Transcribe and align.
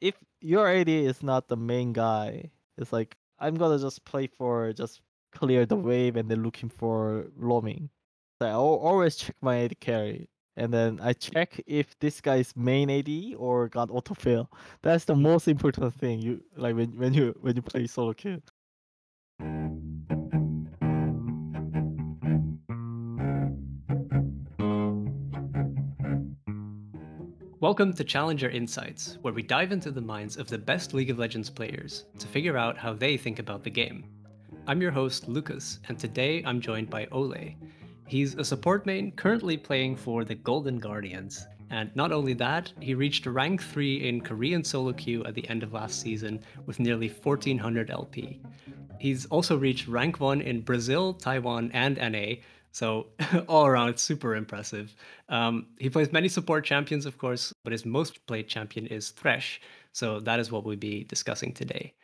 if 0.00 0.14
your 0.40 0.68
AD 0.68 0.88
is 0.88 1.22
not 1.22 1.48
the 1.48 1.56
main 1.56 1.92
guy, 1.92 2.50
it's 2.78 2.92
like 2.92 3.16
I'm 3.38 3.54
gonna 3.56 3.78
just 3.78 4.04
play 4.04 4.26
for 4.26 4.72
just 4.72 5.00
clear 5.32 5.66
the 5.66 5.76
wave 5.76 6.16
and 6.16 6.30
then 6.30 6.42
looking 6.42 6.68
for 6.68 7.26
roaming. 7.36 7.90
So 8.40 8.46
I 8.48 8.50
al- 8.50 8.80
always 8.88 9.16
check 9.16 9.36
my 9.40 9.58
AD 9.64 9.80
carry. 9.80 10.28
And 10.58 10.72
then 10.72 10.98
I 11.02 11.12
check 11.12 11.60
if 11.66 11.98
this 11.98 12.20
guy 12.20 12.36
is 12.36 12.56
main 12.56 12.88
AD 12.90 13.34
or 13.36 13.68
got 13.68 13.90
autofill. 13.90 14.48
That's 14.82 15.04
the 15.04 15.14
most 15.14 15.48
important 15.48 15.94
thing. 15.94 16.20
You 16.20 16.42
like 16.56 16.74
when, 16.74 16.96
when 16.98 17.12
you 17.12 17.34
when 17.40 17.56
you 17.56 17.62
play 17.62 17.86
solo 17.86 18.14
queue. 18.14 18.40
Welcome 27.58 27.94
to 27.94 28.04
Challenger 28.04 28.50
Insights, 28.50 29.16
where 29.22 29.32
we 29.32 29.42
dive 29.42 29.72
into 29.72 29.90
the 29.90 30.02
minds 30.02 30.36
of 30.36 30.46
the 30.46 30.58
best 30.58 30.92
League 30.92 31.08
of 31.08 31.18
Legends 31.18 31.48
players 31.48 32.04
to 32.18 32.26
figure 32.26 32.58
out 32.58 32.76
how 32.76 32.92
they 32.92 33.16
think 33.16 33.38
about 33.38 33.64
the 33.64 33.70
game. 33.70 34.04
I'm 34.66 34.82
your 34.82 34.90
host, 34.90 35.26
Lucas, 35.26 35.78
and 35.88 35.98
today 35.98 36.42
I'm 36.44 36.60
joined 36.60 36.90
by 36.90 37.06
Olleh. 37.06 37.54
He's 38.06 38.34
a 38.34 38.44
support 38.44 38.84
main 38.84 39.10
currently 39.12 39.56
playing 39.56 39.96
for 39.96 40.22
the 40.22 40.34
Golden 40.34 40.78
Guardians. 40.78 41.46
And 41.70 41.90
not 41.96 42.12
only 42.12 42.34
that, 42.34 42.74
he 42.78 42.92
reached 42.92 43.24
rank 43.24 43.62
3 43.62 44.06
in 44.06 44.20
Korean 44.20 44.62
solo 44.62 44.92
queue 44.92 45.24
at 45.24 45.34
the 45.34 45.48
end 45.48 45.62
of 45.62 45.72
last 45.72 46.02
season 46.02 46.40
with 46.66 46.78
nearly 46.78 47.08
1400 47.08 47.90
LP. 47.90 48.38
He's 48.98 49.24
also 49.26 49.56
reached 49.56 49.88
rank 49.88 50.20
1 50.20 50.42
in 50.42 50.60
Brazil, 50.60 51.14
Taiwan, 51.14 51.70
and 51.72 51.96
NA, 51.96 52.34
so 52.76 53.06
all 53.48 53.64
around, 53.64 53.88
it's 53.88 54.02
super 54.02 54.36
impressive. 54.36 54.94
Um, 55.30 55.68
he 55.78 55.88
plays 55.88 56.12
many 56.12 56.28
support 56.28 56.62
champions, 56.62 57.06
of 57.06 57.16
course, 57.16 57.50
but 57.64 57.72
his 57.72 57.86
most 57.86 58.26
played 58.26 58.48
champion 58.48 58.86
is 58.88 59.12
Thresh. 59.12 59.62
So 59.92 60.20
that 60.20 60.38
is 60.38 60.52
what 60.52 60.66
we'll 60.66 60.76
be 60.76 61.04
discussing 61.04 61.54
today. 61.54 61.94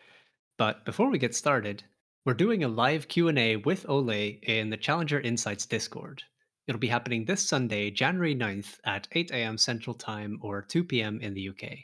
But 0.57 0.87
before 0.87 1.11
we 1.11 1.19
get 1.19 1.35
started, 1.35 1.85
we're 2.25 2.33
doing 2.33 2.65
a 2.65 2.69
live 2.69 3.07
Q&A 3.09 3.57
with 3.57 3.85
Olleh 3.87 4.43
in 4.45 4.71
the 4.71 4.79
Challenger 4.79 5.21
Insights 5.21 5.67
Discord. 5.67 6.23
It'll 6.67 6.79
be 6.79 6.89
happening 6.89 7.27
this 7.27 7.47
Sunday, 7.47 7.91
January 7.91 8.35
9th 8.35 8.79
at 8.87 9.09
8 9.13 9.31
a.m. 9.33 9.59
Central 9.59 9.93
Time 9.93 10.39
or 10.41 10.63
2 10.63 10.85
p.m. 10.85 11.21
in 11.21 11.35
the 11.35 11.51
UK. 11.51 11.81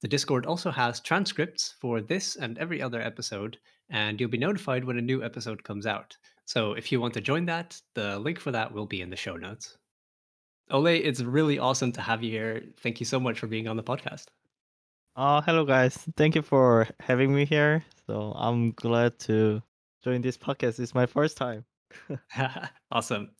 The 0.00 0.08
Discord 0.08 0.46
also 0.46 0.70
has 0.70 0.98
transcripts 0.98 1.74
for 1.78 2.00
this 2.00 2.36
and 2.36 2.56
every 2.56 2.80
other 2.80 3.02
episode, 3.02 3.58
and 3.90 4.18
you'll 4.18 4.30
be 4.30 4.38
notified 4.38 4.84
when 4.84 4.96
a 4.96 5.02
new 5.02 5.22
episode 5.22 5.62
comes 5.62 5.84
out. 5.84 6.16
So 6.46 6.72
if 6.72 6.92
you 6.92 7.00
want 7.00 7.14
to 7.14 7.20
join 7.20 7.46
that, 7.46 7.80
the 7.94 8.18
link 8.18 8.38
for 8.38 8.52
that 8.52 8.72
will 8.72 8.86
be 8.86 9.00
in 9.00 9.10
the 9.10 9.16
show 9.16 9.36
notes. 9.36 9.78
Olleh, 10.70 11.00
it's 11.02 11.20
really 11.20 11.58
awesome 11.58 11.92
to 11.92 12.00
have 12.00 12.22
you 12.22 12.30
here. 12.30 12.62
Thank 12.80 13.00
you 13.00 13.06
so 13.06 13.20
much 13.20 13.38
for 13.38 13.46
being 13.46 13.68
on 13.68 13.76
the 13.76 13.82
podcast. 13.82 14.26
Uh, 15.16 15.40
hello 15.42 15.64
guys. 15.64 15.96
Thank 16.16 16.34
you 16.34 16.42
for 16.42 16.88
having 17.00 17.34
me 17.34 17.44
here. 17.44 17.84
So 18.06 18.32
I'm 18.36 18.72
glad 18.72 19.18
to 19.20 19.62
join 20.02 20.22
this 20.22 20.36
podcast. 20.36 20.80
It's 20.80 20.94
my 20.94 21.06
first 21.06 21.36
time. 21.36 21.64
awesome. 22.90 23.30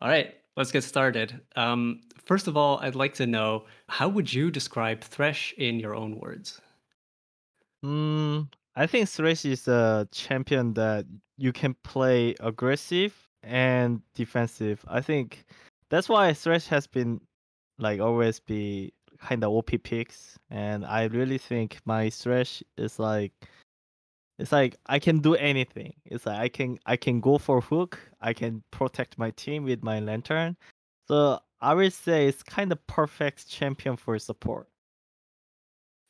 All 0.00 0.08
right, 0.08 0.34
let's 0.56 0.72
get 0.72 0.84
started. 0.84 1.40
Um, 1.56 2.00
first 2.24 2.48
of 2.48 2.56
all, 2.56 2.78
I'd 2.80 2.96
like 2.96 3.14
to 3.14 3.26
know 3.26 3.66
how 3.88 4.08
would 4.08 4.32
you 4.32 4.50
describe 4.50 5.02
Thresh 5.02 5.54
in 5.56 5.78
your 5.78 5.94
own 5.94 6.18
words? 6.18 6.60
Mm, 7.84 8.23
I 8.76 8.86
think 8.86 9.08
Thresh 9.08 9.44
is 9.44 9.68
a 9.68 10.08
champion 10.10 10.74
that 10.74 11.06
you 11.36 11.52
can 11.52 11.74
play 11.84 12.34
aggressive 12.40 13.14
and 13.42 14.00
defensive. 14.14 14.84
I 14.88 15.00
think 15.00 15.44
that's 15.90 16.08
why 16.08 16.32
Thresh 16.32 16.66
has 16.66 16.86
been 16.86 17.20
like 17.78 18.00
always 18.00 18.40
be 18.40 18.92
kind 19.18 19.44
of 19.44 19.50
OP 19.50 19.70
picks, 19.82 20.38
and 20.50 20.84
I 20.84 21.04
really 21.04 21.38
think 21.38 21.78
my 21.84 22.10
Thresh 22.10 22.62
is 22.76 22.98
like 22.98 23.32
it's 24.38 24.50
like 24.50 24.76
I 24.86 24.98
can 24.98 25.20
do 25.20 25.34
anything. 25.36 25.94
It's 26.04 26.26
like 26.26 26.38
I 26.38 26.48
can 26.48 26.78
I 26.86 26.96
can 26.96 27.20
go 27.20 27.38
for 27.38 27.60
hook. 27.60 27.98
I 28.20 28.32
can 28.32 28.62
protect 28.72 29.18
my 29.18 29.30
team 29.32 29.64
with 29.64 29.84
my 29.84 30.00
lantern. 30.00 30.56
So 31.06 31.38
I 31.60 31.74
would 31.74 31.92
say 31.92 32.26
it's 32.26 32.42
kind 32.42 32.72
of 32.72 32.84
perfect 32.86 33.48
champion 33.48 33.96
for 33.96 34.18
support. 34.18 34.68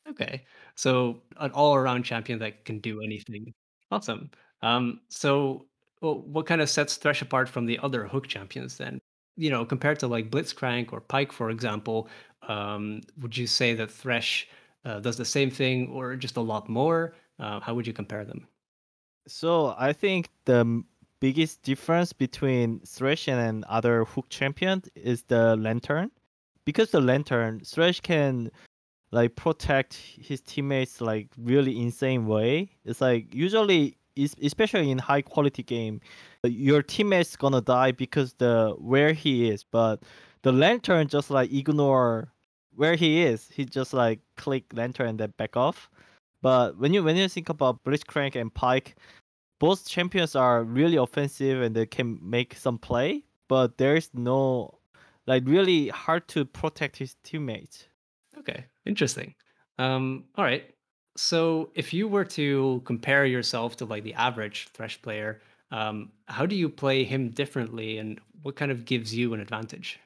Okay. 0.07 0.43
So 0.75 1.21
an 1.37 1.51
all-around 1.51 2.03
champion 2.03 2.39
that 2.39 2.65
can 2.65 2.79
do 2.79 3.01
anything. 3.01 3.53
Awesome. 3.91 4.29
Um, 4.61 5.01
so 5.09 5.65
well, 6.01 6.19
what 6.21 6.45
kind 6.45 6.61
of 6.61 6.69
sets 6.69 6.97
Thresh 6.97 7.21
apart 7.21 7.49
from 7.49 7.65
the 7.65 7.79
other 7.79 8.05
hook 8.05 8.27
champions 8.27 8.77
then? 8.77 8.99
You 9.37 9.49
know, 9.49 9.65
compared 9.65 9.99
to 9.99 10.07
like 10.07 10.29
Blitzcrank 10.29 10.93
or 10.93 11.01
Pyke, 11.01 11.31
for 11.31 11.49
example, 11.49 12.09
um, 12.47 13.01
would 13.19 13.35
you 13.35 13.47
say 13.47 13.73
that 13.73 13.91
Thresh 13.91 14.47
uh, 14.85 14.99
does 14.99 15.17
the 15.17 15.25
same 15.25 15.49
thing 15.49 15.89
or 15.89 16.15
just 16.15 16.37
a 16.37 16.41
lot 16.41 16.69
more? 16.69 17.15
Uh, 17.39 17.59
how 17.59 17.73
would 17.73 17.87
you 17.87 17.93
compare 17.93 18.23
them? 18.23 18.47
So 19.27 19.75
I 19.77 19.93
think 19.93 20.29
the 20.45 20.83
biggest 21.19 21.63
difference 21.63 22.13
between 22.13 22.79
Thresh 22.81 23.27
and 23.27 23.63
other 23.65 24.05
hook 24.05 24.29
champion 24.29 24.83
is 24.95 25.23
the 25.23 25.55
lantern. 25.55 26.11
Because 26.65 26.91
the 26.91 27.01
lantern, 27.01 27.61
Thresh 27.61 27.99
can 27.99 28.51
like 29.11 29.35
protect 29.35 29.93
his 29.93 30.41
teammates 30.41 31.01
like 31.01 31.29
really 31.37 31.79
insane 31.79 32.25
way. 32.25 32.71
It's 32.83 33.01
like 33.01 33.33
usually 33.33 33.97
especially 34.41 34.91
in 34.91 34.97
high 34.97 35.21
quality 35.21 35.61
game, 35.61 35.99
your 36.43 36.81
teammates 36.81 37.35
gonna 37.35 37.61
die 37.61 37.91
because 37.91 38.33
the 38.33 38.75
where 38.77 39.13
he 39.13 39.49
is, 39.49 39.63
but 39.63 40.03
the 40.43 40.51
lantern 40.51 41.07
just 41.07 41.29
like 41.29 41.51
ignore 41.51 42.31
where 42.75 42.95
he 42.95 43.23
is. 43.23 43.49
He 43.53 43.65
just 43.65 43.93
like 43.93 44.19
click 44.37 44.65
lantern 44.73 45.09
and 45.09 45.19
then 45.19 45.33
back 45.37 45.57
off. 45.57 45.89
But 46.41 46.77
when 46.77 46.93
you 46.93 47.03
when 47.03 47.15
you 47.15 47.27
think 47.27 47.49
about 47.49 47.83
Blitzcrank 47.83 48.35
and 48.35 48.53
Pyke 48.53 48.95
both 49.59 49.87
champions 49.87 50.35
are 50.35 50.63
really 50.63 50.97
offensive 50.97 51.61
and 51.61 51.75
they 51.75 51.85
can 51.85 52.19
make 52.21 52.55
some 52.55 52.77
play, 52.77 53.23
but 53.47 53.77
there's 53.77 54.09
no 54.13 54.79
like 55.27 55.43
really 55.45 55.89
hard 55.89 56.27
to 56.29 56.45
protect 56.45 56.97
his 56.97 57.15
teammates. 57.23 57.85
Okay, 58.47 58.65
interesting. 58.85 59.33
Um, 59.77 60.25
all 60.35 60.45
right. 60.45 60.73
So 61.17 61.71
if 61.75 61.93
you 61.93 62.07
were 62.07 62.25
to 62.25 62.81
compare 62.85 63.25
yourself 63.25 63.77
to 63.77 63.85
like 63.85 64.03
the 64.03 64.13
average 64.13 64.67
Thresh 64.73 65.01
player, 65.01 65.41
um, 65.71 66.11
how 66.27 66.45
do 66.45 66.55
you 66.55 66.69
play 66.69 67.03
him 67.03 67.29
differently, 67.29 67.97
and 67.97 68.19
what 68.43 68.55
kind 68.55 68.71
of 68.71 68.85
gives 68.85 69.15
you 69.15 69.33
an 69.33 69.39
advantage? 69.39 69.99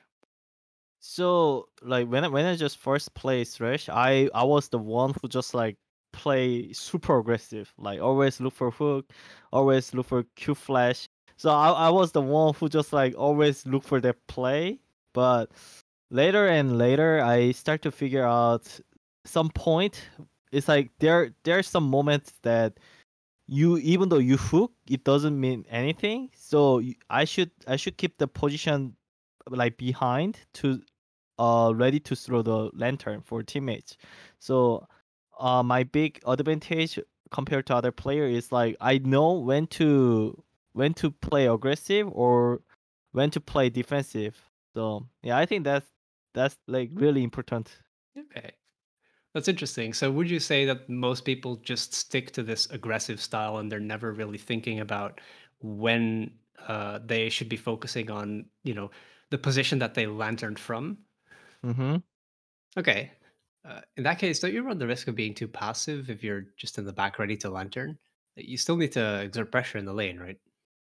So 0.99 1.69
like 1.81 2.07
when 2.07 2.23
I, 2.25 2.27
when 2.27 2.45
I 2.45 2.55
just 2.55 2.77
first 2.77 3.13
played 3.13 3.47
Thresh, 3.47 3.89
I 3.89 4.29
I 4.33 4.43
was 4.43 4.69
the 4.69 4.77
one 4.79 5.13
who 5.21 5.27
just 5.27 5.53
like 5.53 5.77
play 6.13 6.73
super 6.73 7.19
aggressive, 7.19 7.73
like 7.77 8.01
always 8.01 8.39
look 8.39 8.53
for 8.53 8.71
hook, 8.71 9.11
always 9.51 9.93
look 9.93 10.07
for 10.07 10.23
Q 10.35 10.55
flash. 10.55 11.07
So 11.37 11.49
I 11.51 11.69
I 11.71 11.89
was 11.89 12.11
the 12.11 12.21
one 12.21 12.53
who 12.55 12.69
just 12.69 12.93
like 12.93 13.15
always 13.17 13.65
look 13.65 13.83
for 13.83 14.01
that 14.01 14.17
play. 14.27 14.79
But 15.13 15.51
later 16.11 16.47
and 16.47 16.77
later, 16.77 17.21
I 17.21 17.51
start 17.51 17.81
to 17.83 17.91
figure 17.91 18.25
out 18.25 18.79
some 19.25 19.49
point. 19.49 20.01
It's 20.51 20.67
like 20.67 20.91
there 20.99 21.31
there's 21.43 21.67
some 21.67 21.89
moments 21.89 22.33
that 22.43 22.79
you 23.47 23.77
even 23.79 24.09
though 24.09 24.17
you 24.17 24.37
hook, 24.37 24.71
it 24.89 25.03
doesn't 25.03 25.39
mean 25.39 25.65
anything. 25.69 26.29
So 26.35 26.81
I 27.09 27.25
should 27.25 27.51
I 27.67 27.75
should 27.75 27.97
keep 27.97 28.17
the 28.17 28.27
position 28.27 28.95
like 29.49 29.77
behind 29.77 30.39
to 30.55 30.81
uh 31.39 31.73
ready 31.75 31.99
to 32.01 32.15
throw 32.15 32.41
the 32.41 32.69
lantern 32.73 33.21
for 33.21 33.43
teammates. 33.43 33.97
So 34.39 34.87
uh 35.39 35.63
my 35.63 35.83
big 35.83 36.19
advantage 36.25 36.99
compared 37.31 37.67
to 37.67 37.75
other 37.75 37.91
player 37.91 38.25
is 38.25 38.51
like 38.51 38.75
I 38.81 38.97
know 38.99 39.33
when 39.33 39.67
to 39.77 40.43
when 40.73 40.93
to 40.95 41.11
play 41.11 41.47
aggressive 41.47 42.09
or 42.11 42.61
when 43.11 43.29
to 43.31 43.39
play 43.41 43.69
defensive. 43.69 44.37
So 44.75 45.07
yeah, 45.23 45.37
I 45.37 45.45
think 45.45 45.63
that's 45.63 45.87
that's 46.33 46.57
like 46.67 46.89
really 46.93 47.23
important. 47.23 47.69
Okay, 48.17 48.51
that's 49.33 49.47
interesting. 49.47 49.93
So 49.93 50.11
would 50.11 50.29
you 50.29 50.39
say 50.39 50.65
that 50.65 50.89
most 50.89 51.25
people 51.25 51.57
just 51.57 51.93
stick 51.93 52.31
to 52.31 52.43
this 52.43 52.65
aggressive 52.71 53.21
style 53.21 53.57
and 53.57 53.71
they're 53.71 53.79
never 53.79 54.11
really 54.11 54.37
thinking 54.37 54.79
about 54.79 55.21
when 55.61 56.31
uh, 56.67 56.99
they 57.05 57.29
should 57.29 57.49
be 57.49 57.57
focusing 57.57 58.09
on, 58.09 58.45
you 58.63 58.73
know, 58.73 58.89
the 59.29 59.37
position 59.37 59.79
that 59.79 59.93
they 59.93 60.07
lanterned 60.07 60.59
from? 60.59 60.97
Mm-hmm. 61.65 61.97
Okay. 62.77 63.11
Uh, 63.67 63.81
in 63.97 64.03
that 64.03 64.19
case, 64.19 64.39
don't 64.39 64.53
you 64.53 64.63
run 64.63 64.79
the 64.79 64.87
risk 64.87 65.07
of 65.07 65.15
being 65.15 65.33
too 65.33 65.47
passive 65.47 66.09
if 66.09 66.23
you're 66.23 66.45
just 66.57 66.77
in 66.77 66.85
the 66.85 66.93
back 66.93 67.19
ready 67.19 67.37
to 67.37 67.49
lantern? 67.49 67.97
You 68.35 68.57
still 68.57 68.77
need 68.77 68.93
to 68.93 69.21
exert 69.21 69.51
pressure 69.51 69.77
in 69.77 69.85
the 69.85 69.93
lane, 69.93 70.17
right? 70.17 70.37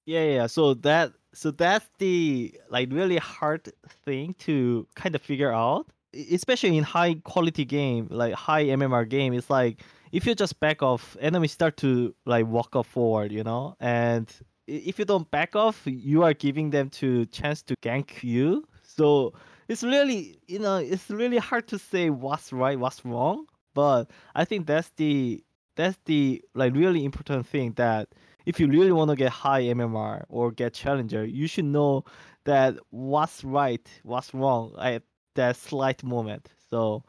Yeah, 0.05 0.23
yeah. 0.23 0.35
yeah. 0.35 0.47
So 0.47 0.73
that 0.75 1.13
so 1.33 1.51
that's 1.51 1.87
the 1.97 2.53
like 2.69 2.91
really 2.91 3.17
hard 3.17 3.71
thing 4.05 4.35
to 4.39 4.87
kind 4.95 5.15
of 5.15 5.21
figure 5.21 5.51
out, 5.51 5.87
especially 6.31 6.77
in 6.77 6.83
high 6.83 7.15
quality 7.23 7.65
game, 7.65 8.07
like 8.11 8.33
high 8.33 8.65
MMR 8.65 9.07
game. 9.09 9.33
It's 9.33 9.49
like 9.49 9.81
if 10.11 10.25
you 10.27 10.35
just 10.35 10.59
back 10.59 10.83
off, 10.83 11.17
enemies 11.19 11.51
start 11.51 11.77
to 11.77 12.13
like 12.25 12.45
walk 12.45 12.75
up 12.75 12.85
forward, 12.85 13.31
you 13.31 13.43
know. 13.43 13.75
And 13.79 14.31
if 14.67 14.99
you 14.99 15.05
don't 15.05 15.29
back 15.31 15.55
off, 15.55 15.81
you 15.85 16.23
are 16.23 16.33
giving 16.33 16.69
them 16.69 16.89
to 16.91 17.25
chance 17.27 17.61
to 17.63 17.75
gank 17.77 18.23
you. 18.23 18.65
So 18.83 19.33
it's 19.67 19.83
really 19.83 20.37
you 20.47 20.59
know 20.59 20.77
it's 20.77 21.09
really 21.09 21.37
hard 21.37 21.67
to 21.69 21.79
say 21.79 22.09
what's 22.09 22.53
right, 22.53 22.79
what's 22.79 23.03
wrong. 23.05 23.47
but 23.73 24.11
I 24.35 24.45
think 24.45 24.67
that's 24.67 24.89
the 24.97 25.43
that's 25.75 25.97
the 26.05 26.43
like 26.53 26.75
really 26.75 27.03
important 27.05 27.47
thing 27.47 27.73
that 27.73 28.09
if 28.45 28.59
you 28.59 28.67
really 28.67 28.91
want 28.91 29.09
to 29.09 29.15
get 29.15 29.31
high 29.31 29.63
MMR 29.63 30.23
or 30.29 30.51
get 30.51 30.73
challenger, 30.73 31.25
you 31.25 31.47
should 31.47 31.65
know 31.65 32.03
that 32.45 32.75
what's 32.89 33.43
right, 33.43 33.87
what's 34.03 34.33
wrong 34.33 34.75
at 34.79 35.03
that 35.35 35.55
slight 35.55 36.03
moment. 36.03 36.49
So 36.69 37.03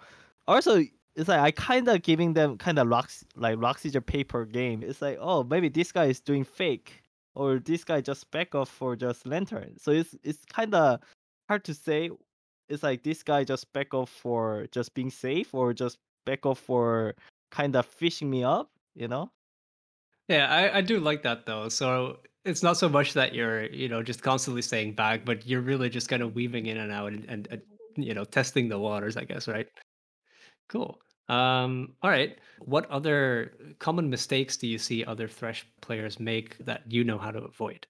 also 0.46 0.82
it's 1.16 1.28
like 1.28 1.40
I 1.40 1.50
kind 1.50 1.88
of 1.88 2.02
giving 2.02 2.34
them 2.34 2.58
kind 2.58 2.78
of 2.78 2.88
rocks 2.88 3.24
like 3.36 3.60
Roxy 3.60 3.90
paper 4.00 4.44
game. 4.44 4.82
It's 4.82 5.02
like 5.02 5.18
oh 5.20 5.44
maybe 5.44 5.68
this 5.68 5.92
guy 5.92 6.06
is 6.06 6.20
doing 6.20 6.44
fake 6.44 7.02
or 7.34 7.58
this 7.58 7.84
guy 7.84 8.00
just 8.00 8.30
back 8.30 8.54
off 8.54 8.68
for 8.68 8.96
just 8.96 9.26
lantern. 9.26 9.74
So 9.78 9.90
it's 9.90 10.14
it's 10.22 10.44
kind 10.46 10.74
of 10.74 11.00
hard 11.48 11.64
to 11.64 11.74
say. 11.74 12.10
It's 12.68 12.82
like 12.82 13.02
this 13.02 13.22
guy 13.22 13.44
just 13.44 13.70
back 13.72 13.92
off 13.92 14.10
for 14.10 14.66
just 14.72 14.94
being 14.94 15.10
safe 15.10 15.52
or 15.54 15.74
just 15.74 15.98
back 16.24 16.46
off 16.46 16.58
for 16.58 17.14
kind 17.50 17.76
of 17.76 17.84
fishing 17.86 18.30
me 18.30 18.42
up. 18.42 18.70
You 18.94 19.08
know? 19.08 19.30
Yeah, 20.28 20.46
I, 20.50 20.78
I 20.78 20.80
do 20.80 21.00
like 21.00 21.22
that 21.22 21.46
though. 21.46 21.68
So 21.68 22.20
it's 22.44 22.62
not 22.62 22.76
so 22.76 22.88
much 22.88 23.12
that 23.14 23.34
you're, 23.34 23.64
you 23.66 23.88
know, 23.88 24.02
just 24.02 24.22
constantly 24.22 24.62
staying 24.62 24.94
back, 24.94 25.24
but 25.24 25.46
you're 25.46 25.60
really 25.60 25.88
just 25.90 26.08
kind 26.08 26.22
of 26.22 26.34
weaving 26.34 26.66
in 26.66 26.76
and 26.78 26.92
out 26.92 27.12
and, 27.12 27.24
and, 27.28 27.48
and 27.50 27.62
you 27.96 28.14
know, 28.14 28.24
testing 28.24 28.68
the 28.68 28.78
waters, 28.78 29.16
I 29.16 29.24
guess, 29.24 29.48
right? 29.48 29.68
Cool. 30.68 31.00
Um, 31.28 31.94
all 32.02 32.10
right. 32.10 32.38
What 32.58 32.88
other 32.90 33.52
common 33.78 34.10
mistakes 34.10 34.56
do 34.56 34.66
you 34.66 34.78
see 34.78 35.04
other 35.04 35.28
Thresh 35.28 35.66
players 35.80 36.20
make 36.20 36.58
that 36.58 36.82
you 36.90 37.04
know 37.04 37.18
how 37.18 37.30
to 37.30 37.40
avoid? 37.40 37.86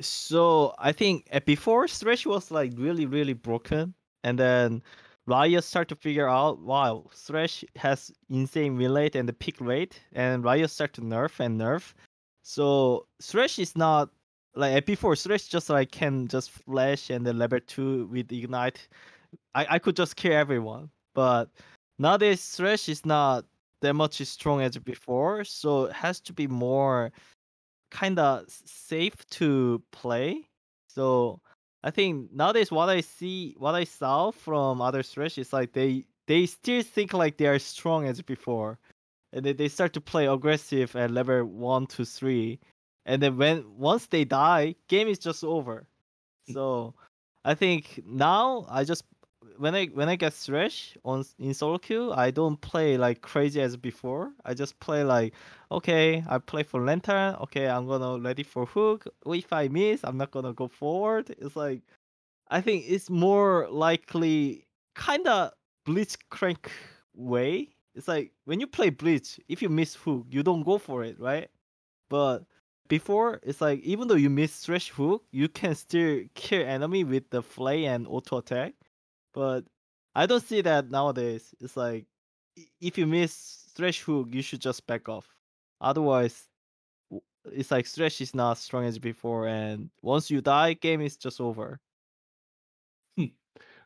So 0.00 0.74
I 0.78 0.92
think 0.92 1.28
uh, 1.32 1.40
before 1.46 1.88
Thresh 1.88 2.26
was 2.26 2.50
like 2.50 2.72
really 2.76 3.06
really 3.06 3.34
broken, 3.34 3.94
and 4.24 4.38
then 4.38 4.82
Riot 5.26 5.62
start 5.64 5.88
to 5.88 5.96
figure 5.96 6.28
out 6.28 6.58
wow 6.60 7.08
Thresh 7.14 7.64
has 7.76 8.12
insane 8.28 8.76
win 8.76 8.92
rate 8.92 9.14
and 9.14 9.28
the 9.28 9.32
pick 9.32 9.60
rate, 9.60 10.00
and 10.12 10.44
Riot 10.44 10.70
start 10.70 10.92
to 10.94 11.00
nerf 11.00 11.38
and 11.40 11.60
nerf. 11.60 11.94
So 12.42 13.06
Thresh 13.22 13.58
is 13.58 13.76
not 13.76 14.10
like 14.54 14.84
before 14.84 15.14
Thresh 15.16 15.48
just 15.48 15.70
like 15.70 15.92
can 15.92 16.26
just 16.28 16.50
flash 16.50 17.10
and 17.10 17.26
then 17.26 17.38
level 17.38 17.60
two 17.66 18.06
with 18.06 18.32
ignite. 18.32 18.88
I 19.54 19.66
I 19.70 19.78
could 19.78 19.96
just 19.96 20.16
kill 20.16 20.32
everyone, 20.32 20.90
but 21.14 21.50
nowadays 21.98 22.56
Thresh 22.56 22.88
is 22.88 23.06
not 23.06 23.44
that 23.80 23.94
much 23.94 24.20
strong 24.26 24.60
as 24.62 24.76
before, 24.78 25.44
so 25.44 25.84
it 25.84 25.92
has 25.92 26.20
to 26.20 26.32
be 26.32 26.46
more 26.46 27.12
kind 27.90 28.18
of 28.18 28.44
safe 28.48 29.24
to 29.30 29.82
play. 29.92 30.48
So 30.88 31.40
I 31.84 31.90
think 31.90 32.32
nowadays 32.32 32.70
what 32.70 32.88
I 32.88 33.00
see, 33.00 33.54
what 33.58 33.74
I 33.74 33.84
saw 33.84 34.30
from 34.30 34.80
other 34.80 35.02
Thresh 35.02 35.38
is 35.38 35.52
like 35.52 35.72
they 35.72 36.04
they 36.26 36.46
still 36.46 36.82
think 36.82 37.12
like 37.12 37.36
they 37.36 37.46
are 37.46 37.58
strong 37.58 38.06
as 38.06 38.22
before, 38.22 38.78
and 39.32 39.44
then 39.44 39.56
they 39.56 39.68
start 39.68 39.92
to 39.94 40.00
play 40.00 40.26
aggressive 40.26 40.94
at 40.94 41.10
level 41.10 41.44
one 41.44 41.86
to 41.88 42.04
three, 42.04 42.60
and 43.04 43.20
then 43.22 43.36
when 43.36 43.64
once 43.76 44.06
they 44.06 44.24
die, 44.24 44.76
game 44.88 45.08
is 45.08 45.18
just 45.18 45.42
over. 45.42 45.86
Mm. 46.48 46.54
So 46.54 46.94
I 47.44 47.54
think 47.54 48.02
now 48.06 48.66
I 48.68 48.84
just 48.84 49.04
when 49.58 49.74
I 49.74 49.86
when 49.86 50.08
I 50.08 50.16
get 50.16 50.32
Thresh 50.34 50.96
on 51.04 51.24
in 51.38 51.54
solo 51.54 51.78
queue, 51.78 52.12
I 52.12 52.30
don't 52.30 52.60
play 52.60 52.96
like 52.96 53.20
crazy 53.22 53.60
as 53.60 53.76
before. 53.76 54.32
I 54.44 54.54
just 54.54 54.78
play 54.80 55.04
like 55.04 55.34
okay, 55.70 56.24
I 56.28 56.38
play 56.38 56.62
for 56.62 56.84
lantern. 56.84 57.36
Okay, 57.42 57.68
I'm 57.68 57.86
gonna 57.86 58.20
ready 58.20 58.42
for 58.42 58.66
hook. 58.66 59.06
If 59.26 59.52
I 59.52 59.68
miss, 59.68 60.02
I'm 60.04 60.16
not 60.16 60.30
gonna 60.30 60.52
go 60.52 60.68
forward. 60.68 61.34
It's 61.38 61.56
like 61.56 61.82
I 62.50 62.60
think 62.60 62.84
it's 62.88 63.10
more 63.10 63.68
likely 63.70 64.66
kind 64.94 65.26
of 65.26 65.52
blitzcrank 65.86 66.68
way. 67.14 67.70
It's 67.94 68.08
like 68.08 68.32
when 68.44 68.60
you 68.60 68.66
play 68.66 68.90
blitz, 68.90 69.38
if 69.48 69.62
you 69.62 69.68
miss 69.68 69.94
hook, 69.94 70.26
you 70.30 70.42
don't 70.42 70.62
go 70.64 70.78
for 70.78 71.04
it, 71.04 71.18
right? 71.20 71.48
But 72.10 72.44
before 72.88 73.40
it's 73.42 73.60
like 73.60 73.80
even 73.80 74.08
though 74.08 74.16
you 74.16 74.30
miss 74.30 74.64
Thresh 74.64 74.90
hook, 74.90 75.24
you 75.32 75.48
can 75.48 75.74
still 75.74 76.20
kill 76.34 76.66
enemy 76.66 77.04
with 77.04 77.30
the 77.30 77.42
flay 77.42 77.86
and 77.86 78.06
auto 78.06 78.38
attack. 78.38 78.74
But 79.32 79.64
I 80.14 80.26
don't 80.26 80.44
see 80.44 80.60
that 80.62 80.90
nowadays. 80.90 81.54
It's 81.60 81.76
like 81.76 82.06
if 82.80 82.98
you 82.98 83.06
miss 83.06 83.66
Thresh 83.74 84.00
hook, 84.02 84.28
you 84.30 84.42
should 84.42 84.60
just 84.60 84.86
back 84.86 85.08
off. 85.08 85.26
Otherwise, 85.80 86.48
it's 87.46 87.70
like 87.70 87.86
Thresh 87.86 88.20
is 88.20 88.34
not 88.34 88.52
as 88.52 88.58
strong 88.60 88.84
as 88.84 88.98
before, 88.98 89.48
and 89.48 89.90
once 90.02 90.30
you 90.30 90.40
die, 90.40 90.74
game 90.74 91.00
is 91.00 91.16
just 91.16 91.40
over. 91.40 91.80
Hmm. 93.16 93.24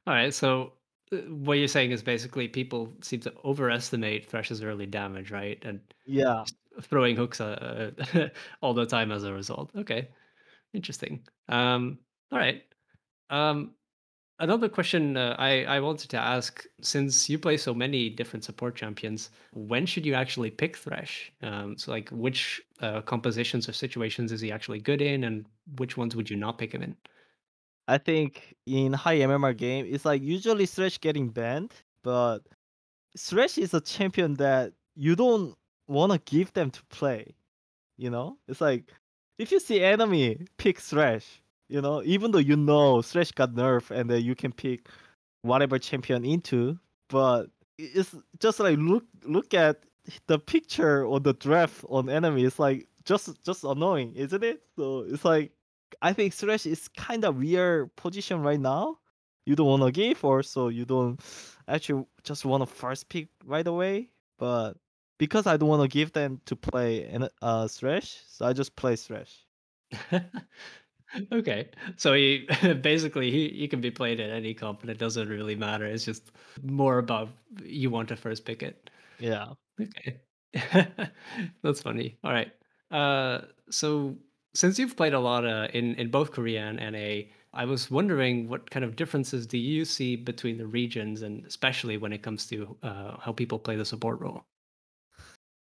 All 0.07 0.15
right. 0.15 0.35
So 0.35 0.75
uh, 1.13 1.17
what 1.29 1.55
you're 1.55 1.69
saying 1.69 1.93
is 1.93 2.03
basically 2.03 2.49
people 2.49 2.93
seem 3.03 3.21
to 3.21 3.33
overestimate 3.45 4.29
Thresh's 4.29 4.63
early 4.63 4.87
damage, 4.87 5.31
right? 5.31 5.63
And 5.65 5.81
Yeah, 6.05 6.45
throwing 6.83 7.17
hooks 7.17 7.41
uh, 7.41 7.93
all 8.61 8.75
the 8.75 8.87
time 8.87 9.11
as 9.13 9.25
a 9.25 9.33
result. 9.33 9.71
Okay. 9.77 10.09
Interesting. 10.75 11.27
Um, 11.49 11.99
all 12.31 12.39
right. 12.39 12.63
Um, 13.31 13.75
another 14.39 14.69
question 14.69 15.17
uh, 15.17 15.37
I, 15.39 15.65
I 15.65 15.81
wanted 15.81 16.11
to 16.11 16.19
ask 16.19 16.65
since 16.81 17.29
you 17.29 17.39
play 17.39 17.57
so 17.57 17.75
many 17.75 18.11
different 18.11 18.45
support 18.45 18.75
champions, 18.75 19.31
when 19.53 19.87
should 19.87 20.05
you 20.07 20.15
actually 20.15 20.51
pick 20.51 20.77
Thresh? 20.77 21.33
Um, 21.43 21.77
so, 21.77 21.91
like, 21.91 22.09
which 22.11 22.63
uh, 22.81 23.01
compositions 23.03 23.69
or 23.69 23.73
situations 23.73 24.33
is 24.33 24.41
he 24.41 24.53
actually 24.53 24.81
good 24.81 25.01
in, 25.03 25.25
and 25.25 25.47
which 25.79 25.97
ones 25.97 26.15
would 26.17 26.31
you 26.31 26.37
not 26.37 26.59
pick 26.59 26.73
him 26.73 26.83
in? 26.83 26.97
I 27.89 27.99
think 27.99 28.57
in 28.67 28.93
high 28.93 29.19
MMR 29.19 29.57
game, 29.57 29.87
it's 29.89 30.05
like 30.05 30.23
usually 30.23 30.67
Thresh 30.67 30.99
getting 30.99 31.29
banned, 31.29 31.73
but 32.03 32.41
Thresh 33.17 33.59
is 33.59 33.75
a 33.75 33.81
champion 33.81 34.35
that 34.35 34.73
you 34.97 35.15
don't 35.15 35.57
want 35.87 36.13
to 36.13 36.19
give 36.19 36.53
them 36.53 36.71
to 36.71 36.85
play. 36.87 37.35
You 37.97 38.11
know, 38.11 38.39
it's 38.49 38.61
like 38.61 38.93
if 39.39 39.53
you 39.53 39.61
see 39.61 39.83
enemy 39.83 40.47
pick 40.59 40.81
Thresh, 40.81 41.41
you 41.69 41.81
know, 41.81 42.03
even 42.05 42.31
though 42.31 42.39
you 42.39 42.57
know 42.57 43.03
Thresh 43.03 43.33
got 43.33 43.53
nerf 43.55 43.91
and 43.91 44.11
then 44.11 44.23
you 44.23 44.35
can 44.35 44.53
pick 44.53 44.89
whatever 45.43 45.79
champion 45.79 46.25
into, 46.25 46.79
but 47.09 47.47
it's 47.79 48.15
just 48.41 48.61
like 48.61 48.79
look 48.79 49.05
look 49.25 49.55
at 49.55 49.85
the 50.27 50.39
picture 50.39 51.05
or 51.05 51.21
the 51.21 51.35
draft 51.35 51.85
on 51.89 52.09
enemy. 52.09 52.45
It's 52.45 52.59
like 52.59 52.89
just 53.05 53.43
just 53.45 53.65
annoying, 53.65 54.15
isn't 54.15 54.45
it? 54.45 54.63
So 54.77 55.01
it's 55.09 55.25
like 55.25 55.53
I 56.03 56.13
think 56.13 56.35
Thresh 56.35 56.67
is 56.67 56.89
kind 56.89 57.25
of 57.25 57.37
weird 57.39 57.95
position 57.97 58.43
right 58.43 58.61
now. 58.61 58.99
You 59.47 59.55
don't 59.57 59.67
want 59.69 59.83
to 59.83 59.93
give, 59.93 60.25
or 60.25 60.43
so 60.43 60.69
you 60.69 60.85
don't 60.85 61.21
actually 61.69 62.05
just 62.25 62.45
want 62.45 62.63
to 62.63 62.67
first 62.67 63.09
pick 63.09 63.29
right 63.45 63.67
away. 63.67 64.11
But 64.39 64.75
because 65.19 65.47
I 65.47 65.57
don't 65.57 65.69
want 65.69 65.83
to 65.83 65.89
give 65.89 66.13
them 66.13 66.41
to 66.47 66.57
play 66.57 67.05
an 67.05 67.29
uh 67.43 67.69
Thresh, 67.69 68.23
so 68.29 68.47
I 68.47 68.53
just 68.53 68.77
play 68.77 68.97
Thresh. 68.97 69.45
okay. 71.33 71.69
So 71.97 72.13
he 72.13 72.49
basically 72.81 73.31
he, 73.31 73.49
he 73.49 73.69
can 73.69 73.81
be 73.81 73.91
played 73.91 74.21
at 74.21 74.31
any 74.31 74.55
comp 74.55 74.83
and 74.83 74.91
it 74.91 74.99
doesn't 74.99 75.29
really 75.29 75.55
matter. 75.55 75.87
It's 75.87 76.05
just 76.05 76.31
more 76.63 76.99
about 76.99 77.29
you 77.63 77.91
want 77.91 78.09
to 78.09 78.17
first 78.17 78.45
pick 78.45 78.63
it. 78.63 78.91
Yeah. 79.19 79.49
Okay. 79.81 80.21
That's 81.63 81.83
funny. 81.83 82.17
All 82.25 82.33
right. 82.33 82.53
Uh 82.91 83.43
so 83.71 84.17
since 84.55 84.79
you've 84.79 84.97
played 84.97 85.13
a 85.13 85.21
lot 85.21 85.45
uh, 85.45 85.69
in 85.75 85.95
in 85.97 86.11
both 86.11 86.33
Korea 86.33 86.65
and 86.65 86.79
NA, 86.79 87.29
I 87.53 87.65
was 87.65 87.91
wondering 87.91 88.49
what 88.49 88.71
kind 88.71 88.85
of 88.85 88.97
differences 88.97 89.47
do 89.47 89.59
you 89.59 89.85
see 89.85 90.17
between 90.17 90.59
the 90.59 90.67
regions 90.67 91.23
and 91.23 91.45
especially 91.47 91.97
when 91.99 92.13
it 92.13 92.23
comes 92.23 92.47
to 92.49 92.77
uh, 92.83 93.17
how 93.21 93.33
people 93.33 93.59
play 93.59 93.77
the 93.77 93.85
support 93.85 94.21
role? 94.21 94.45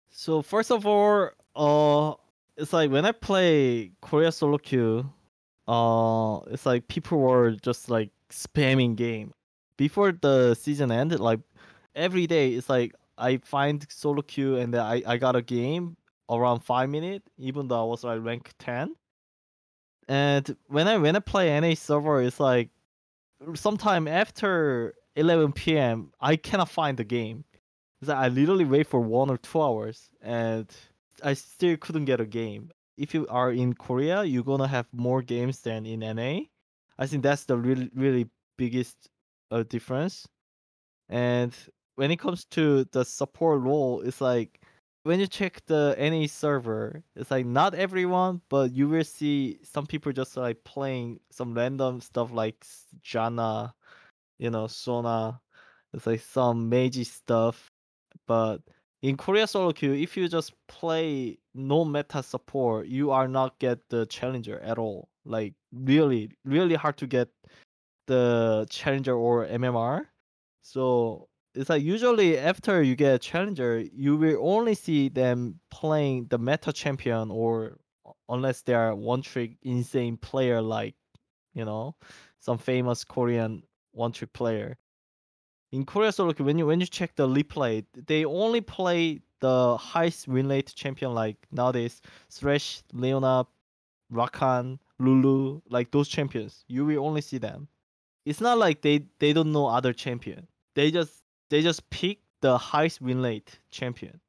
So 0.09 0.41
first 0.41 0.71
of 0.71 0.85
all, 0.85 1.29
uh, 1.55 2.13
it's 2.57 2.73
like 2.73 2.91
when 2.91 3.05
I 3.05 3.11
play 3.11 3.91
Korea 4.01 4.31
solo 4.31 4.57
queue, 4.57 5.09
uh, 5.69 6.39
it's 6.47 6.65
like 6.65 6.87
people 6.87 7.19
were 7.19 7.51
just 7.51 7.89
like 7.91 8.09
spamming 8.31 8.95
game. 8.95 9.33
Before 9.77 10.11
the 10.11 10.55
season 10.55 10.91
ended, 10.91 11.19
like 11.19 11.39
every 11.95 12.27
day, 12.27 12.53
it's 12.53 12.69
like 12.69 12.95
I 13.17 13.37
find 13.37 13.85
solo 13.89 14.23
queue 14.23 14.57
and 14.57 14.73
then 14.73 14.81
I 14.81 15.03
I 15.05 15.17
got 15.17 15.35
a 15.35 15.43
game 15.43 15.95
around 16.29 16.61
five 16.61 16.89
minutes, 16.89 17.29
even 17.37 17.67
though 17.67 17.81
I 17.81 17.85
was 17.85 18.03
like 18.03 18.23
rank 18.23 18.51
ten. 18.57 18.95
And 20.07 20.55
when 20.67 20.87
I 20.87 20.97
when 20.97 21.15
I 21.15 21.19
play 21.19 21.59
NA 21.59 21.75
server, 21.75 22.21
it's 22.23 22.39
like 22.39 22.69
sometime 23.55 24.07
after 24.07 24.95
11 25.15 25.53
p.m. 25.53 26.11
I 26.19 26.35
cannot 26.35 26.69
find 26.69 26.97
the 26.97 27.03
game. 27.03 27.45
It's 28.01 28.09
like 28.09 28.17
I 28.17 28.27
literally 28.29 28.65
wait 28.65 28.87
for 28.87 28.99
one 29.01 29.29
or 29.29 29.37
two 29.37 29.61
hours, 29.61 30.09
and 30.21 30.67
I 31.23 31.33
still 31.33 31.77
couldn't 31.77 32.05
get 32.05 32.21
a 32.21 32.25
game. 32.25 32.71
If 32.99 33.13
you 33.15 33.27
are 33.29 33.51
in 33.51 33.73
Korea, 33.73 34.23
you're 34.23 34.43
gonna 34.43 34.67
have 34.67 34.87
more 34.93 35.21
games 35.23 35.61
than 35.61 35.85
in 35.85 36.03
NA. 36.03 36.41
I 36.99 37.07
think 37.07 37.23
that's 37.23 37.45
the 37.45 37.57
really 37.57 37.89
really 37.95 38.29
biggest 38.57 39.09
uh, 39.51 39.63
difference. 39.63 40.27
And 41.09 41.55
when 41.95 42.11
it 42.11 42.19
comes 42.19 42.45
to 42.51 42.85
the 42.91 43.03
support 43.05 43.61
role, 43.61 44.01
it's 44.01 44.21
like 44.21 44.61
when 45.03 45.19
you 45.19 45.27
check 45.27 45.65
the 45.65 45.95
NA 45.97 46.27
server, 46.27 47.03
it's 47.15 47.31
like 47.31 47.45
not 47.45 47.73
everyone, 47.75 48.41
but 48.49 48.71
you 48.73 48.87
will 48.89 49.03
see 49.03 49.59
some 49.63 49.87
people 49.87 50.11
just 50.11 50.37
like 50.37 50.63
playing 50.63 51.19
some 51.31 51.53
random 51.53 52.01
stuff 52.01 52.31
like 52.31 52.65
Janna, 53.03 53.73
you 54.39 54.49
know, 54.51 54.67
Sona. 54.67 55.41
It's 55.93 56.07
like 56.07 56.21
some 56.21 56.69
Meiji 56.69 57.03
stuff. 57.05 57.71
But 58.27 58.61
in 59.01 59.15
Korea 59.17 59.47
solo 59.47 59.71
queue, 59.71 59.93
if 59.93 60.17
you 60.17 60.27
just 60.27 60.53
play 60.67 61.37
no 61.53 61.85
meta 61.85 62.21
support, 62.21 62.87
you 62.87 63.11
are 63.11 63.27
not 63.27 63.57
get 63.59 63.79
the 63.89 64.05
challenger 64.07 64.59
at 64.59 64.77
all. 64.77 65.09
Like 65.25 65.53
really, 65.71 66.31
really 66.43 66.75
hard 66.75 66.97
to 66.97 67.07
get 67.07 67.29
the 68.07 68.67
challenger 68.69 69.15
or 69.15 69.45
MMR. 69.45 70.05
So 70.61 71.29
it's 71.55 71.69
like 71.69 71.83
usually 71.83 72.37
after 72.37 72.83
you 72.83 72.95
get 72.95 73.15
a 73.15 73.19
challenger, 73.19 73.79
you 73.79 74.17
will 74.17 74.37
only 74.41 74.75
see 74.75 75.09
them 75.09 75.59
playing 75.71 76.27
the 76.29 76.37
meta 76.37 76.73
champion 76.73 77.31
or 77.31 77.77
unless 78.27 78.61
they 78.61 78.73
are 78.73 78.95
one 78.95 79.21
trick 79.21 79.57
insane 79.63 80.17
player 80.17 80.61
like 80.61 80.95
you 81.53 81.65
know 81.65 81.95
some 82.39 82.57
famous 82.57 83.03
Korean 83.03 83.63
one 83.91 84.11
trick 84.11 84.33
player. 84.33 84.77
In 85.71 85.85
Korea 85.85 86.11
solo 86.11 86.33
when 86.33 86.57
you 86.57 86.65
when 86.65 86.79
you 86.79 86.87
check 86.87 87.15
the 87.15 87.27
replay, 87.27 87.85
they 88.07 88.25
only 88.25 88.61
play 88.61 89.21
the 89.39 89.77
highest 89.77 90.27
win 90.27 90.47
rate 90.47 90.73
champion 90.75 91.13
like 91.13 91.37
nowadays 91.51 92.01
Thresh, 92.29 92.81
Leona, 92.91 93.45
Rakan, 94.11 94.79
Lulu, 94.97 95.61
like 95.69 95.91
those 95.91 96.07
champions. 96.07 96.65
You 96.67 96.85
will 96.85 97.05
only 97.05 97.21
see 97.21 97.37
them. 97.37 97.67
It's 98.25 98.41
not 98.41 98.57
like 98.57 98.81
they 98.81 99.05
they 99.19 99.33
don't 99.33 99.51
know 99.51 99.67
other 99.67 99.93
champion. 99.93 100.47
They 100.75 100.91
just 100.91 101.23
they 101.49 101.61
just 101.61 101.89
pick 101.89 102.19
the 102.41 102.57
highest 102.57 103.01
win 103.01 103.21
rate 103.21 103.59
champion. 103.69 104.19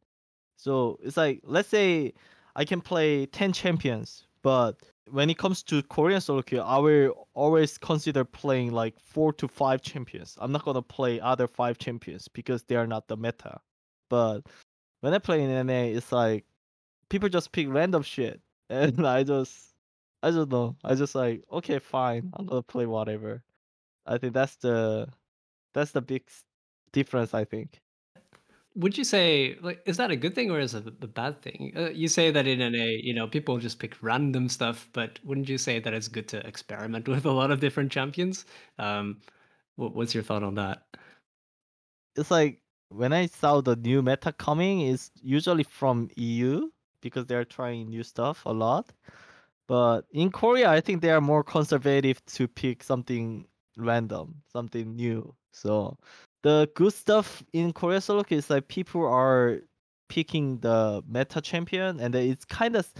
So 0.56 0.98
it's 1.02 1.16
like 1.16 1.40
let's 1.44 1.68
say 1.68 2.12
I 2.54 2.64
can 2.64 2.80
play 2.82 3.26
ten 3.26 3.52
champions, 3.52 4.26
but 4.42 4.76
when 5.10 5.28
it 5.30 5.38
comes 5.38 5.62
to 5.64 5.82
Korean 5.84 6.20
solo 6.20 6.42
queue, 6.42 6.60
I 6.60 6.78
will 6.78 7.28
always 7.34 7.76
consider 7.78 8.24
playing 8.24 8.72
like 8.72 8.98
four 9.00 9.32
to 9.34 9.48
five 9.48 9.82
champions. 9.82 10.36
I'm 10.40 10.52
not 10.52 10.64
gonna 10.64 10.82
play 10.82 11.20
other 11.20 11.46
five 11.46 11.78
champions 11.78 12.28
because 12.28 12.62
they 12.64 12.76
are 12.76 12.86
not 12.86 13.08
the 13.08 13.16
meta. 13.16 13.60
But 14.08 14.42
when 15.00 15.14
I 15.14 15.18
play 15.18 15.42
in 15.42 15.66
NA, 15.66 15.96
it's 15.96 16.12
like 16.12 16.44
people 17.08 17.28
just 17.28 17.52
pick 17.52 17.68
random 17.68 18.02
shit, 18.02 18.40
and 18.70 19.06
I 19.06 19.24
just 19.24 19.74
I 20.22 20.30
don't 20.30 20.50
know. 20.50 20.76
I 20.84 20.94
just 20.94 21.14
like 21.14 21.44
okay, 21.52 21.78
fine. 21.78 22.30
I'm 22.34 22.46
gonna 22.46 22.62
play 22.62 22.86
whatever. 22.86 23.42
I 24.06 24.18
think 24.18 24.34
that's 24.34 24.56
the 24.56 25.08
that's 25.74 25.92
the 25.92 26.02
big 26.02 26.24
difference. 26.92 27.34
I 27.34 27.44
think. 27.44 27.80
Would 28.80 28.96
you 28.96 29.04
say 29.04 29.58
like 29.60 29.82
is 29.84 29.96
that 29.98 30.10
a 30.10 30.16
good 30.16 30.34
thing 30.34 30.50
or 30.50 30.58
is 30.58 30.74
it 30.74 30.86
a 30.86 31.06
bad 31.06 31.40
thing? 31.42 31.72
Uh, 31.76 31.90
you 31.90 32.08
say 32.08 32.30
that 32.30 32.46
in 32.46 32.58
NA, 32.58 32.84
you 32.84 33.14
know, 33.14 33.26
people 33.26 33.58
just 33.58 33.78
pick 33.78 33.96
random 34.02 34.48
stuff, 34.48 34.88
but 34.92 35.18
wouldn't 35.22 35.48
you 35.48 35.58
say 35.58 35.80
that 35.80 35.92
it's 35.92 36.08
good 36.08 36.28
to 36.28 36.46
experiment 36.46 37.06
with 37.14 37.26
a 37.26 37.30
lot 37.30 37.50
of 37.50 37.60
different 37.60 37.92
champions? 37.92 38.46
Um, 38.78 39.20
what, 39.76 39.94
what's 39.94 40.14
your 40.14 40.22
thought 40.22 40.42
on 40.42 40.54
that? 40.54 40.82
It's 42.16 42.30
like 42.30 42.60
when 42.88 43.12
I 43.12 43.26
saw 43.26 43.60
the 43.60 43.76
new 43.76 44.02
meta 44.02 44.32
coming, 44.32 44.80
it's 44.80 45.10
usually 45.22 45.62
from 45.62 46.10
EU 46.16 46.70
because 47.02 47.26
they're 47.26 47.44
trying 47.44 47.88
new 47.88 48.02
stuff 48.02 48.44
a 48.46 48.52
lot. 48.52 48.92
But 49.68 50.02
in 50.10 50.30
Korea, 50.30 50.68
I 50.70 50.80
think 50.80 51.00
they 51.00 51.10
are 51.10 51.20
more 51.20 51.44
conservative 51.44 52.24
to 52.26 52.48
pick 52.48 52.82
something 52.82 53.46
random, 53.76 54.42
something 54.52 54.96
new. 54.96 55.34
So 55.52 55.96
the 56.42 56.70
good 56.74 56.92
stuff 56.92 57.42
in 57.52 57.72
Korea 57.72 58.00
solo 58.00 58.24
is 58.30 58.50
like 58.50 58.68
people 58.68 59.04
are 59.04 59.60
picking 60.08 60.58
the 60.58 61.02
meta 61.08 61.40
champion, 61.40 62.00
and 62.00 62.14
it's 62.14 62.44
kind 62.44 62.76
of 62.76 62.92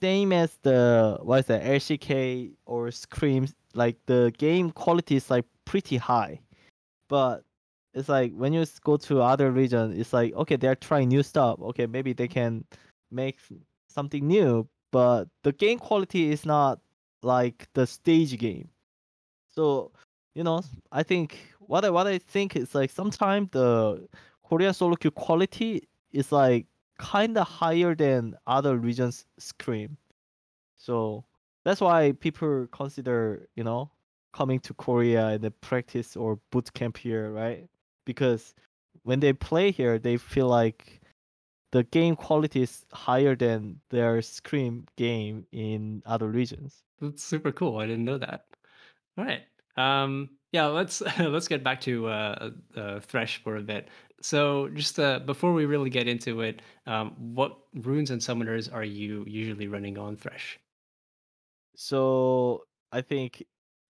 same 0.00 0.32
as 0.32 0.58
the 0.62 1.18
what 1.22 1.40
is 1.40 1.46
that 1.46 1.62
LCK 1.62 2.52
or 2.66 2.90
scrim. 2.90 3.48
Like 3.74 3.96
the 4.06 4.32
game 4.38 4.70
quality 4.70 5.16
is 5.16 5.30
like 5.30 5.44
pretty 5.64 5.96
high, 5.96 6.40
but 7.08 7.44
it's 7.94 8.08
like 8.08 8.32
when 8.32 8.52
you 8.52 8.64
go 8.84 8.96
to 8.98 9.20
other 9.22 9.50
region, 9.50 9.98
it's 9.98 10.12
like 10.12 10.34
okay, 10.34 10.56
they're 10.56 10.74
trying 10.74 11.08
new 11.08 11.22
stuff. 11.22 11.60
Okay, 11.60 11.86
maybe 11.86 12.12
they 12.12 12.28
can 12.28 12.64
make 13.10 13.38
something 13.88 14.26
new, 14.26 14.68
but 14.92 15.28
the 15.42 15.52
game 15.52 15.78
quality 15.78 16.30
is 16.30 16.44
not 16.46 16.80
like 17.22 17.68
the 17.74 17.86
stage 17.86 18.38
game. 18.38 18.68
So 19.48 19.92
you 20.34 20.44
know, 20.44 20.62
I 20.92 21.02
think 21.02 21.38
what 21.68 21.84
I 21.84 21.90
what 21.90 22.06
I 22.06 22.18
think 22.18 22.56
is 22.56 22.74
like 22.74 22.90
sometimes 22.90 23.50
the 23.52 24.06
Korean 24.48 24.74
solo 24.74 24.96
queue 24.96 25.10
quality 25.10 25.88
is 26.12 26.32
like 26.32 26.66
kind 26.98 27.36
of 27.36 27.46
higher 27.46 27.94
than 27.94 28.34
other 28.46 28.76
regions 28.76 29.26
scrim. 29.38 29.96
So 30.76 31.24
that's 31.64 31.80
why 31.80 32.12
people 32.12 32.68
consider 32.72 33.48
you 33.56 33.64
know 33.64 33.90
coming 34.32 34.60
to 34.60 34.74
Korea 34.74 35.28
and 35.28 35.42
then 35.42 35.52
practice 35.60 36.16
or 36.16 36.38
boot 36.50 36.72
camp 36.74 36.98
here, 36.98 37.30
right? 37.30 37.66
Because 38.04 38.54
when 39.02 39.20
they 39.20 39.32
play 39.32 39.70
here, 39.70 39.98
they 39.98 40.16
feel 40.18 40.48
like 40.48 41.00
the 41.72 41.84
game 41.84 42.16
quality 42.16 42.62
is 42.62 42.84
higher 42.92 43.34
than 43.34 43.80
their 43.90 44.20
scrim 44.22 44.86
game 44.96 45.46
in 45.52 46.02
other 46.06 46.28
regions. 46.28 46.82
That's 47.00 47.22
super 47.22 47.52
cool. 47.52 47.78
I 47.78 47.86
didn't 47.86 48.04
know 48.04 48.18
that. 48.18 48.44
All 49.18 49.24
right. 49.24 49.42
Um, 49.76 50.30
yeah, 50.56 50.66
let's 50.66 51.02
let's 51.18 51.48
get 51.48 51.62
back 51.62 51.80
to 51.82 52.08
uh, 52.08 52.50
uh, 52.76 53.00
Thresh 53.00 53.42
for 53.42 53.56
a 53.56 53.62
bit. 53.62 53.88
So, 54.22 54.68
just 54.70 54.98
uh, 54.98 55.18
before 55.20 55.52
we 55.52 55.66
really 55.66 55.90
get 55.90 56.08
into 56.08 56.40
it, 56.40 56.62
um, 56.86 57.14
what 57.34 57.58
runes 57.74 58.10
and 58.10 58.20
summoners 58.20 58.72
are 58.72 58.84
you 58.84 59.24
usually 59.28 59.68
running 59.68 59.98
on 59.98 60.16
Thresh? 60.16 60.58
So 61.76 62.64
I 62.90 63.02
think 63.02 63.44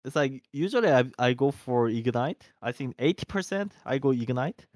it's 0.04 0.16
like 0.16 0.42
usually 0.52 0.90
I 0.90 1.04
I 1.18 1.34
go 1.34 1.52
for 1.52 1.88
ignite. 1.88 2.42
I 2.60 2.72
think 2.72 2.96
eighty 2.98 3.24
percent 3.26 3.72
I 3.84 3.98
go 3.98 4.10
ignite. 4.10 4.66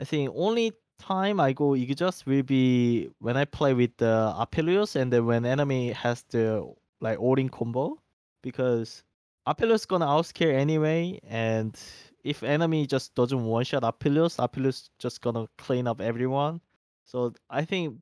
I 0.00 0.04
think 0.04 0.32
only 0.34 0.72
time 0.98 1.40
I 1.40 1.52
go 1.52 1.76
Aegis 1.76 2.24
will 2.24 2.42
be 2.42 3.10
when 3.20 3.36
I 3.36 3.44
play 3.44 3.74
with 3.74 3.96
the 3.98 4.32
Aphelios 4.34 4.96
and 4.96 5.12
then 5.12 5.26
when 5.26 5.44
enemy 5.44 5.92
has 5.92 6.24
the 6.30 6.64
like 7.00 7.18
Odin 7.20 7.50
combo 7.50 7.98
because 8.42 9.04
Aphelios 9.48 9.86
gonna 9.88 10.06
outscale 10.06 10.52
anyway 10.52 11.18
and 11.26 11.78
if 12.24 12.42
enemy 12.42 12.86
just 12.86 13.14
doesn't 13.14 13.42
one 13.44 13.64
shot 13.64 13.82
Aphelios, 13.82 14.36
Aphelios 14.36 14.90
just 14.98 15.22
gonna 15.22 15.48
clean 15.56 15.86
up 15.86 16.00
everyone. 16.00 16.60
So 17.04 17.32
I 17.48 17.64
think 17.64 17.96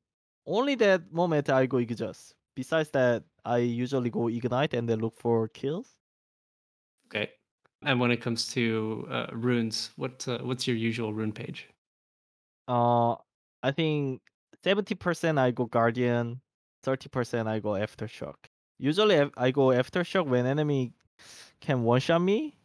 only 0.47 0.75
that 0.77 1.13
moment 1.13 1.49
I 1.49 1.67
go 1.67 1.79
Aegis. 1.79 2.35
Besides 2.57 2.91
that, 2.91 3.23
I 3.45 3.59
usually 3.59 4.11
go 4.11 4.29
ignite 4.29 4.75
and 4.75 4.89
then 4.89 4.99
look 5.01 5.17
for 5.17 5.49
kills. 5.49 5.87
Okay. 7.07 7.31
And 7.83 8.01
when 8.01 8.11
it 8.11 8.21
comes 8.21 8.49
to 8.55 9.07
uh, 9.11 9.27
runes, 9.33 9.91
what 9.97 10.27
uh, 10.27 10.39
what's 10.39 10.67
your 10.67 10.77
usual 10.77 11.15
rune 11.15 11.33
page? 11.33 11.69
Uh, 12.67 13.15
I 13.63 13.71
think 13.71 14.23
seventy 14.65 14.97
percent 14.97 15.39
I 15.39 15.53
go 15.53 15.67
Guardian, 15.67 16.41
thirty 16.83 17.09
percent 17.09 17.47
I 17.47 17.61
go 17.61 17.71
Aftershock. 17.71 18.35
Usually 18.79 19.21
I- 19.21 19.31
I 19.37 19.51
go 19.53 19.67
Aftershock 19.69 20.27
when 20.27 20.47
enemy 20.47 20.93
can 21.61 21.83
one 21.83 22.01
shot 22.01 22.21
me. 22.21 22.57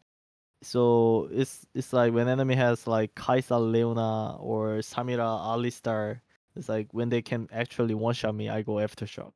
So 0.64 1.28
it's 1.32 1.66
it's 1.74 1.92
like 1.92 2.14
when 2.14 2.28
enemy 2.28 2.56
has 2.56 2.86
like 2.86 3.16
Kai'Sa 3.16 3.60
Leona 3.60 4.38
or 4.38 4.80
Samira 4.80 5.40
Alistar. 5.40 6.22
It's 6.56 6.70
like 6.70 6.88
when 6.92 7.10
they 7.10 7.22
can 7.22 7.48
actually 7.52 7.96
one 7.96 8.14
shot 8.14 8.36
me, 8.36 8.50
I 8.50 8.62
go 8.62 8.74
Aftershock. 8.74 9.34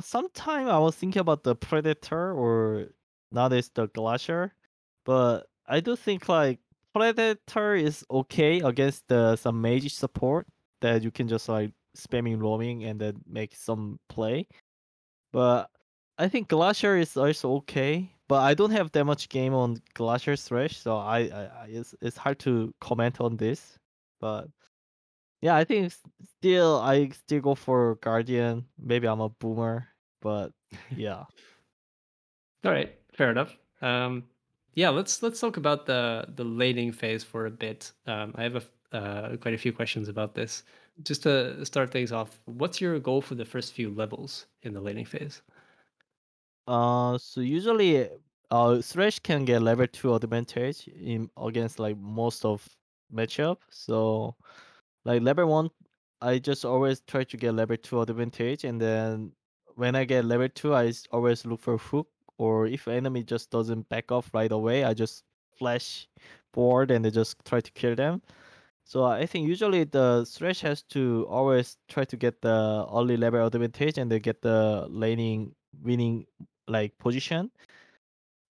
Sometime 0.00 0.68
I 0.68 0.78
was 0.78 0.94
thinking 0.94 1.20
about 1.20 1.42
the 1.42 1.56
Predator 1.56 2.32
or 2.32 2.86
now 3.32 3.42
nowadays 3.42 3.70
the 3.74 3.88
Glacier, 3.88 4.54
but 5.04 5.48
I 5.66 5.80
do 5.80 5.96
think 5.96 6.28
like 6.28 6.60
Predator 6.94 7.74
is 7.74 8.04
okay 8.10 8.60
against 8.60 9.08
the 9.08 9.36
some 9.36 9.60
mage 9.60 9.92
support 9.92 10.46
that 10.80 11.02
you 11.02 11.10
can 11.10 11.28
just 11.28 11.48
like 11.48 11.72
spamming 11.96 12.40
roaming 12.40 12.84
and 12.84 13.00
then 13.00 13.20
make 13.26 13.54
some 13.54 13.98
play. 14.08 14.46
But 15.32 15.70
I 16.18 16.28
think 16.28 16.48
Glacier 16.48 16.96
is 16.96 17.16
also 17.16 17.52
okay, 17.56 18.10
but 18.26 18.42
I 18.42 18.54
don't 18.54 18.72
have 18.72 18.90
that 18.92 19.04
much 19.04 19.28
game 19.28 19.54
on 19.54 19.80
Glacier 19.94 20.34
Thresh, 20.36 20.76
so 20.76 20.96
I, 20.96 21.18
I, 21.20 21.42
I 21.42 21.66
it's 21.68 21.94
it's 22.00 22.16
hard 22.16 22.40
to 22.40 22.74
comment 22.80 23.20
on 23.20 23.36
this. 23.36 23.78
But 24.20 24.48
yeah, 25.40 25.54
I 25.54 25.64
think 25.64 25.92
still 26.38 26.80
I 26.80 27.10
still 27.10 27.40
go 27.40 27.54
for 27.54 27.96
Guardian. 27.96 28.66
Maybe 28.78 29.06
I'm 29.06 29.20
a 29.20 29.28
boomer, 29.28 29.86
but 30.20 30.52
yeah. 30.96 31.24
All 32.64 32.72
right, 32.72 32.92
fair 33.12 33.30
enough. 33.30 33.56
Um, 33.80 34.24
yeah, 34.74 34.88
let's 34.88 35.22
let's 35.22 35.38
talk 35.38 35.56
about 35.56 35.86
the 35.86 36.26
the 36.34 36.44
laning 36.44 36.90
phase 36.90 37.22
for 37.22 37.46
a 37.46 37.50
bit. 37.50 37.92
Um, 38.06 38.34
I 38.34 38.42
have 38.42 38.56
a, 38.56 38.96
uh, 38.96 39.36
quite 39.36 39.54
a 39.54 39.58
few 39.58 39.72
questions 39.72 40.08
about 40.08 40.34
this. 40.34 40.64
Just 41.04 41.22
to 41.22 41.64
start 41.64 41.92
things 41.92 42.10
off, 42.10 42.40
what's 42.46 42.80
your 42.80 42.98
goal 42.98 43.20
for 43.20 43.36
the 43.36 43.44
first 43.44 43.72
few 43.72 43.90
levels 43.90 44.46
in 44.62 44.72
the 44.74 44.80
laning 44.80 45.04
phase? 45.04 45.42
Uh, 46.68 47.16
so 47.16 47.40
usually, 47.40 48.08
uh, 48.50 48.82
Thresh 48.82 49.18
can 49.20 49.46
get 49.46 49.62
level 49.62 49.86
two 49.86 50.14
advantage 50.14 50.86
in 50.88 51.30
against 51.38 51.78
like 51.78 51.96
most 51.96 52.44
of 52.44 52.68
matchup. 53.12 53.56
So 53.70 54.36
like 55.04 55.22
level 55.22 55.46
one, 55.48 55.70
I 56.20 56.38
just 56.38 56.66
always 56.66 57.00
try 57.00 57.24
to 57.24 57.36
get 57.38 57.54
level 57.54 57.78
two 57.78 58.02
advantage, 58.02 58.64
and 58.64 58.80
then 58.80 59.32
when 59.76 59.96
I 59.96 60.04
get 60.04 60.26
level 60.26 60.48
two, 60.50 60.74
I 60.74 60.92
always 61.10 61.46
look 61.46 61.60
for 61.60 61.78
hook. 61.78 62.08
Or 62.36 62.66
if 62.66 62.86
enemy 62.86 63.24
just 63.24 63.50
doesn't 63.50 63.88
back 63.88 64.12
off 64.12 64.30
right 64.34 64.52
away, 64.52 64.84
I 64.84 64.94
just 64.94 65.24
flash 65.58 66.06
forward 66.52 66.90
and 66.90 67.04
then 67.04 67.12
just 67.12 67.44
try 67.44 67.60
to 67.60 67.70
kill 67.72 67.96
them. 67.96 68.22
So 68.84 69.04
I 69.04 69.26
think 69.26 69.48
usually 69.48 69.84
the 69.84 70.26
Thresh 70.28 70.60
has 70.62 70.82
to 70.94 71.26
always 71.28 71.76
try 71.88 72.04
to 72.04 72.16
get 72.16 72.42
the 72.42 72.86
early 72.92 73.16
level 73.16 73.44
advantage 73.46 73.98
and 73.98 74.10
they 74.10 74.20
get 74.20 74.42
the 74.42 74.86
laning 74.90 75.54
winning 75.82 76.26
like 76.68 76.96
position. 76.98 77.50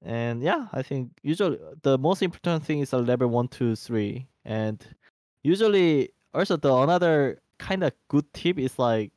And 0.02 0.42
yeah, 0.42 0.68
I 0.72 0.82
think 0.82 1.10
usually 1.22 1.58
the 1.82 1.98
most 1.98 2.22
important 2.22 2.64
thing 2.64 2.80
is 2.80 2.92
a 2.92 2.98
level 2.98 3.28
one, 3.28 3.48
two, 3.48 3.74
three. 3.74 4.26
And 4.44 4.84
usually 5.42 6.10
also 6.34 6.56
the 6.56 6.72
another 6.74 7.40
kind 7.58 7.82
of 7.82 7.92
good 8.08 8.32
tip 8.32 8.58
is 8.58 8.78
like 8.78 9.12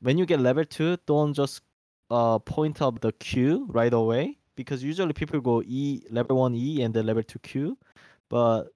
when 0.00 0.18
you 0.18 0.26
get 0.26 0.40
level 0.40 0.64
two, 0.64 0.96
don't 1.06 1.34
just 1.34 1.62
uh 2.10 2.38
point 2.38 2.82
up 2.82 3.00
the 3.00 3.12
Q 3.12 3.66
right 3.70 3.92
away 3.92 4.38
because 4.56 4.84
usually 4.84 5.12
people 5.12 5.40
go 5.40 5.62
E 5.66 6.02
level 6.10 6.38
one 6.38 6.54
E 6.54 6.82
and 6.82 6.94
then 6.94 7.06
level 7.06 7.22
two 7.22 7.38
Q. 7.40 7.76
But 8.30 8.68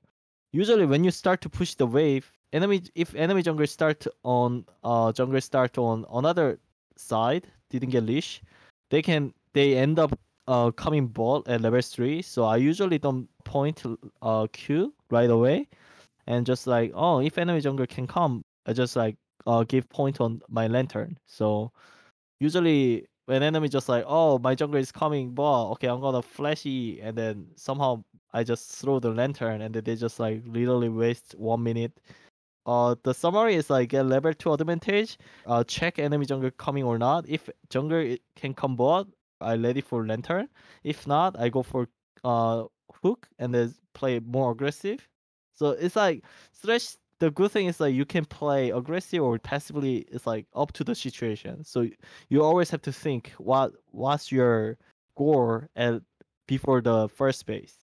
usually 0.53 0.87
when 0.87 1.05
you 1.05 1.11
start 1.11 1.41
to 1.43 1.49
push 1.49 1.75
the 1.75 1.87
wave, 1.87 2.31
enemy 2.53 2.83
if 2.95 3.15
enemy 3.15 3.43
jungle 3.43 3.67
start 3.67 4.07
on 4.25 4.65
uh 4.83 5.12
jungle 5.12 5.41
start 5.41 5.79
on 5.79 6.05
another 6.12 6.59
side 6.97 7.47
didn't 7.71 7.91
get 7.91 8.05
leash, 8.05 8.43
they 8.91 9.03
can 9.03 9.33
they 9.52 9.76
end 9.76 9.99
up 9.99 10.19
uh 10.47 10.71
coming 10.73 11.07
bot 11.09 11.49
at 11.49 11.61
level 11.61 11.81
three. 11.83 12.23
So 12.23 12.45
I 12.45 12.57
usually 12.57 12.99
don't 12.99 13.28
point 13.45 13.83
uh 14.23 14.47
Q 14.52 14.95
right 15.11 15.31
away, 15.31 15.69
and 16.26 16.47
just 16.47 16.67
like 16.67 16.93
oh 16.95 17.21
if 17.21 17.38
enemy 17.38 17.61
jungle 17.61 17.87
can 17.87 18.07
come, 18.07 18.45
I 18.67 18.73
just 18.73 18.97
like 18.97 19.17
uh 19.47 19.64
give 19.64 19.88
point 19.90 20.21
on 20.21 20.40
my 20.49 20.67
lantern. 20.69 21.19
So 21.26 21.73
usually 22.40 23.07
when 23.28 23.43
enemy 23.43 23.69
just 23.69 23.90
like 23.90 24.05
oh 24.07 24.38
my 24.38 24.55
jungle 24.55 24.81
is 24.81 24.90
coming 24.90 25.31
bot 25.35 25.71
okay 25.73 25.87
i'm 25.87 26.00
gonna 26.00 26.23
flashy 26.23 26.99
and 27.02 27.17
then 27.17 27.47
somehow 27.57 28.02
i 28.33 28.43
just 28.43 28.73
throw 28.76 28.99
the 28.99 29.11
lantern 29.11 29.61
and 29.61 29.75
then 29.75 29.85
they 29.85 29.95
just 29.95 30.19
like 30.19 30.43
literally 30.47 30.88
waste 30.88 31.35
one 31.37 31.62
minute 31.62 31.93
uh 32.64 32.95
the 33.02 33.12
summary 33.12 33.55
is 33.55 33.69
like 33.69 33.90
get 33.90 34.07
level 34.07 34.33
2 34.33 34.55
advantage 34.55 35.19
uh 35.47 35.62
check 35.64 35.99
enemy 35.99 36.25
jungle 36.25 36.50
coming 36.52 36.85
or 36.85 36.97
not 36.97 37.28
if 37.28 37.50
jungle 37.69 38.17
can 38.35 38.55
come 38.55 38.75
bot 38.76 39.07
i 39.40 39.57
ready 39.57 39.80
for 39.80 40.07
lantern. 40.07 40.49
If 40.85 41.07
not 41.07 41.38
i 41.38 41.49
go 41.49 41.62
for 41.62 41.88
uh 42.25 42.64
hook 43.02 43.28
and 43.38 43.54
then 43.54 43.75
play 43.95 44.21
more 44.21 44.52
aggressive. 44.52 45.09
So 45.54 45.71
it's 45.71 45.97
like 45.97 46.25
thresh 46.54 46.97
the 47.21 47.30
good 47.30 47.50
thing 47.50 47.66
is 47.66 47.80
like 47.80 47.95
you 47.95 48.04
can 48.04 48.25
play 48.25 48.71
aggressive 48.71 49.23
or 49.23 49.38
passively 49.38 50.07
it's 50.12 50.26
like 50.26 50.47
up 50.54 50.73
to 50.73 50.85
the 50.85 50.95
situation. 50.95 51.64
So 51.64 51.88
you 52.28 52.42
always 52.42 52.71
have 52.71 52.83
to 52.83 52.92
think 52.92 53.33
what 53.38 53.73
what's 53.90 54.30
your 54.30 54.78
goal 55.16 55.62
at 55.76 56.02
before 56.47 56.80
the 56.80 57.09
first 57.09 57.47
base. 57.47 57.76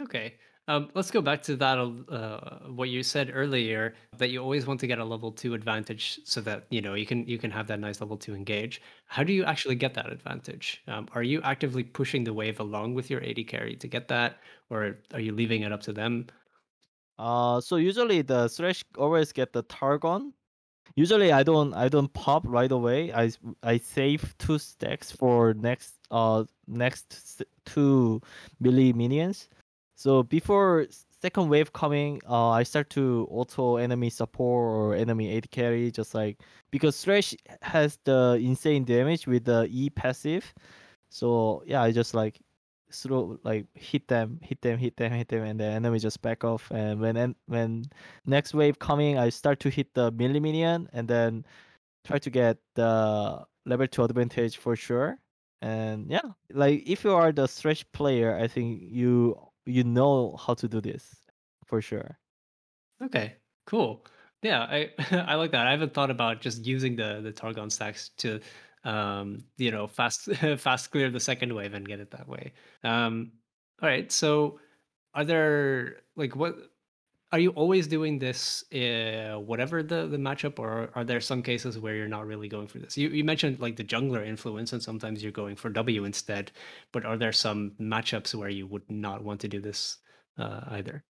Okay. 0.00 0.34
Um, 0.68 0.90
let's 0.94 1.12
go 1.12 1.20
back 1.20 1.42
to 1.44 1.56
that. 1.56 1.78
Uh, 1.78 2.70
what 2.70 2.88
you 2.88 3.02
said 3.04 3.30
earlier 3.32 3.94
that 4.18 4.30
you 4.30 4.42
always 4.42 4.66
want 4.66 4.80
to 4.80 4.86
get 4.88 4.98
a 4.98 5.04
level 5.04 5.30
two 5.30 5.54
advantage 5.54 6.18
so 6.24 6.40
that 6.40 6.66
you 6.70 6.80
know 6.82 6.94
you 6.94 7.06
can 7.06 7.26
you 7.26 7.38
can 7.38 7.50
have 7.52 7.68
that 7.68 7.78
nice 7.78 8.00
level 8.00 8.16
two 8.16 8.34
engage. 8.34 8.82
How 9.06 9.22
do 9.22 9.32
you 9.32 9.44
actually 9.44 9.76
get 9.76 9.94
that 9.94 10.10
advantage? 10.10 10.82
Um, 10.88 11.08
are 11.12 11.22
you 11.22 11.40
actively 11.42 11.84
pushing 11.84 12.24
the 12.24 12.34
wave 12.34 12.58
along 12.58 12.94
with 12.94 13.10
your 13.10 13.22
AD 13.24 13.46
carry 13.46 13.76
to 13.76 13.86
get 13.86 14.08
that, 14.08 14.38
or 14.70 14.96
are 15.14 15.20
you 15.20 15.32
leaving 15.32 15.62
it 15.62 15.72
up 15.72 15.82
to 15.82 15.92
them? 15.92 16.26
uh 17.18 17.60
so 17.60 17.76
usually 17.76 18.22
the 18.22 18.48
thresh 18.48 18.82
always 18.98 19.32
get 19.32 19.52
the 19.52 19.62
targon 19.64 20.32
usually 20.96 21.32
i 21.32 21.42
don't 21.42 21.72
i 21.74 21.88
don't 21.88 22.12
pop 22.12 22.42
right 22.46 22.72
away 22.72 23.12
I 23.12 23.30
I 23.62 23.78
save 23.78 24.36
two 24.38 24.58
stacks 24.58 25.10
for 25.10 25.54
next 25.54 25.94
uh 26.10 26.44
next 26.66 27.42
two 27.64 28.20
melee 28.60 28.92
minions 28.92 29.48
so 29.96 30.22
before 30.22 30.86
second 31.22 31.48
wave 31.48 31.72
coming 31.72 32.20
uh 32.28 32.50
i 32.50 32.62
start 32.62 32.88
to 32.90 33.26
auto 33.30 33.76
enemy 33.76 34.10
support 34.10 34.64
or 34.76 34.94
enemy 34.94 35.30
aid 35.30 35.50
carry 35.50 35.90
just 35.90 36.14
like 36.14 36.38
because 36.70 37.02
thresh 37.02 37.34
has 37.62 37.98
the 38.04 38.38
insane 38.42 38.84
damage 38.84 39.26
with 39.26 39.44
the 39.44 39.66
e 39.70 39.90
passive. 39.90 40.52
So 41.08 41.62
yeah 41.66 41.82
i 41.82 41.90
just 41.90 42.14
like 42.14 42.40
throw 42.92 43.38
like 43.42 43.66
hit 43.74 44.06
them 44.08 44.38
hit 44.42 44.60
them 44.60 44.78
hit 44.78 44.96
them 44.96 45.10
hit 45.12 45.28
them 45.28 45.42
and 45.42 45.58
the 45.58 45.64
enemy 45.64 45.98
just 45.98 46.20
back 46.22 46.44
off. 46.44 46.70
And 46.70 47.00
when 47.00 47.34
when 47.46 47.84
next 48.26 48.54
wave 48.54 48.78
coming 48.78 49.18
i 49.18 49.30
start 49.30 49.58
to 49.60 49.70
hit 49.70 49.94
the 49.94 50.12
melee 50.12 50.40
minion 50.40 50.88
and 50.92 51.08
then 51.08 51.44
try 52.04 52.18
to 52.18 52.30
get 52.30 52.58
the 52.74 53.42
level 53.64 53.88
2 53.88 54.04
advantage 54.04 54.58
for 54.58 54.76
sure. 54.76 55.18
And 55.62 56.10
yeah 56.10 56.36
like 56.52 56.82
if 56.86 57.04
you 57.04 57.12
are 57.14 57.32
the 57.32 57.48
thresh 57.48 57.84
player 57.92 58.36
i 58.36 58.46
think 58.46 58.82
you 58.82 59.34
you 59.66 59.84
know 59.84 60.36
how 60.36 60.54
to 60.54 60.68
do 60.68 60.80
this 60.80 61.24
for 61.66 61.80
sure 61.82 62.18
Okay, 63.02 63.36
cool. 63.66 64.06
Yeah, 64.42 64.62
I 64.62 64.92
I 65.10 65.34
like 65.34 65.50
that. 65.52 65.66
I 65.66 65.70
haven't 65.70 65.94
thought 65.94 66.10
about 66.10 66.40
just 66.40 66.64
using 66.66 66.96
the 66.96 67.20
the 67.20 67.32
Targon 67.32 67.70
stacks 67.70 68.10
to, 68.18 68.40
um, 68.84 69.46
you 69.56 69.70
know, 69.70 69.86
fast 69.86 70.24
fast 70.58 70.90
clear 70.90 71.10
the 71.10 71.20
second 71.20 71.54
wave 71.54 71.74
and 71.74 71.86
get 71.86 72.00
it 72.00 72.10
that 72.12 72.28
way. 72.28 72.52
Um, 72.84 73.32
all 73.82 73.88
right. 73.88 74.10
So, 74.10 74.60
are 75.14 75.24
there 75.24 76.02
like 76.16 76.36
what 76.36 76.56
are 77.32 77.38
you 77.40 77.50
always 77.50 77.86
doing 77.88 78.18
this, 78.18 78.64
uh, 78.72 79.36
whatever 79.38 79.82
the 79.82 80.06
the 80.06 80.16
matchup, 80.16 80.58
or 80.58 80.90
are 80.94 81.04
there 81.04 81.20
some 81.20 81.42
cases 81.42 81.78
where 81.78 81.94
you're 81.96 82.08
not 82.08 82.26
really 82.26 82.48
going 82.48 82.68
for 82.68 82.78
this? 82.78 82.96
You 82.96 83.08
you 83.08 83.24
mentioned 83.24 83.58
like 83.60 83.76
the 83.76 83.84
jungler 83.84 84.24
influence, 84.26 84.72
and 84.72 84.82
sometimes 84.82 85.22
you're 85.22 85.32
going 85.32 85.56
for 85.56 85.70
W 85.70 86.04
instead. 86.04 86.52
But 86.92 87.04
are 87.04 87.16
there 87.16 87.32
some 87.32 87.72
matchups 87.80 88.34
where 88.34 88.48
you 88.48 88.66
would 88.66 88.88
not 88.90 89.24
want 89.24 89.40
to 89.40 89.48
do 89.48 89.60
this 89.60 89.98
uh, 90.38 90.60
either? 90.68 91.04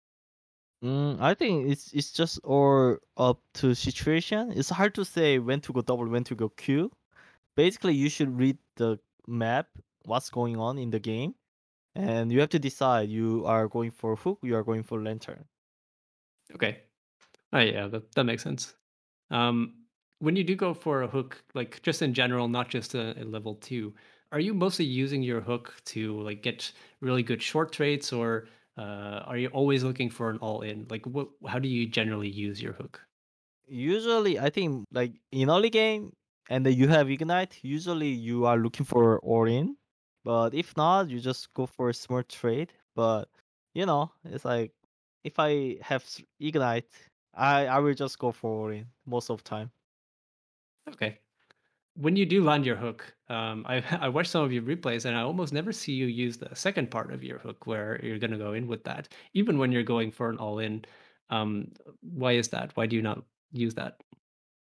Mm, 0.83 1.19
I 1.21 1.33
think 1.33 1.71
it's 1.71 1.91
it's 1.93 2.11
just 2.11 2.39
all 2.43 2.97
up 3.17 3.39
to 3.55 3.73
situation. 3.73 4.51
It's 4.55 4.69
hard 4.69 4.93
to 4.95 5.05
say 5.05 5.39
when 5.39 5.61
to 5.61 5.73
go 5.73 5.81
double, 5.81 6.07
when 6.07 6.23
to 6.25 6.35
go 6.35 6.49
Q. 6.49 6.91
Basically, 7.55 7.93
you 7.95 8.09
should 8.09 8.37
read 8.37 8.57
the 8.75 8.99
map, 9.27 9.67
what's 10.05 10.29
going 10.29 10.57
on 10.57 10.77
in 10.77 10.91
the 10.91 10.99
game, 10.99 11.35
and 11.95 12.31
you 12.31 12.39
have 12.41 12.49
to 12.49 12.59
decide 12.59 13.09
you 13.09 13.45
are 13.45 13.67
going 13.67 13.91
for 13.91 14.15
hook, 14.15 14.39
you 14.43 14.55
are 14.55 14.63
going 14.63 14.83
for 14.83 15.01
lantern. 15.01 15.45
Okay. 16.55 16.79
Oh 17.53 17.59
yeah, 17.59 17.87
that 17.87 18.11
that 18.13 18.23
makes 18.25 18.43
sense. 18.43 18.75
Um, 19.31 19.75
when 20.19 20.35
you 20.35 20.43
do 20.43 20.55
go 20.55 20.73
for 20.73 21.03
a 21.03 21.07
hook, 21.07 21.43
like 21.53 21.81
just 21.83 22.01
in 22.01 22.13
general, 22.13 22.47
not 22.47 22.69
just 22.69 22.95
a, 22.95 23.19
a 23.21 23.25
level 23.25 23.55
two, 23.55 23.93
are 24.31 24.39
you 24.39 24.53
mostly 24.53 24.85
using 24.85 25.23
your 25.23 25.41
hook 25.41 25.75
to 25.87 26.21
like 26.21 26.43
get 26.43 26.71
really 27.01 27.23
good 27.23 27.41
short 27.41 27.71
trades, 27.71 28.13
or 28.13 28.47
uh, 28.77 29.23
are 29.27 29.37
you 29.37 29.49
always 29.49 29.83
looking 29.83 30.09
for 30.09 30.29
an 30.29 30.37
all 30.39 30.61
in? 30.61 30.87
Like, 30.89 31.05
what? 31.07 31.29
How 31.47 31.59
do 31.59 31.69
you 31.69 31.87
generally 31.87 32.29
use 32.29 32.61
your 32.61 32.73
hook? 32.73 33.01
Usually, 33.67 34.39
I 34.39 34.49
think 34.49 34.85
like 34.91 35.13
in 35.31 35.49
early 35.49 35.69
game, 35.69 36.13
and 36.49 36.65
you 36.67 36.87
have 36.89 37.09
ignite. 37.09 37.59
Usually, 37.63 38.09
you 38.09 38.45
are 38.45 38.57
looking 38.57 38.85
for 38.85 39.19
all 39.19 39.45
in, 39.47 39.77
but 40.23 40.53
if 40.53 40.75
not, 40.77 41.09
you 41.09 41.19
just 41.19 41.53
go 41.53 41.65
for 41.65 41.89
a 41.89 41.93
smart 41.93 42.29
trade. 42.29 42.73
But 42.95 43.29
you 43.73 43.85
know, 43.85 44.11
it's 44.25 44.45
like 44.45 44.71
if 45.23 45.39
I 45.39 45.77
have 45.81 46.05
ignite, 46.39 46.85
I 47.33 47.67
I 47.67 47.79
will 47.79 47.93
just 47.93 48.19
go 48.19 48.31
for 48.31 48.51
all 48.51 48.69
in 48.69 48.85
most 49.05 49.29
of 49.29 49.43
time. 49.43 49.71
Okay. 50.89 51.19
When 51.95 52.15
you 52.15 52.25
do 52.25 52.43
land 52.43 52.65
your 52.65 52.75
hook, 52.75 53.13
um, 53.29 53.65
I 53.67 53.83
I 54.01 54.09
watched 54.09 54.31
some 54.31 54.43
of 54.43 54.51
your 54.51 54.63
replays, 54.63 55.05
and 55.05 55.15
I 55.15 55.21
almost 55.21 55.53
never 55.53 55.71
see 55.71 55.93
you 55.93 56.07
use 56.07 56.37
the 56.37 56.53
second 56.55 56.91
part 56.91 57.11
of 57.13 57.23
your 57.23 57.39
hook 57.39 57.67
where 57.67 57.99
you're 58.03 58.19
gonna 58.19 58.37
go 58.37 58.53
in 58.53 58.67
with 58.67 58.83
that, 58.85 59.09
even 59.33 59.57
when 59.57 59.71
you're 59.71 59.83
going 59.83 60.11
for 60.11 60.29
an 60.29 60.37
all 60.37 60.59
in. 60.59 60.85
Um, 61.29 61.71
why 62.01 62.33
is 62.33 62.49
that? 62.49 62.75
Why 62.75 62.85
do 62.85 62.95
you 62.95 63.01
not 63.01 63.23
use 63.51 63.73
that? 63.75 64.01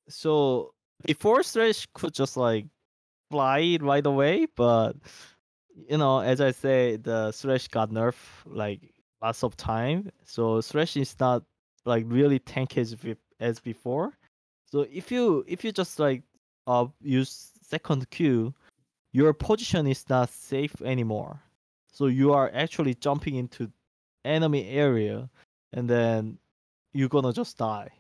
So 0.09 0.75
before 1.07 1.43
Thresh 1.43 1.87
could 1.95 2.15
just 2.15 2.37
like 2.37 2.67
fly 3.31 3.79
right 3.81 4.07
away, 4.07 4.47
but 4.57 4.97
you 5.89 5.99
know, 5.99 6.21
as 6.21 6.41
I 6.41 6.53
say, 6.53 6.97
the 6.97 7.33
Thresh 7.33 7.69
got 7.69 7.91
nerf 7.91 8.17
like 8.47 8.93
lots 9.23 9.45
of 9.45 9.57
time. 9.57 10.11
So 10.25 10.61
Thresh 10.61 10.97
is 10.97 11.15
not 11.21 11.45
like 11.85 12.05
really 12.09 12.41
tanky 12.41 12.79
as, 12.79 12.97
as 13.41 13.61
before. 13.61 14.13
So 14.67 14.87
if 14.93 15.11
you 15.13 15.45
if 15.47 15.65
you 15.65 15.73
just 15.73 15.99
like 15.99 16.23
uh 16.67 16.87
use 17.01 17.53
second 17.63 18.11
Q, 18.11 18.53
your 19.13 19.33
position 19.33 19.87
is 19.87 20.09
not 20.09 20.31
safe 20.31 20.81
anymore. 20.83 21.41
So 21.93 22.07
you 22.07 22.33
are 22.33 22.51
actually 22.55 22.95
jumping 22.95 23.37
into 23.37 23.71
enemy 24.25 24.69
area 24.69 25.29
and 25.73 25.89
then 25.89 26.39
you're 26.93 27.09
gonna 27.09 27.33
just 27.33 27.59
die. 27.59 27.91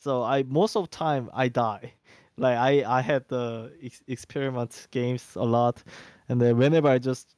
So 0.00 0.22
I 0.22 0.44
most 0.44 0.76
of 0.76 0.90
time 0.90 1.30
I 1.32 1.48
die. 1.48 1.92
Like 2.36 2.56
I 2.56 2.84
I 2.98 3.02
had 3.02 3.28
the 3.28 3.70
ex- 3.82 4.02
experiment 4.06 4.86
games 4.92 5.36
a 5.36 5.44
lot, 5.44 5.82
and 6.30 6.40
then 6.40 6.56
whenever 6.56 6.88
I 6.88 6.96
just 6.98 7.36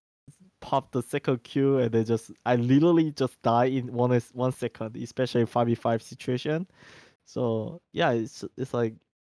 pop 0.63 0.93
the 0.93 1.03
second 1.03 1.45
Q 1.45 1.79
and 1.79 1.93
then 1.93 2.05
just 2.07 2.33
I 2.47 2.57
literally 2.57 3.13
just 3.13 3.41
die 3.43 3.67
in 3.67 3.93
one 3.93 4.19
one 4.33 4.53
second, 4.53 4.97
especially 4.97 5.47
five 5.47 5.67
v 5.67 5.75
five 5.75 6.03
situation. 6.03 6.67
So 7.27 7.83
yeah, 7.93 8.13
it's 8.13 8.45
it's 8.57 8.75
like 8.75 8.95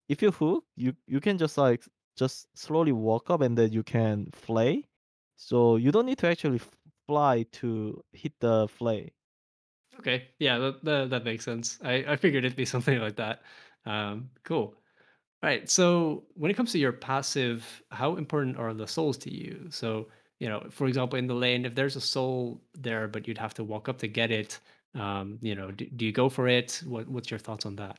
if 0.09 0.21
you 0.21 0.31
hook, 0.31 0.65
you 0.75 0.93
you 1.07 1.19
can 1.19 1.37
just 1.37 1.57
like 1.57 1.83
just 2.17 2.47
slowly 2.57 2.91
walk 2.91 3.29
up 3.29 3.41
and 3.41 3.57
then 3.57 3.71
you 3.71 3.83
can 3.83 4.29
flay. 4.33 4.87
So 5.37 5.77
you 5.77 5.91
don't 5.91 6.05
need 6.05 6.19
to 6.19 6.27
actually 6.27 6.61
fly 7.07 7.45
to 7.53 8.03
hit 8.13 8.33
the 8.39 8.67
flay. 8.67 9.13
Okay, 9.99 10.29
yeah, 10.39 10.57
that 10.59 10.83
that, 10.83 11.09
that 11.09 11.23
makes 11.25 11.45
sense. 11.45 11.79
I, 11.83 12.05
I 12.07 12.15
figured 12.15 12.45
it'd 12.45 12.57
be 12.57 12.65
something 12.75 12.99
like 12.99 13.15
that. 13.17 13.41
Um, 13.85 14.29
cool. 14.43 14.75
Right. 15.43 15.69
So 15.69 16.23
when 16.35 16.49
it 16.49 16.53
comes 16.55 16.71
to 16.71 16.79
your 16.79 16.93
passive, 16.93 17.83
how 17.91 18.15
important 18.15 18.57
are 18.57 18.73
the 18.73 18.87
souls 18.87 19.17
to 19.19 19.33
you? 19.33 19.67
So, 19.71 20.07
you 20.43 20.49
know, 20.49 20.61
for 20.69 20.87
example, 20.87 21.17
in 21.17 21.25
the 21.25 21.33
lane, 21.33 21.63
if 21.63 21.73
there's 21.73 21.95
a 21.95 22.01
soul 22.01 22.59
there, 22.75 23.07
but 23.07 23.25
you'd 23.25 23.37
have 23.37 23.53
to 23.53 23.63
walk 23.63 23.87
up 23.87 23.97
to 23.99 24.09
get 24.09 24.29
it, 24.29 24.59
um, 24.93 25.39
you 25.41 25.55
know, 25.55 25.71
do, 25.71 25.85
do 25.95 26.05
you 26.05 26.11
go 26.11 26.27
for 26.27 26.49
it? 26.49 26.83
What 26.85 27.07
What's 27.07 27.31
your 27.31 27.39
thoughts 27.39 27.65
on 27.65 27.77
that? 27.77 27.97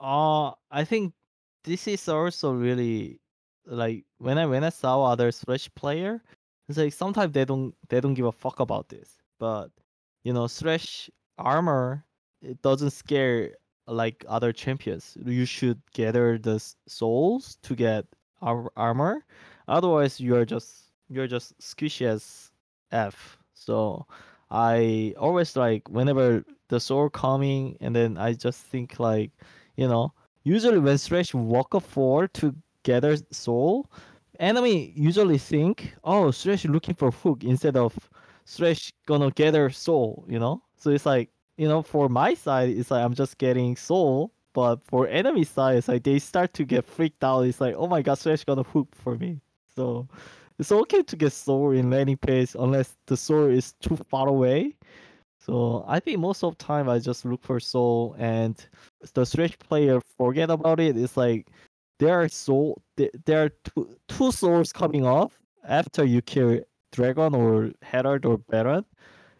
Uh, 0.00 0.50
I 0.72 0.82
think 0.82 1.14
this 1.62 1.86
is 1.86 2.08
also 2.08 2.52
really 2.52 3.20
like 3.64 4.04
when 4.18 4.38
I 4.38 4.46
when 4.46 4.64
I 4.64 4.70
saw 4.70 5.04
other 5.04 5.30
Thresh 5.30 5.72
player, 5.76 6.20
it's 6.68 6.78
like 6.78 6.92
sometimes 6.92 7.32
they 7.32 7.44
don't 7.44 7.72
they 7.90 8.00
don't 8.00 8.14
give 8.14 8.26
a 8.26 8.32
fuck 8.32 8.58
about 8.58 8.88
this. 8.88 9.22
But 9.38 9.68
you 10.24 10.32
know, 10.32 10.48
Thresh 10.48 11.08
armor 11.38 12.04
it 12.42 12.60
doesn't 12.60 12.90
scare 12.90 13.54
like 13.86 14.24
other 14.28 14.52
champions. 14.52 15.16
You 15.24 15.44
should 15.44 15.80
gather 15.94 16.38
the 16.38 16.58
souls 16.88 17.56
to 17.62 17.76
get 17.76 18.04
ar- 18.42 18.72
armor. 18.76 19.24
Otherwise, 19.68 20.18
you're 20.18 20.44
just 20.44 20.87
you're 21.08 21.26
just 21.26 21.58
squishy 21.60 22.06
as 22.06 22.50
f. 22.92 23.38
So 23.54 24.06
I 24.50 25.14
always 25.18 25.56
like 25.56 25.88
whenever 25.88 26.44
the 26.68 26.80
soul 26.80 27.10
coming, 27.10 27.76
and 27.80 27.94
then 27.94 28.16
I 28.18 28.32
just 28.34 28.62
think 28.66 28.98
like 29.00 29.30
you 29.76 29.88
know, 29.88 30.12
usually 30.44 30.78
when 30.78 30.98
Thresh 30.98 31.34
walk 31.34 31.74
up 31.74 31.84
forward 31.84 32.34
to 32.34 32.54
gather 32.82 33.16
soul, 33.30 33.90
enemy 34.40 34.92
usually 34.96 35.38
think, 35.38 35.94
oh, 36.04 36.32
Thresh 36.32 36.64
looking 36.64 36.94
for 36.94 37.10
hook 37.10 37.44
instead 37.44 37.76
of 37.76 37.96
Thresh 38.46 38.92
gonna 39.06 39.30
gather 39.30 39.70
soul, 39.70 40.24
you 40.28 40.38
know? 40.38 40.62
So 40.76 40.90
it's 40.90 41.06
like, 41.06 41.30
you 41.56 41.68
know, 41.68 41.82
for 41.82 42.08
my 42.08 42.34
side, 42.34 42.70
it's 42.70 42.90
like 42.90 43.04
I'm 43.04 43.14
just 43.14 43.38
getting 43.38 43.76
soul, 43.76 44.32
but 44.52 44.82
for 44.84 45.06
enemy 45.08 45.44
side, 45.44 45.76
it's 45.78 45.88
like 45.88 46.02
they 46.04 46.18
start 46.18 46.54
to 46.54 46.64
get 46.64 46.84
freaked 46.84 47.22
out. 47.24 47.42
It's 47.42 47.60
like, 47.60 47.74
oh 47.76 47.86
my 47.86 48.02
god, 48.02 48.18
Thresh 48.18 48.44
gonna 48.44 48.62
hook 48.62 48.88
for 48.94 49.16
me. 49.16 49.40
So 49.74 50.08
it's 50.58 50.72
okay 50.72 51.02
to 51.02 51.16
get 51.16 51.32
soul 51.32 51.70
in 51.72 51.90
laning 51.90 52.18
phase 52.26 52.54
unless 52.58 52.96
the 53.06 53.16
soul 53.16 53.46
is 53.46 53.72
too 53.80 53.96
far 53.96 54.28
away 54.28 54.76
so 55.38 55.84
I 55.88 56.00
think 56.00 56.18
most 56.18 56.44
of 56.44 56.58
time 56.58 56.88
I 56.88 56.98
just 56.98 57.24
look 57.24 57.42
for 57.42 57.60
soul 57.60 58.16
and 58.18 58.56
the 59.14 59.24
Thresh 59.26 59.58
player 59.58 60.00
forget 60.18 60.50
about 60.50 60.80
it. 60.80 60.96
It's 60.96 61.16
like 61.16 61.48
there 61.98 62.20
are 62.20 62.28
soul 62.28 62.82
there 62.96 63.44
are 63.44 63.50
two, 63.64 63.96
two 64.08 64.32
souls 64.32 64.72
coming 64.72 65.06
off 65.06 65.38
after 65.64 66.04
you 66.04 66.22
kill 66.22 66.60
Dragon 66.92 67.34
or 67.34 67.72
Herald 67.82 68.24
or 68.26 68.38
Baron. 68.38 68.84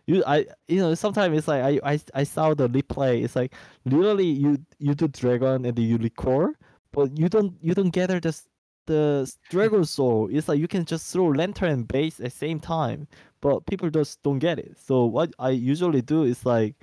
You 0.06 0.24
I 0.26 0.46
you 0.68 0.80
know 0.80 0.94
sometimes 0.94 1.36
it's 1.38 1.48
like 1.48 1.62
I, 1.62 1.92
I 1.94 2.00
I 2.14 2.24
saw 2.24 2.54
the 2.54 2.68
replay. 2.68 3.24
It's 3.24 3.36
like 3.36 3.54
literally 3.84 4.26
you 4.26 4.58
you 4.78 4.94
do 4.94 5.08
Dragon 5.08 5.66
and 5.66 5.78
you 5.78 5.98
record, 5.98 6.56
but 6.92 7.16
you 7.18 7.28
don't 7.28 7.54
you 7.62 7.74
don't 7.74 7.90
gather 7.90 8.20
the 8.20 8.30
s- 8.30 8.47
the 8.88 9.32
Dragon 9.50 9.84
soul. 9.84 10.28
It's 10.32 10.48
like 10.48 10.58
you 10.58 10.68
can 10.68 10.84
just 10.84 11.12
throw 11.12 11.28
lantern 11.28 11.70
and 11.70 11.88
base 11.88 12.18
at 12.20 12.32
same 12.32 12.58
time 12.58 13.06
but 13.40 13.66
people 13.66 13.90
just 13.90 14.22
don't 14.22 14.38
get 14.38 14.58
it. 14.58 14.76
So 14.78 15.04
what 15.04 15.32
I 15.38 15.50
usually 15.50 16.02
do 16.02 16.24
is 16.24 16.44
like 16.44 16.74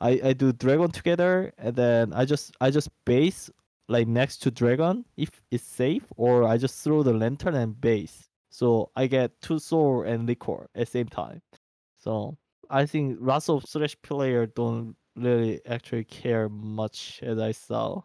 I, 0.00 0.20
I 0.24 0.32
do 0.32 0.52
dragon 0.52 0.90
together 0.90 1.52
and 1.58 1.74
then 1.74 2.12
I 2.12 2.24
just 2.24 2.52
I 2.60 2.70
just 2.70 2.90
base 3.04 3.50
like 3.88 4.08
next 4.08 4.38
to 4.38 4.50
dragon 4.50 5.04
if 5.16 5.30
it's 5.50 5.64
safe 5.64 6.04
or 6.16 6.44
I 6.44 6.56
just 6.56 6.82
throw 6.82 7.02
the 7.02 7.12
lantern 7.12 7.54
and 7.54 7.80
base. 7.80 8.28
So 8.50 8.90
I 8.96 9.06
get 9.06 9.40
two 9.40 9.58
sword 9.58 10.08
and 10.08 10.26
liquor 10.26 10.68
at 10.74 10.88
same 10.88 11.08
time. 11.08 11.42
So 11.98 12.36
I 12.70 12.86
think 12.86 13.18
lots 13.20 13.48
of 13.48 13.64
Thresh 13.64 13.96
player 14.02 14.46
don't 14.46 14.94
really 15.16 15.60
actually 15.66 16.04
care 16.04 16.48
much 16.48 17.20
as 17.22 17.38
I 17.38 17.52
saw. 17.52 18.02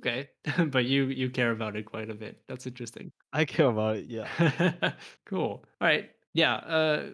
Okay, 0.00 0.28
but 0.66 0.84
you 0.84 1.04
you 1.06 1.30
care 1.30 1.50
about 1.50 1.76
it 1.76 1.84
quite 1.84 2.10
a 2.10 2.14
bit. 2.14 2.42
That's 2.48 2.66
interesting. 2.66 3.12
I 3.32 3.44
care 3.44 3.66
about 3.66 3.96
it, 3.96 4.06
yeah. 4.06 4.92
cool. 5.26 5.64
All 5.80 5.88
right. 5.88 6.10
Yeah. 6.32 6.54
Uh, 6.56 7.10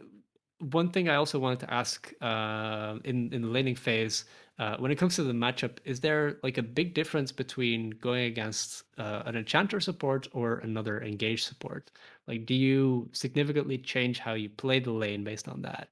one 0.58 0.90
thing 0.90 1.08
I 1.08 1.14
also 1.14 1.38
wanted 1.38 1.60
to 1.60 1.72
ask 1.72 2.12
uh, 2.20 2.98
in 3.04 3.32
in 3.32 3.42
the 3.42 3.48
laning 3.48 3.76
phase, 3.76 4.24
uh, 4.58 4.76
when 4.76 4.90
it 4.90 4.96
comes 4.96 5.16
to 5.16 5.22
the 5.22 5.32
matchup, 5.32 5.78
is 5.84 6.00
there 6.00 6.38
like 6.42 6.58
a 6.58 6.62
big 6.62 6.94
difference 6.94 7.32
between 7.32 7.90
going 7.90 8.24
against 8.24 8.84
uh, 8.98 9.22
an 9.24 9.36
enchanter 9.36 9.80
support 9.80 10.28
or 10.32 10.58
another 10.58 11.02
engage 11.02 11.44
support? 11.44 11.90
Like, 12.26 12.44
do 12.46 12.54
you 12.54 13.08
significantly 13.12 13.78
change 13.78 14.18
how 14.18 14.34
you 14.34 14.50
play 14.50 14.78
the 14.80 14.92
lane 14.92 15.24
based 15.24 15.48
on 15.48 15.62
that? 15.62 15.88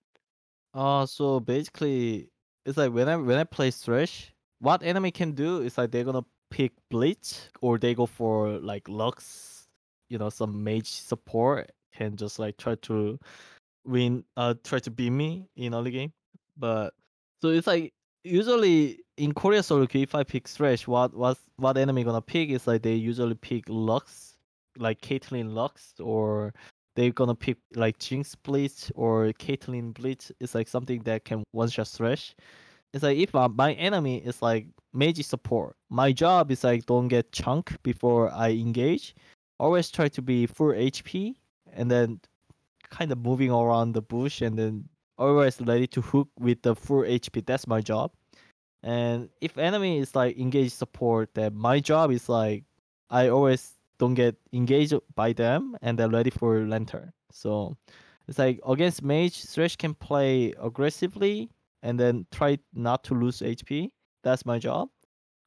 Uh, 0.75 1.07
so 1.07 1.41
basically, 1.41 2.29
it's 2.67 2.77
like 2.77 2.93
when 2.93 3.09
I 3.09 3.17
when 3.17 3.39
I 3.39 3.45
play 3.45 3.71
Thresh, 3.71 4.33
what 4.61 4.83
enemy 4.83 5.11
can 5.11 5.33
do 5.33 5.61
is 5.63 5.79
like 5.79 5.91
they're 5.91 6.05
gonna 6.05 6.25
pick 6.51 6.73
Blitz 6.91 7.49
or 7.61 7.79
they 7.79 7.95
go 7.95 8.07
for 8.07 8.59
like 8.59 8.89
Lux, 8.89 9.69
you 10.09 10.19
know, 10.19 10.31
some 10.31 10.63
mage 10.63 10.89
support 10.91 11.71
can 11.95 12.17
just 12.17 12.39
like 12.39 12.57
try 12.57 12.75
to 12.77 13.19
win, 13.85 14.25
uh, 14.37 14.55
try 14.65 14.79
to 14.79 14.91
beat 14.91 15.11
me 15.11 15.49
in 15.57 15.75
early 15.75 15.91
game. 15.91 16.13
But 16.57 16.95
so 17.43 17.49
it's 17.49 17.67
like 17.67 17.93
usually 18.25 19.01
in 19.17 19.33
Korea 19.33 19.63
solo 19.63 19.87
queue, 19.87 20.03
if 20.03 20.15
I 20.15 20.25
pick 20.25 20.49
Thresh, 20.49 20.87
what 20.87 21.15
what 21.15 21.39
what 21.57 21.77
enemy 21.77 22.05
gonna 22.05 22.23
pick 22.23 22.51
is 22.51 22.67
like 22.67 22.83
they 22.83 22.95
usually 22.95 23.35
pick 23.35 23.65
Lux, 23.69 24.39
like 24.77 25.01
Caitlyn 25.01 25.55
Lux 25.55 25.95
or 26.01 26.55
they're 26.97 27.13
gonna 27.13 27.35
pick 27.35 27.59
like 27.75 27.99
Jinx 27.99 28.35
Blitz 28.35 28.91
or 28.95 29.33
Caitlyn 29.39 29.95
Blitz. 29.95 30.33
It's 30.41 30.55
like 30.55 30.69
something 30.69 31.03
that 31.03 31.25
can 31.25 31.45
one 31.53 31.69
shot 31.69 31.89
Thresh. 31.89 32.35
It's 32.93 33.03
like 33.03 33.19
if 33.19 33.35
uh, 33.35 33.49
my 33.49 33.75
enemy 33.75 34.19
is 34.19 34.41
like 34.41 34.67
mage 34.93 35.25
support, 35.25 35.77
my 35.91 36.13
job 36.13 36.51
is 36.51 36.65
like 36.65 36.87
don't 36.87 37.09
get 37.09 37.33
chunk 37.33 37.77
before 37.83 38.31
I 38.33 38.51
engage. 38.51 39.15
Always 39.59 39.91
try 39.91 40.09
to 40.09 40.23
be 40.23 40.47
full 40.47 40.73
HP 40.73 41.35
and 41.73 41.91
then 41.91 42.21
kind 42.91 43.13
of 43.13 43.19
moving 43.19 43.51
around 43.51 43.93
the 43.93 44.03
bush 44.03 44.41
and 44.41 44.59
then 44.59 44.89
always 45.19 45.61
ready 45.61 45.87
to 45.89 46.01
hook 46.01 46.29
with 46.39 46.63
the 46.63 46.75
full 46.75 47.03
HP. 47.03 47.45
That's 47.45 47.67
my 47.67 47.81
job. 47.81 48.13
And 48.83 49.29
if 49.41 49.59
enemy 49.59 49.99
is 49.99 50.15
like 50.15 50.39
engage 50.39 50.73
support, 50.73 51.35
then 51.35 51.55
my 51.55 51.81
job 51.81 52.11
is 52.11 52.29
like 52.29 52.65
I 53.11 53.29
always 53.29 53.75
don't 53.99 54.15
get 54.15 54.37
engaged 54.53 54.95
by 55.15 55.33
them 55.33 55.77
and 55.83 55.99
they're 55.99 56.09
ready 56.09 56.31
for 56.31 56.67
lantern. 56.67 57.13
So 57.33 57.77
it's 58.29 58.39
like 58.39 58.61
against 58.67 59.03
mage, 59.03 59.45
Thresh 59.45 59.77
can 59.77 59.95
play 59.95 60.55
aggressively 60.61 61.51
and 61.83 61.99
then 61.99 62.27
try 62.33 62.59
not 62.75 63.05
to 63.05 63.15
lose 63.15 63.41
HP. 63.41 63.91
That's 64.25 64.45
my 64.45 64.59
job. 64.59 64.89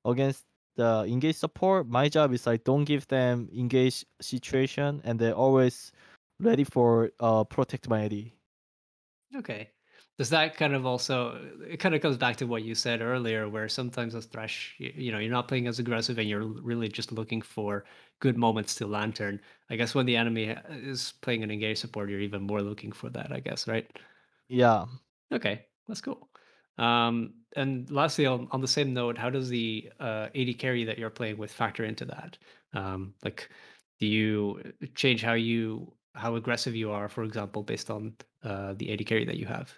Against 0.06 0.46
the 0.76 1.06
engage 1.08 1.36
support, 1.36 1.88
my 1.88 2.10
job 2.10 2.34
is 2.34 2.46
like 2.48 2.64
don't 2.64 2.86
give 2.86 3.08
them 3.08 3.50
engage 3.56 4.06
situation 4.22 5.02
and 5.04 5.20
they're 5.20 5.36
always 5.36 5.92
ready 6.40 6.64
for 6.64 7.12
uh 7.20 7.44
protect 7.44 7.90
my 7.90 8.06
AD. 8.06 8.32
Okay. 9.36 9.70
Does 10.18 10.30
that 10.30 10.56
kind 10.56 10.76
of 10.76 10.86
also 10.86 11.42
it 11.68 11.78
kind 11.78 11.96
of 11.96 12.02
comes 12.02 12.18
back 12.18 12.36
to 12.38 12.46
what 12.46 12.64
you 12.64 12.76
said 12.76 13.02
earlier, 13.02 13.50
where 13.50 13.68
sometimes 13.68 14.14
as 14.14 14.26
Thresh, 14.26 14.76
you, 14.78 14.92
you 14.96 15.12
know, 15.12 15.18
you're 15.20 15.32
not 15.32 15.48
playing 15.48 15.68
as 15.68 15.80
aggressive 15.80 16.20
and 16.20 16.30
you're 16.30 16.46
really 16.46 16.88
just 16.88 17.12
looking 17.12 17.42
for 17.42 17.86
good 18.20 18.38
moments 18.38 18.76
to 18.76 18.88
lantern. 18.88 19.40
I 19.70 19.76
guess 19.78 19.96
when 19.96 20.06
the 20.06 20.16
enemy 20.16 20.52
uh, 20.52 20.62
is 20.70 21.14
playing 21.22 21.44
an 21.44 21.52
engage 21.52 21.80
support, 21.80 22.10
you're 22.10 22.20
even 22.20 22.44
more 22.44 22.62
looking 22.62 22.92
for 22.92 23.10
that, 23.10 23.32
I 23.32 23.40
guess, 23.40 23.68
right? 23.68 23.90
Yeah. 24.48 24.86
Okay, 25.32 25.66
that's 25.92 26.02
cool. 26.02 26.30
Um, 26.78 27.34
and 27.58 27.92
lastly, 27.92 28.26
on, 28.26 28.48
on 28.52 28.62
the 28.62 28.68
same 28.68 28.94
note, 28.94 29.18
how 29.18 29.30
does 29.30 29.50
the 29.50 29.90
uh, 30.00 30.30
AD 30.34 30.58
carry 30.58 30.86
that 30.86 30.98
you're 30.98 31.10
playing 31.10 31.38
with 31.38 31.52
factor 31.52 31.84
into 31.84 32.06
that? 32.06 32.38
Um, 32.74 33.14
like, 33.26 33.50
do 34.00 34.08
you 34.08 34.62
change 34.96 35.22
how 35.22 35.34
you 35.34 35.94
how 36.16 36.36
aggressive 36.36 36.76
you 36.76 36.92
are, 36.92 37.10
for 37.10 37.24
example, 37.24 37.62
based 37.62 37.92
on 37.92 38.16
uh, 38.44 38.74
the 38.78 38.94
AD 38.94 39.06
carry 39.06 39.26
that 39.26 39.36
you 39.36 39.46
have? 39.46 39.74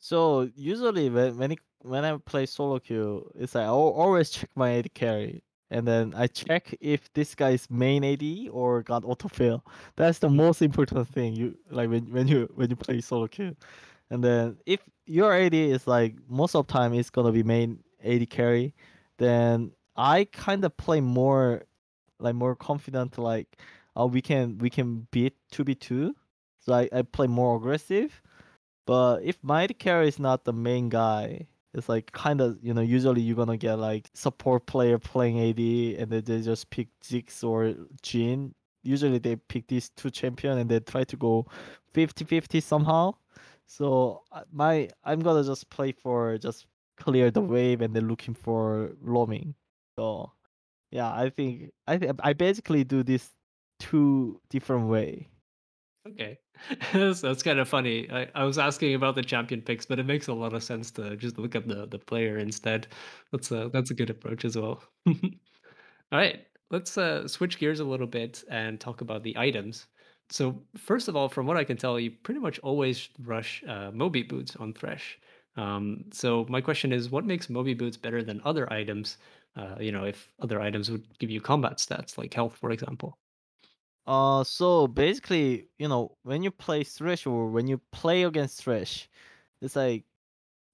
So 0.00 0.50
usually 0.56 1.08
when 1.08 1.38
when 1.38 1.52
it, 1.52 1.60
when 1.82 2.04
I 2.04 2.16
play 2.16 2.46
solo 2.46 2.80
queue, 2.80 3.30
it's 3.36 3.54
like 3.54 3.64
I 3.64 3.68
always 3.68 4.30
check 4.30 4.50
my 4.56 4.72
AD 4.78 4.92
carry, 4.94 5.44
and 5.70 5.86
then 5.86 6.14
I 6.16 6.26
check 6.26 6.74
if 6.80 7.12
this 7.12 7.36
guy 7.36 7.50
is 7.50 7.70
main 7.70 8.02
AD 8.02 8.48
or 8.50 8.82
got 8.82 9.04
autofill. 9.04 9.62
That's 9.96 10.18
the 10.18 10.30
most 10.30 10.62
important 10.62 11.06
thing. 11.08 11.34
You 11.36 11.56
like 11.70 11.90
when 11.90 12.10
when 12.12 12.26
you 12.26 12.48
when 12.56 12.70
you 12.70 12.76
play 12.76 13.00
solo 13.00 13.28
queue, 13.28 13.54
and 14.10 14.22
then 14.22 14.58
if 14.66 14.80
your 15.06 15.32
AD 15.32 15.54
is 15.54 15.86
like 15.86 16.16
most 16.28 16.54
of 16.54 16.66
the 16.66 16.72
time 16.72 16.94
it's 16.94 17.10
gonna 17.10 17.32
be 17.32 17.42
main 17.42 17.80
AD 18.04 18.28
carry, 18.30 18.74
then 19.18 19.72
I 19.96 20.24
kind 20.32 20.64
of 20.64 20.76
play 20.76 21.00
more 21.00 21.62
like 22.20 22.34
more 22.34 22.56
confident. 22.56 23.18
Like, 23.18 23.58
oh, 23.96 24.06
we 24.06 24.22
can 24.22 24.58
we 24.58 24.70
can 24.70 25.06
beat 25.10 25.34
two 25.50 25.64
v 25.64 25.74
two. 25.74 26.14
So 26.60 26.74
I, 26.74 26.88
I 26.92 27.02
play 27.02 27.26
more 27.26 27.56
aggressive 27.56 28.20
but 28.88 29.22
if 29.22 29.36
Might 29.42 29.78
Carry 29.78 30.08
is 30.08 30.18
not 30.18 30.46
the 30.46 30.52
main 30.54 30.88
guy, 30.88 31.46
it's 31.74 31.90
like 31.90 32.10
kind 32.12 32.40
of 32.40 32.56
you 32.62 32.72
know 32.72 32.80
usually 32.80 33.20
you're 33.20 33.36
gonna 33.36 33.58
get 33.58 33.74
like 33.74 34.08
support 34.14 34.64
player 34.64 34.98
playing 34.98 35.38
AD 35.38 35.60
and 36.00 36.10
then 36.10 36.22
they 36.24 36.40
just 36.40 36.70
pick 36.70 36.88
Ziggs 37.04 37.44
or 37.44 37.74
Jhin. 38.02 38.52
Usually 38.82 39.18
they 39.18 39.36
pick 39.36 39.66
these 39.66 39.90
two 39.90 40.10
champion 40.10 40.56
and 40.56 40.70
they 40.70 40.80
try 40.80 41.04
to 41.04 41.16
go 41.18 41.46
50-50 41.92 42.62
somehow. 42.62 43.12
So 43.68 44.24
uh, 44.32 44.42
my 44.50 44.88
I'm 45.04 45.20
gonna 45.20 45.44
just 45.44 45.70
play 45.70 45.92
for 45.92 46.38
just 46.38 46.66
clear 46.96 47.30
the 47.30 47.40
wave 47.42 47.82
and 47.82 47.94
then 47.94 48.08
looking 48.08 48.34
for 48.34 48.96
roaming. 49.00 49.54
So 49.98 50.32
yeah, 50.90 51.12
I 51.12 51.30
think 51.30 51.70
I 51.86 51.98
think 51.98 52.18
I 52.24 52.32
basically 52.32 52.84
do 52.84 53.02
this 53.02 53.30
two 53.78 54.40
different 54.50 54.88
way. 54.88 55.28
Okay, 56.08 56.38
that's, 56.92 57.20
that's 57.20 57.42
kind 57.42 57.58
of 57.58 57.68
funny. 57.68 58.10
I, 58.10 58.28
I 58.34 58.44
was 58.44 58.58
asking 58.58 58.94
about 58.94 59.14
the 59.14 59.22
champion 59.22 59.60
picks, 59.60 59.84
but 59.84 59.98
it 59.98 60.06
makes 60.06 60.28
a 60.28 60.32
lot 60.32 60.54
of 60.54 60.62
sense 60.62 60.90
to 60.92 61.16
just 61.16 61.38
look 61.38 61.54
at 61.54 61.68
the 61.68 61.86
the 61.86 61.98
player 61.98 62.38
instead. 62.38 62.88
That's 63.32 63.50
a 63.50 63.68
that's 63.72 63.90
a 63.90 63.94
good 63.94 64.10
approach 64.10 64.44
as 64.44 64.56
well. 64.56 64.82
All 65.06 65.14
right, 66.12 66.46
let's 66.70 66.96
uh, 66.96 67.28
switch 67.28 67.58
gears 67.58 67.80
a 67.80 67.84
little 67.84 68.06
bit 68.06 68.44
and 68.50 68.80
talk 68.80 69.02
about 69.02 69.22
the 69.22 69.36
items. 69.36 69.86
So 70.30 70.62
first 70.76 71.08
of 71.08 71.16
all, 71.16 71.28
from 71.28 71.46
what 71.46 71.56
I 71.56 71.64
can 71.64 71.76
tell, 71.76 71.98
you 71.98 72.10
pretty 72.10 72.40
much 72.40 72.58
always 72.60 73.08
rush 73.20 73.64
uh, 73.66 73.90
Moby 73.92 74.22
boots 74.22 74.56
on 74.56 74.72
Thresh. 74.74 75.18
Um, 75.56 76.04
so 76.12 76.46
my 76.48 76.60
question 76.60 76.92
is, 76.92 77.10
what 77.10 77.24
makes 77.24 77.48
Moby 77.50 77.74
boots 77.74 77.96
better 77.96 78.22
than 78.22 78.40
other 78.44 78.70
items? 78.72 79.18
Uh, 79.56 79.76
you 79.80 79.90
know, 79.90 80.04
if 80.04 80.32
other 80.40 80.60
items 80.60 80.90
would 80.90 81.18
give 81.18 81.30
you 81.30 81.40
combat 81.40 81.78
stats 81.78 82.18
like 82.18 82.34
health, 82.34 82.56
for 82.56 82.70
example. 82.70 83.18
Uh, 84.06 84.42
so 84.44 84.86
basically, 84.86 85.68
you 85.78 85.88
know, 85.88 86.16
when 86.22 86.42
you 86.42 86.50
play 86.50 86.84
Thresh 86.84 87.26
or 87.26 87.50
when 87.50 87.66
you 87.66 87.78
play 87.92 88.22
against 88.24 88.62
Thresh, 88.62 89.08
it's 89.60 89.76
like 89.76 90.04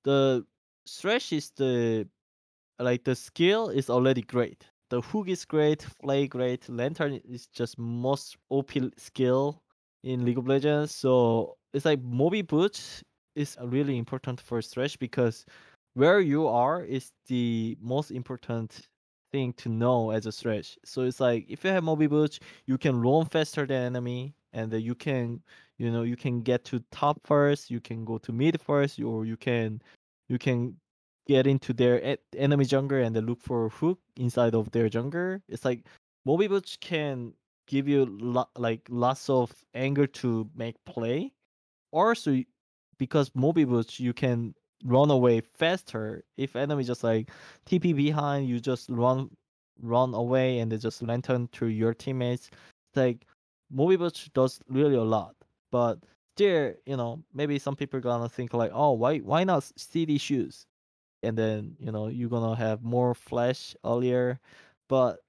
the 0.04 0.46
Thresh 0.88 1.32
is 1.32 1.50
the 1.50 2.08
like 2.78 3.04
the 3.04 3.16
skill 3.16 3.68
is 3.70 3.90
already 3.90 4.22
great. 4.22 4.66
The 4.94 5.00
hook 5.00 5.28
is 5.28 5.44
great, 5.44 5.83
flay 5.83 6.28
great, 6.28 6.68
lantern 6.68 7.20
is 7.28 7.48
just 7.48 7.76
most 7.80 8.37
OP 8.48 8.70
skill 8.96 9.61
in 10.04 10.24
League 10.24 10.38
of 10.38 10.46
Legends. 10.46 10.94
So 10.94 11.57
it's 11.72 11.85
like 11.85 12.00
Moby 12.00 12.42
Boots 12.42 13.02
is 13.35 13.57
really 13.61 13.98
important 13.98 14.40
for 14.40 14.62
Thresh 14.62 14.96
because 14.96 15.46
where 15.94 16.20
you 16.20 16.46
are 16.46 16.85
is 16.85 17.11
the 17.26 17.76
most 17.80 18.12
important 18.12 18.88
thing 19.33 19.52
to 19.54 19.68
know 19.68 20.12
as 20.12 20.26
a 20.26 20.30
Thresh. 20.30 20.78
So 20.85 21.02
it's 21.02 21.18
like 21.18 21.46
if 21.48 21.64
you 21.64 21.70
have 21.70 21.83
Moby 21.83 22.07
Boots, 22.07 22.38
you 22.66 22.78
can 22.78 23.00
roam 23.00 23.26
faster 23.26 23.66
than 23.66 23.83
enemy 23.83 24.37
and 24.52 24.72
you 24.72 24.94
can 24.94 25.42
you 25.76 25.90
know 25.90 26.04
you 26.04 26.14
can 26.16 26.40
get 26.40 26.64
to 26.66 26.78
top 26.92 27.18
first, 27.24 27.68
you 27.68 27.80
can 27.80 28.04
go 28.04 28.18
to 28.18 28.30
mid 28.30 28.61
first, 28.61 29.00
or 29.00 29.26
you 29.26 29.37
can 29.37 29.83
you 30.28 30.38
can 30.38 30.76
get 31.26 31.46
into 31.46 31.72
their 31.72 32.16
enemy 32.37 32.64
jungle 32.64 32.98
and 32.98 33.14
then 33.16 33.26
look 33.26 33.40
for 33.40 33.66
a 33.66 33.70
hook 33.70 33.98
inside 34.16 34.54
of 34.54 34.70
their 34.72 34.88
jungle. 34.88 35.38
It's 35.48 35.64
like 35.64 35.87
Moby 36.24 36.46
Butch 36.48 36.78
can 36.80 37.32
give 37.66 37.88
you 37.88 38.06
lo- 38.06 38.48
like 38.56 38.82
lots 38.90 39.30
of 39.30 39.52
anger 39.74 40.06
to 40.06 40.48
make 40.54 40.76
play. 40.84 41.32
Also, 41.92 42.42
because 42.98 43.30
Moby 43.34 43.64
Butch, 43.64 44.00
you 44.00 44.12
can 44.12 44.54
run 44.84 45.10
away 45.10 45.40
faster. 45.40 46.24
If 46.37 46.56
enemy 46.56 46.84
just 46.84 47.04
like 47.04 47.30
TP 47.66 47.94
behind, 47.94 48.48
you 48.48 48.60
just 48.60 48.90
run 48.90 49.30
run 49.82 50.14
away 50.14 50.60
and 50.60 50.70
they 50.70 50.76
just 50.78 51.02
lantern 51.02 51.48
to 51.48 51.66
your 51.66 51.94
teammates. 51.94 52.50
It's 52.90 52.96
like 52.96 53.26
Moby 53.70 53.96
Butch 53.96 54.32
does 54.34 54.60
really 54.68 54.96
a 54.96 55.02
lot, 55.02 55.34
but 55.72 55.98
still, 56.37 56.74
you 56.87 56.96
know, 56.96 57.22
maybe 57.32 57.58
some 57.58 57.76
people 57.76 58.00
gonna 58.00 58.28
think 58.28 58.54
like, 58.54 58.70
oh, 58.74 58.92
why 58.92 59.18
why 59.18 59.44
not 59.44 59.70
CD 59.76 60.18
shoes? 60.18 60.66
And 61.24 61.37
then 61.38 61.76
you 61.80 61.92
know 61.92 62.08
you're 62.08 62.30
gonna 62.30 62.56
have 62.56 62.82
more 62.82 63.14
flash 63.14 63.74
earlier. 63.84 64.40
But 64.88 65.20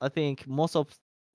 i 0.00 0.08
think 0.08 0.46
most 0.46 0.76
of 0.76 0.88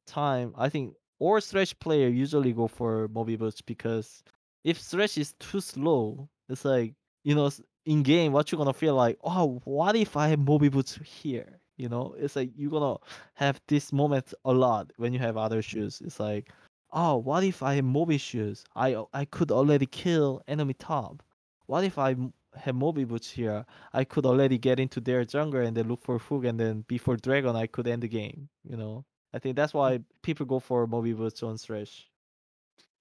time 0.08 0.54
i 0.58 0.70
think 0.70 0.94
or 1.20 1.40
Thresh 1.40 1.78
player 1.80 2.10
usually 2.10 2.52
go 2.54 2.68
for 2.68 3.08
moby 3.10 3.38
boots 3.38 3.62
because 3.62 4.24
if 4.64 4.78
Thresh 4.80 5.18
is 5.18 5.34
too 5.40 5.62
slow 5.62 6.30
it's 6.50 6.66
like 6.66 6.94
you 7.24 7.36
know 7.36 7.50
in 7.86 8.04
game 8.04 8.32
what 8.34 8.52
you're 8.52 8.58
gonna 8.58 8.74
feel 8.74 8.96
like 8.96 9.18
oh 9.24 9.62
what 9.66 9.96
if 9.96 10.18
i 10.18 10.28
have 10.28 10.40
moby 10.40 10.70
boots 10.70 11.00
here? 11.04 11.60
You 11.78 11.90
know 11.90 12.16
it's 12.18 12.36
like 12.36 12.52
you're 12.56 12.72
gonna 12.72 12.98
have 13.36 13.60
this 13.68 13.92
moment 13.94 14.34
a 14.46 14.54
lot 14.54 14.92
when 14.98 15.14
you 15.14 15.20
have 15.20 15.38
other 15.38 15.62
shoes. 15.62 16.02
It's 16.06 16.20
like 16.20 16.52
oh 16.94 17.18
what 17.18 17.44
if 17.44 17.64
i 17.64 17.76
have 17.76 17.86
moby 17.86 18.18
shoes? 18.18 18.64
I 18.76 18.96
i 19.14 19.26
could 19.26 19.52
already 19.52 19.86
kill 19.86 20.42
enemy 20.48 20.74
top. 20.76 21.24
What 21.68 21.84
if 21.84 21.98
I 21.98 22.16
have 22.58 22.76
Moby 22.76 23.04
Boots 23.06 23.30
here? 23.32 23.66
I 23.94 24.04
could 24.06 24.26
already 24.26 24.58
get 24.58 24.80
into 24.80 25.00
their 25.02 25.26
jungle 25.26 25.62
and 25.62 25.76
then 25.76 25.88
look 25.88 26.02
for 26.02 26.20
Hook, 26.20 26.46
and 26.46 26.60
then 26.60 26.82
before 26.88 27.18
Dragon, 27.18 27.56
I 27.56 27.68
could 27.68 27.88
end 27.88 28.04
the 28.04 28.08
game. 28.10 28.50
You 28.64 28.78
know, 28.78 29.06
I 29.34 29.40
think 29.40 29.56
that's 29.56 29.74
why 29.74 30.00
people 30.24 30.46
go 30.46 30.60
for 30.60 30.88
Moby 30.88 31.14
Boots 31.14 31.44
on 31.44 31.58
Thresh. 31.58 32.10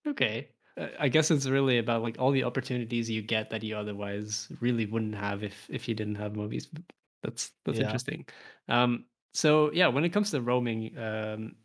Okay. 0.06 0.50
I 0.98 1.08
guess 1.08 1.30
it's 1.30 1.46
really 1.46 1.78
about 1.78 2.02
like 2.02 2.18
all 2.18 2.32
the 2.32 2.42
opportunities 2.44 3.08
you 3.08 3.22
get 3.22 3.50
that 3.50 3.62
you 3.62 3.76
otherwise 3.76 4.48
really 4.60 4.86
wouldn't 4.86 5.14
have 5.14 5.44
if 5.44 5.70
if 5.70 5.86
you 5.88 5.94
didn't 5.94 6.16
have 6.16 6.34
movies. 6.34 6.68
That's 7.22 7.52
that's 7.64 7.78
Yeah. 7.78 7.80
interesting. 7.80 8.26
Um, 8.68 9.06
so 9.32 9.70
yeah, 9.72 9.86
when 9.88 10.04
it 10.04 10.10
comes 10.10 10.30
to 10.32 10.40
roaming, 10.42 10.96
um, 10.98 11.56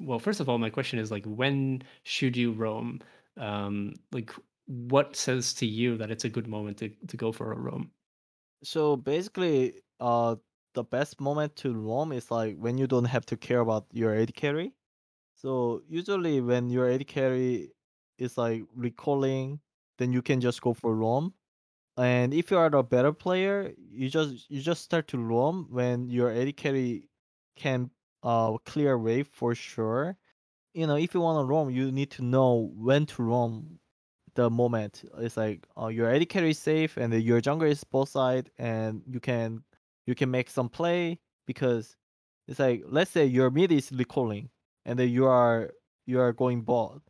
well, 0.00 0.18
first 0.18 0.40
of 0.40 0.48
all, 0.48 0.58
my 0.58 0.70
question 0.70 0.98
is 0.98 1.10
like, 1.10 1.24
when 1.24 1.82
should 2.04 2.36
you 2.36 2.52
roam? 2.52 3.00
Um, 3.38 3.94
like, 4.12 4.32
what 4.68 5.16
says 5.16 5.54
to 5.54 5.66
you 5.66 5.98
that 5.98 6.10
it's 6.12 6.24
a 6.24 6.30
good 6.30 6.48
moment 6.48 6.78
to 6.78 6.90
to 7.08 7.16
go 7.16 7.32
for 7.32 7.52
a 7.52 7.58
roam? 7.58 7.92
So 8.62 8.96
basically, 8.96 9.82
uh, 10.00 10.36
the 10.74 10.84
best 10.84 11.20
moment 11.20 11.56
to 11.56 11.74
roam 11.74 12.12
is 12.12 12.30
like 12.30 12.56
when 12.58 12.78
you 12.78 12.86
don't 12.86 13.04
have 13.06 13.26
to 13.26 13.36
care 13.36 13.60
about 13.60 13.86
your 13.92 14.14
AD 14.14 14.32
carry. 14.32 14.74
So 15.34 15.82
usually 15.88 16.40
when 16.40 16.70
your 16.70 16.88
AD 16.88 17.04
carry 17.04 17.72
is 18.18 18.38
like 18.38 18.64
recalling, 18.74 19.60
then 19.98 20.12
you 20.12 20.22
can 20.22 20.40
just 20.40 20.62
go 20.62 20.74
for 20.74 20.94
roam. 20.96 21.34
And 21.96 22.32
if 22.34 22.50
you 22.50 22.58
are 22.58 22.70
the 22.70 22.82
better 22.82 23.12
player, 23.12 23.74
you 23.78 24.08
just 24.08 24.50
you 24.50 24.60
just 24.62 24.82
start 24.84 25.08
to 25.08 25.18
roam 25.18 25.66
when 25.70 26.08
your 26.08 26.30
AD 26.30 26.52
carry 26.52 27.08
can 27.56 27.90
uh 28.22 28.56
clear 28.66 28.98
wave 28.98 29.28
for 29.28 29.54
sure. 29.54 30.16
You 30.74 30.86
know, 30.86 30.96
if 30.96 31.14
you 31.14 31.20
want 31.20 31.42
to 31.42 31.48
roam, 31.48 31.70
you 31.70 31.92
need 31.92 32.10
to 32.12 32.22
know 32.22 32.72
when 32.74 33.06
to 33.06 33.22
roam 33.22 33.80
the 34.38 34.50
moment. 34.50 35.04
It's 35.18 35.36
like 35.36 35.66
uh, 35.80 35.88
your 35.88 36.10
AD 36.10 36.28
carry 36.28 36.50
is 36.50 36.58
safe 36.58 36.96
and 36.96 37.12
your 37.14 37.40
jungle 37.40 37.68
is 37.68 37.84
both 37.84 38.10
side 38.10 38.50
and 38.58 39.02
you 39.06 39.20
can 39.20 39.62
you 40.06 40.14
can 40.14 40.30
make 40.30 40.50
some 40.50 40.68
play 40.68 41.18
because 41.46 41.96
it's 42.48 42.60
like 42.60 42.84
let's 42.86 43.10
say 43.10 43.26
your 43.26 43.50
mid 43.50 43.72
is 43.72 43.92
recalling 43.92 44.50
and 44.86 44.98
then 44.98 45.10
you 45.10 45.26
are 45.26 45.70
you 46.06 46.20
are 46.20 46.32
going 46.32 46.62
bot 46.62 47.02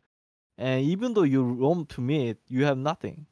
and 0.57 0.83
even 0.85 1.13
though 1.13 1.23
you 1.23 1.43
roam 1.43 1.85
to 1.87 2.01
mid, 2.01 2.37
you 2.47 2.65
have 2.65 2.77
nothing 2.77 3.27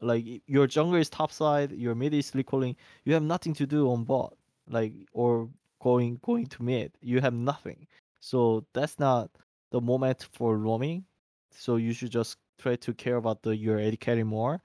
like 0.00 0.42
your 0.46 0.66
jungle 0.66 0.96
is 0.96 1.08
top 1.08 1.32
side, 1.32 1.72
your 1.72 1.94
mid 1.94 2.14
is 2.14 2.32
recalling, 2.34 2.76
you 3.04 3.14
have 3.14 3.22
nothing 3.22 3.54
to 3.54 3.66
do 3.66 3.90
on 3.90 4.04
bot, 4.04 4.36
like 4.68 4.92
or 5.12 5.48
going 5.82 6.18
going 6.22 6.46
to 6.46 6.62
mid, 6.62 6.92
you 7.00 7.20
have 7.20 7.34
nothing. 7.34 7.86
So 8.20 8.66
that's 8.74 8.98
not 8.98 9.30
the 9.72 9.80
moment 9.80 10.26
for 10.32 10.58
roaming. 10.58 11.04
So 11.50 11.76
you 11.76 11.92
should 11.92 12.10
just 12.10 12.36
try 12.58 12.76
to 12.76 12.94
care 12.94 13.16
about 13.16 13.42
the 13.42 13.56
your 13.56 13.78
carry 13.96 14.24
more. 14.24 14.60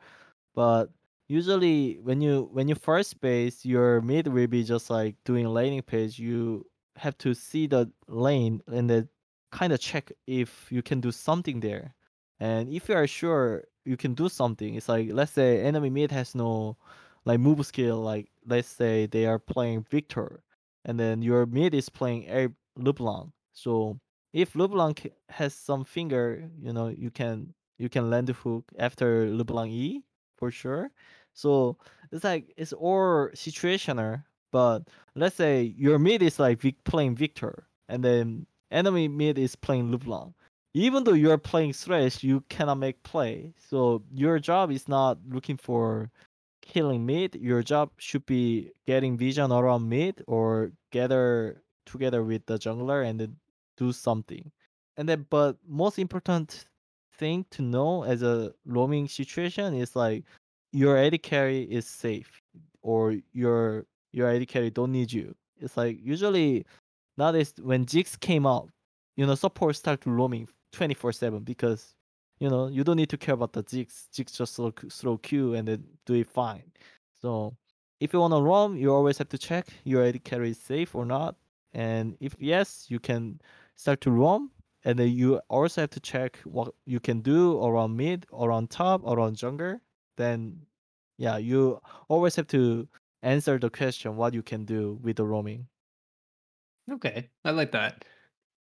But 0.56 0.90
usually 1.28 2.00
when 2.04 2.22
you 2.22 2.50
when 2.52 2.68
you 2.68 2.76
first 2.76 3.22
base, 3.22 3.66
your 3.66 4.02
mid 4.02 4.28
will 4.28 4.48
be 4.48 4.64
just 4.64 4.90
like 4.90 5.16
doing 5.26 5.48
laning 5.48 5.82
page. 5.82 6.20
You 6.20 6.66
have 6.98 7.18
to 7.20 7.34
see 7.34 7.68
the 7.68 7.92
lane 8.08 8.62
and 8.68 8.90
then 8.90 9.10
kind 9.52 9.74
of 9.74 9.80
check 9.80 10.12
if 10.28 10.68
you 10.72 10.82
can 10.82 11.00
do 11.00 11.12
something 11.12 11.60
there. 11.60 11.96
And 12.40 12.70
if 12.70 12.90
you 12.90 12.96
are 12.96 13.08
sure 13.08 13.64
you 13.86 13.98
can 13.98 14.14
do 14.14 14.30
something, 14.30 14.76
it's 14.76 14.90
like 14.90 15.10
let's 15.12 15.32
say 15.32 15.62
enemy 15.62 15.90
mid 15.90 16.12
has 16.12 16.36
no 16.36 16.78
like 17.26 17.40
move 17.40 17.66
skill. 17.66 18.02
Like 18.02 18.30
let's 18.46 18.68
say 18.68 19.06
they 19.06 19.26
are 19.26 19.40
playing 19.40 19.86
Viktor, 19.90 20.44
and 20.86 21.00
then 21.00 21.22
your 21.22 21.46
mid 21.46 21.74
is 21.74 21.90
playing 21.90 22.28
Air 22.28 22.52
LeBlanc. 22.78 23.32
So 23.54 24.00
if 24.34 24.56
LeBlanc 24.56 25.12
has 25.30 25.54
some 25.54 25.84
finger, 25.84 26.50
you 26.62 26.74
know 26.74 26.88
you 26.90 27.12
can 27.12 27.54
you 27.80 27.90
can 27.90 28.10
land 28.10 28.28
the 28.28 28.34
hook 28.34 28.66
after 28.78 29.30
LeBlanc 29.32 29.72
E 29.72 30.04
for 30.38 30.52
sure. 30.52 30.92
So 31.34 31.78
it's 32.12 32.24
like 32.24 32.54
it's 32.58 32.74
all 32.74 33.30
situational. 33.34 34.24
But 34.52 34.88
let's 35.16 35.36
say 35.36 35.74
your 35.78 35.98
mid 36.00 36.22
is 36.22 36.40
like 36.40 36.62
playing 36.84 37.16
Viktor, 37.16 37.68
and 37.88 38.04
then 38.04 38.46
enemy 38.72 39.08
mid 39.08 39.40
is 39.40 39.56
playing 39.56 39.92
LeBlanc. 39.92 40.34
Even 40.74 41.04
though 41.04 41.14
you 41.14 41.32
are 41.32 41.38
playing 41.38 41.74
Thresh, 41.74 42.24
you 42.24 42.42
cannot 42.50 42.78
make 42.78 43.02
play. 43.04 43.54
So 43.58 44.04
your 44.14 44.38
job 44.40 44.72
is 44.72 44.88
not 44.88 45.18
looking 45.28 45.58
for 45.58 46.12
killing 46.62 47.06
mid. 47.06 47.36
Your 47.36 47.64
job 47.64 47.90
should 47.98 48.26
be 48.26 48.72
getting 48.86 49.18
vision 49.18 49.52
around 49.52 49.90
mid 49.90 50.24
or 50.28 50.72
gather 50.92 51.64
together 51.86 52.24
with 52.24 52.46
the 52.46 52.60
jungler 52.60 53.08
and 53.08 53.20
then 53.20 53.36
do 53.78 53.92
something. 53.92 54.52
And 54.98 55.08
then, 55.10 55.26
but 55.30 55.58
most 55.68 55.98
important 55.98 56.66
thing 57.20 57.46
to 57.52 57.62
know 57.62 58.04
as 58.04 58.24
a 58.24 58.54
roaming 58.66 59.08
situation 59.08 59.74
is 59.76 59.96
like 59.96 60.24
your 60.72 60.98
AD 60.98 61.22
carry 61.22 61.64
is 61.64 61.86
safe 61.86 62.42
or 62.82 63.16
your 63.34 63.86
your 64.14 64.30
AD 64.30 64.48
carry 64.48 64.70
don't 64.72 64.92
need 64.92 65.12
you. 65.12 65.36
It's 65.60 65.78
like 65.78 66.00
usually 66.02 66.66
nowadays 67.18 67.54
when 67.62 67.86
Ziggs 67.86 68.20
came 68.20 68.48
out, 68.48 68.70
you 69.18 69.26
know, 69.26 69.36
support 69.36 69.76
start 69.76 70.06
roaming 70.06 70.48
24/7 70.74 71.44
because 71.44 71.94
you 72.40 72.50
know 72.50 72.68
you 72.68 72.84
don't 72.84 72.98
need 72.98 73.10
to 73.10 73.18
care 73.18 73.36
about 73.36 73.54
the 73.54 73.64
Ziggs. 73.64 74.08
Ziggs 74.14 74.36
just 74.36 74.56
throw, 74.56 74.72
throw 74.72 75.18
Q 75.18 75.54
and 75.56 75.68
then 75.68 75.84
do 76.06 76.16
it 76.16 76.28
fine. 76.28 76.72
So 77.22 77.56
if 78.00 78.14
you 78.14 78.20
want 78.20 78.34
to 78.34 78.42
roam, 78.42 78.78
you 78.78 78.94
always 78.94 79.18
have 79.18 79.30
to 79.30 79.38
check 79.38 79.68
your 79.84 80.04
AD 80.04 80.24
carry 80.24 80.52
is 80.52 80.60
safe 80.60 80.96
or 80.96 81.06
not. 81.06 81.36
And 81.74 82.16
if 82.20 82.36
yes, 82.40 82.86
you 82.90 83.00
can 83.00 83.42
start 83.76 84.02
to 84.02 84.12
roam. 84.12 84.52
And 84.86 84.98
then 84.98 85.10
you 85.10 85.42
also 85.50 85.82
have 85.82 85.90
to 85.92 86.00
check 86.00 86.38
what 86.46 86.74
you 86.86 87.00
can 87.00 87.22
do 87.22 87.62
around 87.64 87.98
mid, 87.98 88.26
around 88.34 88.70
top, 88.70 89.04
around 89.06 89.36
jungle. 89.36 89.80
Then 90.18 90.66
yeah, 91.18 91.38
you 91.38 91.82
always 92.08 92.36
have 92.38 92.48
to 92.48 92.88
answer 93.22 93.60
the 93.60 93.70
question 93.70 94.16
what 94.16 94.34
you 94.34 94.42
can 94.42 94.64
do 94.64 94.98
with 95.02 95.18
the 95.18 95.26
roaming. 95.26 95.68
Okay, 96.90 97.30
I 97.44 97.52
like 97.52 97.72
that. 97.74 98.06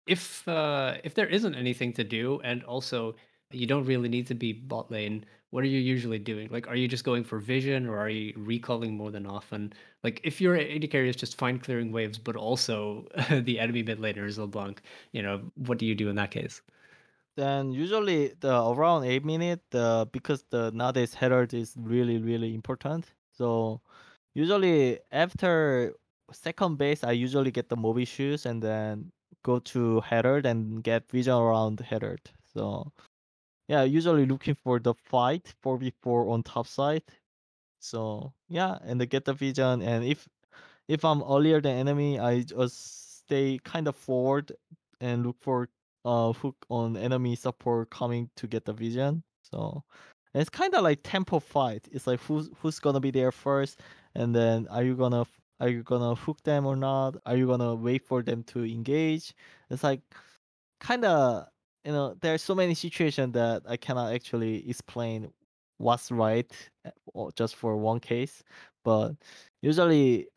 If 0.07 0.49
uh, 0.49 0.97
if 1.05 1.15
there 1.15 1.27
isn't 1.27 1.55
anything 1.55 1.93
to 1.95 2.05
do, 2.05 2.41
and 2.43 2.65
also 2.65 3.15
you 3.51 3.67
don't 3.67 3.85
really 3.85 4.09
need 4.09 4.27
to 4.29 4.35
be 4.35 4.53
bot 4.53 4.91
lane, 4.91 5.27
what 5.51 5.65
are 5.65 5.69
you 5.69 5.79
usually 5.79 6.19
doing? 6.19 6.49
Like, 6.51 6.69
are 6.69 6.77
you 6.77 6.89
just 6.89 7.05
going 7.05 7.25
for 7.25 7.39
vision, 7.39 7.87
or 7.87 7.99
are 7.99 8.11
you 8.11 8.35
recalling 8.37 8.95
more 8.95 9.11
than 9.11 9.27
often? 9.27 9.73
Like, 10.05 10.21
if 10.25 10.41
your 10.41 10.57
AD 10.57 10.91
carry 10.91 11.09
is 11.09 11.17
just 11.17 11.39
fine 11.39 11.59
clearing 11.59 11.91
waves, 11.91 12.19
but 12.19 12.37
also 12.37 13.07
the 13.31 13.59
enemy 13.59 13.83
mid 13.83 13.99
laner 13.99 14.27
is 14.27 14.39
LeBlanc, 14.39 14.83
you 15.13 15.23
know, 15.23 15.41
what 15.57 15.79
do 15.79 15.87
you 15.87 15.95
do 15.95 16.09
in 16.09 16.17
that 16.17 16.31
case? 16.31 16.61
Then 17.37 17.73
usually 17.73 18.35
the 18.41 18.63
around 18.63 19.05
eight 19.05 19.25
minute, 19.25 19.61
the 19.71 20.09
because 20.13 20.45
the 20.51 20.73
nowadays 20.73 21.15
Herald 21.15 21.55
is 21.55 21.75
really 21.79 22.19
really 22.19 22.53
important. 22.53 23.07
So 23.33 23.81
usually 24.35 24.99
after 25.13 25.95
second 26.33 26.79
base, 26.79 27.05
I 27.05 27.13
usually 27.13 27.53
get 27.53 27.69
the 27.69 27.77
Moby 27.77 28.05
shoes 28.05 28.45
and 28.45 28.61
then 28.61 29.13
go 29.45 29.61
to 29.61 30.01
Herald 30.01 30.47
and 30.47 30.83
get 30.83 31.09
vision 31.11 31.35
around 31.35 31.79
Herald. 31.81 32.21
So 32.53 32.93
yeah, 33.69 33.83
usually 33.85 34.27
looking 34.27 34.55
for 34.55 34.79
the 34.81 34.95
fight 34.95 35.55
4v4 35.63 36.31
on 36.31 36.43
top 36.43 36.67
side. 36.67 37.03
So 37.81 38.33
yeah, 38.49 38.79
and 38.85 39.01
they 39.01 39.07
get 39.07 39.25
the 39.25 39.35
vision 39.35 39.83
and 39.83 40.05
if 40.05 40.29
if 40.89 41.05
I'm 41.05 41.23
earlier 41.23 41.61
than 41.61 41.77
enemy, 41.77 42.19
I 42.19 42.43
just 42.43 43.21
stay 43.21 43.61
kind 43.65 43.89
of 43.89 43.97
forward 43.97 44.53
and 45.01 45.27
look 45.27 45.37
for 45.41 45.69
uh 46.05 46.33
hook 46.33 46.57
on 46.71 46.97
enemy 46.97 47.37
support 47.37 47.91
coming 47.91 48.31
to 48.37 48.47
get 48.47 48.65
the 48.65 48.73
vision. 48.73 49.23
So 49.43 49.85
it's 50.35 50.51
kind 50.51 50.75
of 50.75 50.83
like 50.83 51.01
tempo 51.05 51.39
fight. 51.41 51.89
It's 51.93 52.07
like 52.07 52.21
who's 52.21 52.51
who's 52.61 52.79
gonna 52.81 53.01
be 53.01 53.11
there 53.11 53.33
first, 53.33 53.81
and 54.15 54.35
then 54.35 54.67
are 54.69 54.83
you 54.85 54.97
gonna 54.97 55.27
are 55.61 55.69
you 55.69 55.83
gonna 55.83 56.15
hook 56.15 56.43
them 56.45 56.67
or 56.67 56.77
not? 56.77 57.17
Are 57.27 57.37
you 57.37 57.47
gonna 57.47 57.75
wait 57.75 58.07
for 58.07 58.23
them 58.23 58.43
to 58.45 58.65
engage? 58.65 59.35
It's 59.71 59.83
like 59.85 60.01
kind 60.81 61.05
of 61.05 61.47
you 61.89 61.95
know 61.95 62.15
there's 62.21 62.43
so 62.43 62.55
many 62.55 62.75
situations 62.75 63.33
that 63.33 63.63
I 63.67 63.79
cannot 63.79 64.13
actually 64.13 64.69
explain 64.69 65.33
what's 65.79 66.11
right 66.11 66.53
uh, 66.85 66.91
or 67.15 67.33
just 67.33 67.57
for 67.57 67.79
one 67.79 67.99
case, 67.99 68.45
but 68.85 69.13
usually 69.63 70.29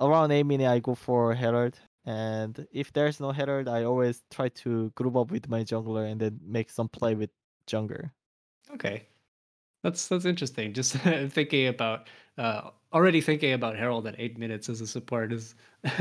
around 0.00 0.30
8 0.30 0.44
minute 0.44 0.68
I 0.70 0.78
go 0.78 0.94
for 0.94 1.34
Herald 1.34 1.76
and 2.06 2.64
if 2.72 2.92
there's 2.92 3.18
no 3.18 3.32
Herald 3.32 3.66
I 3.66 3.82
always 3.82 4.22
try 4.30 4.50
to 4.62 4.90
group 4.90 5.16
up 5.16 5.32
with 5.32 5.48
my 5.48 5.64
jungler 5.64 6.08
and 6.08 6.20
then 6.20 6.38
make 6.46 6.70
some 6.70 6.88
play 6.88 7.16
with 7.16 7.30
jungler. 7.66 8.12
Okay, 8.74 9.08
that's 9.82 10.06
that's 10.06 10.26
interesting. 10.26 10.72
Just 10.72 10.92
thinking 11.38 11.66
about 11.66 12.08
uh, 12.38 12.70
already 12.92 13.20
thinking 13.20 13.52
about 13.54 13.76
Herald 13.76 14.06
at 14.06 14.14
eight 14.18 14.38
minutes 14.38 14.68
as 14.68 14.80
a 14.80 14.86
support 14.86 15.32
is 15.32 15.56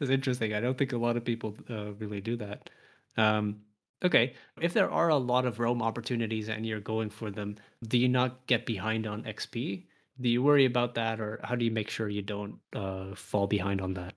is 0.00 0.08
interesting. 0.08 0.54
I 0.54 0.60
don't 0.60 0.78
think 0.78 0.92
a 0.92 0.98
lot 0.98 1.16
of 1.16 1.24
people 1.24 1.56
uh, 1.68 1.94
really 1.94 2.20
do 2.20 2.36
that. 2.36 2.70
Um, 3.16 3.56
okay, 4.04 4.34
if 4.60 4.72
there 4.72 4.90
are 4.90 5.08
a 5.08 5.16
lot 5.16 5.44
of 5.46 5.58
roam 5.58 5.82
opportunities 5.82 6.48
and 6.48 6.66
you're 6.66 6.80
going 6.80 7.10
for 7.10 7.30
them, 7.30 7.56
do 7.88 7.98
you 7.98 8.08
not 8.08 8.46
get 8.46 8.66
behind 8.66 9.06
on 9.06 9.22
XP? 9.24 9.86
Do 10.20 10.28
you 10.28 10.42
worry 10.42 10.66
about 10.66 10.94
that, 10.94 11.20
or 11.20 11.40
how 11.42 11.54
do 11.54 11.64
you 11.64 11.70
make 11.70 11.88
sure 11.90 12.08
you 12.08 12.22
don't 12.22 12.58
uh, 12.74 13.14
fall 13.14 13.46
behind 13.46 13.80
on 13.80 13.94
that? 13.94 14.14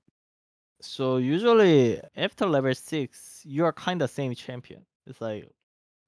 So 0.82 1.18
usually 1.18 2.00
after 2.16 2.46
level 2.46 2.76
6 2.76 3.42
you 3.44 3.66
are 3.66 3.74
kind 3.74 4.02
of 4.02 4.10
same 4.10 4.36
champion. 4.36 4.86
It's 5.08 5.22
like 5.22 5.50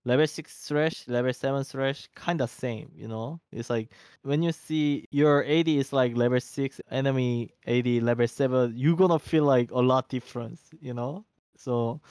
level 0.06 0.28
6 0.28 0.68
thresh, 0.68 1.08
level 1.08 1.34
7 1.34 1.64
thresh, 1.64 2.08
kind 2.16 2.42
of 2.42 2.50
same, 2.50 2.92
you 2.94 3.08
know? 3.08 3.40
It's 3.52 3.70
like 3.70 3.92
when 4.24 4.44
you 4.44 4.52
see 4.52 5.06
your 5.12 5.44
AD 5.46 5.68
is 5.68 5.94
like 5.94 6.16
level 6.16 6.40
6, 6.40 6.82
enemy 6.92 7.52
AD 7.66 7.88
level 8.04 8.28
7, 8.28 8.74
you're 8.76 8.96
gonna 8.96 9.20
feel 9.20 9.44
like 9.46 9.72
a 9.72 9.80
lot 9.80 10.10
difference, 10.10 10.62
you 10.80 10.94
know? 10.94 11.26
So 11.58 12.02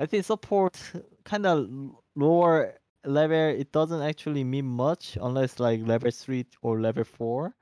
I 0.00 0.06
think 0.06 0.24
support 0.24 0.80
kind 1.24 1.46
of 1.46 1.68
lower 2.16 2.74
level, 3.04 3.36
it 3.36 3.70
doesn't 3.70 4.02
actually 4.02 4.44
mean 4.44 4.66
much 4.66 5.16
unless 5.20 5.60
like 5.60 5.86
level 5.86 6.10
3 6.10 6.44
or 6.62 6.80
level 6.80 7.04
4. 7.04 7.54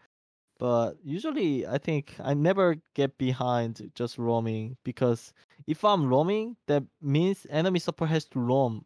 But 0.59 0.95
usually 1.05 1.67
I 1.67 1.79
think 1.79 2.15
I 2.19 2.35
never 2.35 2.77
get 2.95 3.17
behind 3.19 3.91
just 3.95 4.19
roaming 4.19 4.77
because 4.85 5.33
if 5.67 5.85
I'm 5.85 6.09
roaming, 6.09 6.57
that 6.67 6.85
means 7.03 7.47
enemy 7.51 7.79
support 7.79 8.11
has 8.11 8.25
to 8.27 8.41
roam 8.41 8.85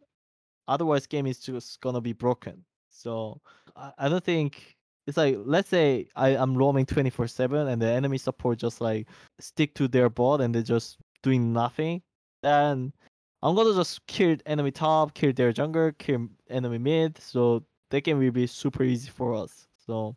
otherwise 0.67 1.07
game 1.07 1.27
is 1.27 1.39
just 1.39 1.79
gonna 1.81 2.01
be 2.01 2.13
broken 2.13 2.63
so 2.89 3.39
i, 3.75 4.07
don't 4.07 4.23
think 4.23 4.75
it's 5.07 5.17
like 5.17 5.37
let's 5.45 5.69
say 5.69 6.07
I, 6.15 6.29
i'm 6.29 6.55
roaming 6.55 6.85
24 6.85 7.27
7 7.27 7.67
and 7.67 7.81
the 7.81 7.87
enemy 7.89 8.17
support 8.17 8.59
just 8.59 8.81
like 8.81 9.07
stick 9.39 9.73
to 9.75 9.87
their 9.87 10.09
bot 10.09 10.41
and 10.41 10.53
they're 10.53 10.61
just 10.61 10.97
doing 11.21 11.51
nothing 11.51 12.01
then 12.41 12.93
i'm 13.43 13.55
gonna 13.55 13.73
just 13.75 14.05
kill 14.07 14.35
enemy 14.47 14.71
top 14.71 15.13
kill 15.13 15.31
their 15.33 15.53
jungle 15.53 15.91
kill 15.99 16.27
enemy 16.49 16.79
mid 16.79 17.17
so 17.19 17.63
that 17.91 18.01
game 18.01 18.17
will 18.17 18.31
be 18.31 18.47
super 18.47 18.83
easy 18.83 19.09
for 19.09 19.35
us 19.35 19.67
so 19.85 20.15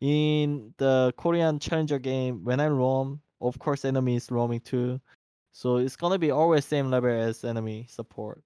in 0.00 0.74
the 0.76 1.12
korean 1.16 1.58
challenger 1.58 1.98
game 1.98 2.44
when 2.44 2.60
i 2.60 2.66
roam 2.66 3.20
of 3.40 3.58
course 3.58 3.84
enemy 3.86 4.16
is 4.16 4.30
roaming 4.30 4.60
too 4.60 5.00
so 5.52 5.78
it's 5.78 5.96
gonna 5.96 6.18
be 6.18 6.30
always 6.30 6.64
same 6.66 6.90
level 6.90 7.10
as 7.10 7.44
enemy 7.44 7.86
support 7.88 8.42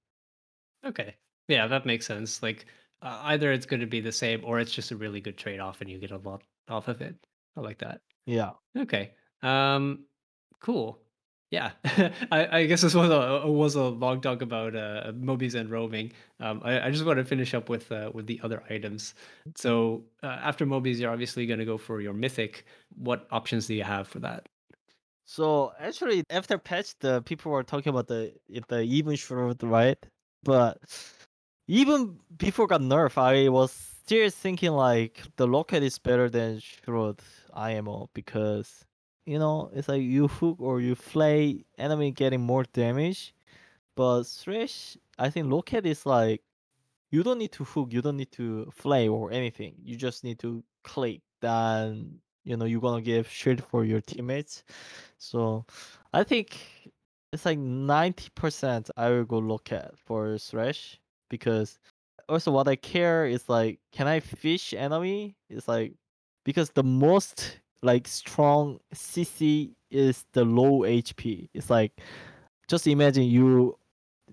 Okay. 0.84 1.14
Yeah, 1.48 1.66
that 1.66 1.86
makes 1.86 2.06
sense. 2.06 2.42
Like 2.42 2.66
uh, 3.02 3.20
either 3.24 3.52
it's 3.52 3.66
going 3.66 3.80
to 3.80 3.86
be 3.86 4.00
the 4.00 4.12
same 4.12 4.42
or 4.44 4.60
it's 4.60 4.72
just 4.72 4.90
a 4.90 4.96
really 4.96 5.20
good 5.20 5.36
trade 5.36 5.60
off 5.60 5.80
and 5.80 5.90
you 5.90 5.98
get 5.98 6.10
a 6.10 6.18
lot 6.18 6.42
off 6.68 6.88
of 6.88 7.00
it. 7.00 7.16
I 7.56 7.60
like 7.60 7.78
that. 7.78 8.00
yeah 8.26 8.52
Okay. 8.78 9.12
Um 9.42 10.06
cool. 10.60 11.01
Yeah. 11.52 11.72
I, 12.32 12.60
I 12.60 12.66
guess 12.66 12.80
this 12.80 12.94
was 12.94 13.10
a 13.10 13.46
was 13.46 13.74
a 13.74 13.82
long 13.84 14.22
talk 14.22 14.40
about 14.40 14.74
uh 14.74 15.12
and 15.12 15.70
roaming. 15.70 16.12
Um 16.40 16.62
I, 16.64 16.86
I 16.86 16.90
just 16.90 17.04
want 17.04 17.18
to 17.18 17.24
finish 17.26 17.52
up 17.54 17.68
with 17.68 17.92
uh 17.92 18.10
with 18.14 18.26
the 18.26 18.40
other 18.42 18.64
items. 18.70 19.14
So 19.54 20.02
uh, 20.22 20.38
after 20.42 20.64
mobies 20.66 20.98
you're 20.98 21.12
obviously 21.12 21.46
going 21.46 21.58
to 21.60 21.66
go 21.66 21.76
for 21.78 22.00
your 22.00 22.14
mythic. 22.14 22.64
What 22.96 23.28
options 23.30 23.66
do 23.66 23.74
you 23.74 23.84
have 23.84 24.08
for 24.08 24.18
that? 24.20 24.48
So 25.26 25.72
actually, 25.78 26.24
after 26.30 26.58
patch, 26.58 26.98
the 27.00 27.22
people 27.22 27.52
were 27.52 27.62
talking 27.62 27.90
about 27.90 28.08
the 28.08 28.34
the 28.68 28.82
Evenshroud, 28.96 29.62
right? 29.62 29.98
But 30.42 30.78
even 31.68 32.18
before 32.38 32.66
got 32.66 32.80
nerf, 32.80 33.18
I 33.18 33.48
was 33.48 33.72
still 33.72 34.30
thinking 34.30 34.72
like 34.72 35.22
the 35.36 35.48
rocket 35.48 35.82
is 35.82 35.98
better 35.98 36.28
than 36.30 36.60
shroud 36.60 37.20
IMO 37.54 38.10
because 38.14 38.84
you 39.26 39.38
know 39.38 39.70
it's 39.74 39.88
like 39.88 40.02
you 40.02 40.28
hook 40.28 40.56
or 40.60 40.80
you 40.80 40.94
flay 40.94 41.64
enemy 41.78 42.10
getting 42.10 42.40
more 42.40 42.64
damage, 42.72 43.34
but 43.96 44.24
thresh 44.24 44.96
I 45.18 45.30
think 45.30 45.52
rocket 45.52 45.86
is 45.86 46.06
like 46.06 46.42
you 47.10 47.22
don't 47.22 47.38
need 47.38 47.52
to 47.52 47.64
hook, 47.64 47.92
you 47.92 48.02
don't 48.02 48.16
need 48.16 48.32
to 48.32 48.70
flay 48.72 49.08
or 49.08 49.30
anything. 49.32 49.74
You 49.84 49.96
just 49.96 50.24
need 50.24 50.38
to 50.40 50.64
click. 50.82 51.20
Then 51.40 52.20
you 52.44 52.56
know 52.56 52.64
you're 52.64 52.80
gonna 52.80 53.02
give 53.02 53.28
shield 53.28 53.62
for 53.64 53.84
your 53.84 54.00
teammates. 54.00 54.64
So 55.18 55.64
I 56.12 56.24
think 56.24 56.58
it's 57.32 57.44
like 57.44 57.58
ninety 57.58 58.28
percent 58.34 58.90
I 58.96 59.10
will 59.10 59.24
go 59.24 59.38
Locket 59.38 59.94
for 59.96 60.38
Thresh 60.38 60.98
because 61.30 61.78
also 62.28 62.50
what 62.50 62.68
I 62.68 62.76
care 62.76 63.26
is 63.26 63.48
like 63.48 63.80
can 63.92 64.06
I 64.08 64.20
fish 64.20 64.74
enemy? 64.74 65.36
It's 65.50 65.68
like 65.68 65.94
because 66.44 66.70
the 66.70 66.82
most 66.84 67.58
like 67.82 68.06
strong 68.08 68.78
CC 68.94 69.74
is 69.90 70.24
the 70.32 70.44
low 70.44 70.80
HP. 70.80 71.48
It's 71.52 71.70
like 71.70 72.00
just 72.68 72.86
imagine 72.86 73.24
you 73.24 73.76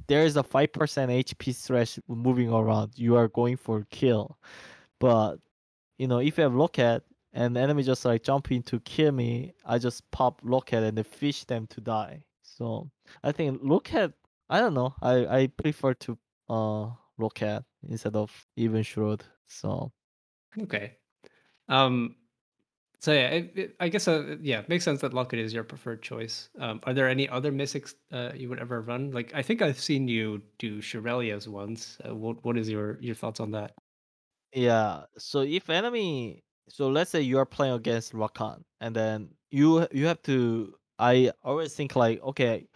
there 0.08 0.24
is 0.24 0.38
a 0.38 0.44
five 0.44 0.72
percent 0.72 1.12
HP 1.12 1.56
Thresh 1.56 2.00
moving 2.08 2.50
around. 2.52 2.94
You 2.96 3.16
are 3.16 3.28
going 3.28 3.58
for 3.58 3.86
kill, 3.90 4.38
but 5.00 5.38
you 5.98 6.08
know 6.08 6.20
if 6.20 6.38
you 6.38 6.44
have 6.44 6.56
Locket 6.56 7.04
and 7.34 7.56
the 7.56 7.60
enemy 7.60 7.84
just 7.84 8.06
like 8.06 8.24
jump 8.24 8.52
in 8.52 8.64
to 8.64 8.80
kill 8.82 9.12
me, 9.12 9.54
I 9.66 9.78
just 9.78 10.10
pop 10.12 10.42
Locket 10.44 10.84
and 10.84 11.06
fish 11.06 11.44
them 11.46 11.68
to 11.68 11.82
die. 11.82 12.24
So 12.44 12.90
I 13.24 13.32
think 13.32 13.60
Locket, 13.64 14.14
I 14.50 14.60
don't 14.60 14.74
know. 14.74 14.94
I 15.02 15.42
I 15.42 15.48
prefer 15.48 15.94
to 15.96 16.18
uh 16.50 16.90
Locket 17.18 17.64
instead 17.88 18.16
of 18.16 18.32
Evenshroud. 18.58 19.22
So 19.48 19.92
Okay. 20.62 20.98
Um 21.68 22.16
So 23.02 23.14
yeah, 23.14 23.28
it, 23.30 23.52
it, 23.56 23.76
I 23.80 23.88
guess 23.88 24.08
uh, 24.10 24.36
yeah, 24.42 24.60
it 24.60 24.68
makes 24.68 24.84
sense 24.84 25.00
that 25.02 25.14
Locket 25.14 25.40
is 25.40 25.54
your 25.54 25.64
preferred 25.64 26.02
choice. 26.02 26.50
Um, 26.60 26.82
are 26.84 26.94
there 26.94 27.08
any 27.08 27.30
other 27.30 27.52
mythics 27.52 27.94
uh, 28.12 28.32
you 28.36 28.50
would 28.50 28.60
ever 28.60 28.82
run? 28.82 29.12
Like 29.12 29.32
I 29.34 29.42
think 29.42 29.62
I've 29.62 29.80
seen 29.80 30.08
you 30.10 30.42
do 30.58 30.82
Shurelya's 30.82 31.48
once. 31.48 31.98
Uh, 32.06 32.14
what 32.14 32.44
what 32.44 32.58
is 32.58 32.70
your 32.70 32.98
your 33.00 33.16
thoughts 33.16 33.40
on 33.40 33.52
that? 33.52 33.72
Yeah. 34.54 35.04
So 35.18 35.42
if 35.42 35.70
enemy, 35.70 36.44
so 36.68 36.90
let's 36.90 37.12
say 37.12 37.22
you 37.22 37.38
are 37.38 37.46
playing 37.46 37.74
against 37.74 38.14
Rakan, 38.14 38.64
and 38.82 38.94
then 38.94 39.30
you 39.50 39.88
you 39.92 40.06
have 40.08 40.22
to. 40.24 40.74
I 41.00 41.32
always 41.46 41.74
think 41.74 41.96
like, 41.96 42.22
okay, 42.22 42.68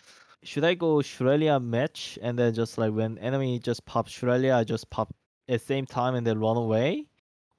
should 0.43 0.63
I 0.63 0.73
go 0.75 0.97
Shurelya 0.97 1.61
match, 1.61 2.17
and 2.21 2.39
then 2.39 2.53
just 2.53 2.77
like 2.77 2.93
when 2.93 3.17
enemy 3.17 3.59
just 3.59 3.85
pop 3.85 4.07
Shurelya, 4.07 4.55
I 4.55 4.63
just 4.63 4.89
pop 4.89 5.13
at 5.49 5.59
the 5.59 5.65
same 5.65 5.85
time 5.85 6.15
and 6.15 6.25
then 6.25 6.39
run 6.39 6.55
away, 6.55 7.07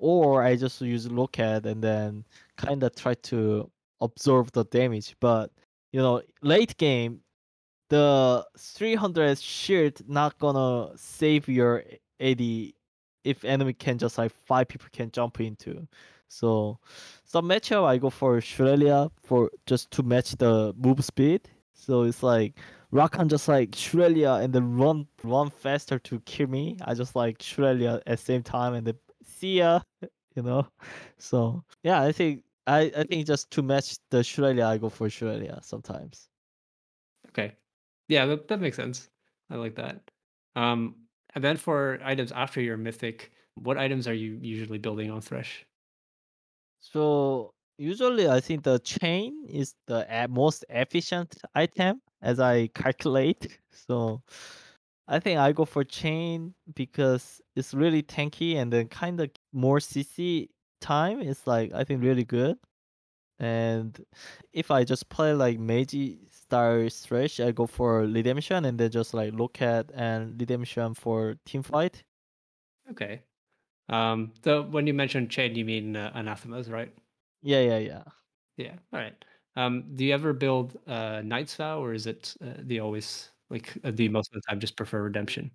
or 0.05 0.42
I 0.42 0.55
just 0.55 0.82
use 0.82 1.11
Locket 1.11 1.64
and 1.64 1.82
then 1.82 2.26
kind 2.59 2.82
of 2.82 2.94
try 2.94 3.14
to 3.14 3.70
absorb 4.02 4.52
the 4.52 4.64
damage. 4.66 5.16
But 5.18 5.50
you 5.92 6.00
know, 6.00 6.20
late 6.42 6.76
game, 6.76 7.20
the 7.88 8.46
300 8.59 9.38
shield 9.38 10.02
not 10.07 10.38
gonna 10.38 10.92
save 10.98 11.48
your 11.48 11.84
AD 12.20 12.42
if 13.24 13.44
enemy 13.44 13.72
can 13.72 13.96
just 13.96 14.18
like 14.18 14.30
five 14.30 14.68
people 14.68 14.88
can 14.92 15.11
jump 15.11 15.40
into. 15.40 15.88
So 16.28 16.78
some 17.24 17.48
matchup 17.48 17.84
I 17.84 17.96
go 17.96 18.11
for 18.11 18.36
Shurelya 18.40 19.11
for 19.22 19.50
just 19.64 19.90
to 19.92 20.02
match 20.02 20.32
the 20.32 20.74
move 20.76 21.02
speed. 21.02 21.48
So 21.72 22.02
it's 22.02 22.22
like 22.22 22.59
Rakan 22.92 23.28
just 23.28 23.48
like 23.48 23.70
Shurelya 23.70 24.42
and 24.44 24.52
then 24.52 24.76
run 24.76 25.07
run 25.22 25.48
faster 25.48 25.98
to 26.00 26.20
kill 26.20 26.48
me. 26.48 26.76
I 26.84 26.92
just 26.92 27.16
like 27.16 27.38
Shurelya 27.38 28.02
at 28.07 28.18
same 28.18 28.42
time 28.42 28.74
and 28.74 28.86
then 28.86 28.96
see 29.45 29.59
ya, 29.59 29.80
you 30.36 30.42
know. 30.42 30.66
So 31.18 31.62
yeah, 31.82 32.03
I 32.03 32.12
think 32.12 32.42
I, 32.66 32.92
I 32.97 33.05
think 33.05 33.26
just 33.26 33.51
to 33.53 33.62
match 33.62 33.97
the 34.11 34.18
Shurelya 34.18 34.66
I 34.66 34.78
go 34.78 34.88
for 34.88 35.09
Shurelya 35.09 35.64
sometimes. 35.64 36.28
Okay, 37.28 37.53
yeah, 38.09 38.26
that, 38.26 38.49
that 38.49 38.61
makes 38.61 38.76
sense. 38.76 39.11
I 39.51 39.57
like 39.57 39.74
that. 39.76 40.01
Um, 40.57 40.95
and 41.34 41.45
then 41.45 41.57
for 41.57 41.99
items 42.03 42.32
after 42.32 42.61
your 42.61 42.76
mythic, 42.76 43.32
what 43.55 43.76
items 43.76 44.09
are 44.09 44.14
you 44.14 44.38
usually 44.40 44.78
building 44.78 45.11
on 45.11 45.20
Thresh? 45.20 45.66
So 46.78 47.53
usually 47.76 48.28
I 48.28 48.40
think 48.40 48.62
the 48.62 48.78
chain 48.78 49.34
is 49.49 49.74
the 49.86 50.07
most 50.30 50.64
efficient 50.68 51.36
item 51.55 52.01
as 52.22 52.40
I 52.40 52.68
calculate. 52.68 53.59
So 53.86 54.22
I 55.07 55.20
think 55.20 55.38
I 55.38 55.52
go 55.52 55.64
for 55.64 55.84
chain 55.84 56.55
because 56.74 57.40
it's 57.57 57.74
really 57.74 58.02
tanky 58.02 58.57
and 58.57 58.72
then 58.72 58.88
kind 58.88 59.20
of 59.20 59.30
more 59.52 59.78
CC 59.78 60.48
time 60.80 61.20
is 61.20 61.46
like 61.46 61.72
I 61.74 61.84
think 61.84 62.02
really 62.02 62.24
good. 62.24 62.57
And 63.38 63.98
if 64.52 64.70
I 64.70 64.84
just 64.84 65.09
play 65.09 65.34
like 65.34 65.59
Meiji 65.59 66.20
style 66.30 66.88
Thresh, 66.88 67.40
I 67.40 67.50
go 67.50 67.66
for 67.66 68.02
Redemption 68.02 68.64
and 68.64 68.78
then 68.78 68.90
just 68.90 69.12
like 69.12 69.34
Locket 69.34 69.90
and 69.94 70.40
Redemption 70.40 70.94
for 70.94 71.34
team 71.44 71.62
fight. 71.62 72.05
Okay. 72.90 73.22
Um, 73.88 74.32
so 74.42 74.62
when 74.62 74.86
you 74.86 74.94
mentioned 74.94 75.30
chain, 75.30 75.55
you 75.57 75.64
mean 75.64 75.96
uh, 75.96 76.12
Anathema's, 76.14 76.70
right? 76.70 76.94
Yeah, 77.42 77.61
yeah, 77.61 77.78
yeah. 77.78 78.02
Yeah. 78.57 78.74
All 78.92 79.00
right. 79.00 79.24
Um, 79.57 79.84
do 79.94 80.05
you 80.05 80.14
ever 80.14 80.32
build 80.32 80.78
uh, 80.86 81.22
Knight's 81.24 81.55
Vow, 81.57 81.82
or 81.82 81.92
is 81.92 82.07
it 82.07 82.34
uh, 82.42 82.62
you 82.66 82.80
always 82.80 83.30
like 83.51 83.76
uh, 83.84 83.90
do 83.90 84.09
most 84.11 84.30
of 84.34 84.34
the 84.34 84.42
time 84.49 84.61
just 84.61 84.76
prefer 84.76 85.03
Redemption? 85.03 85.51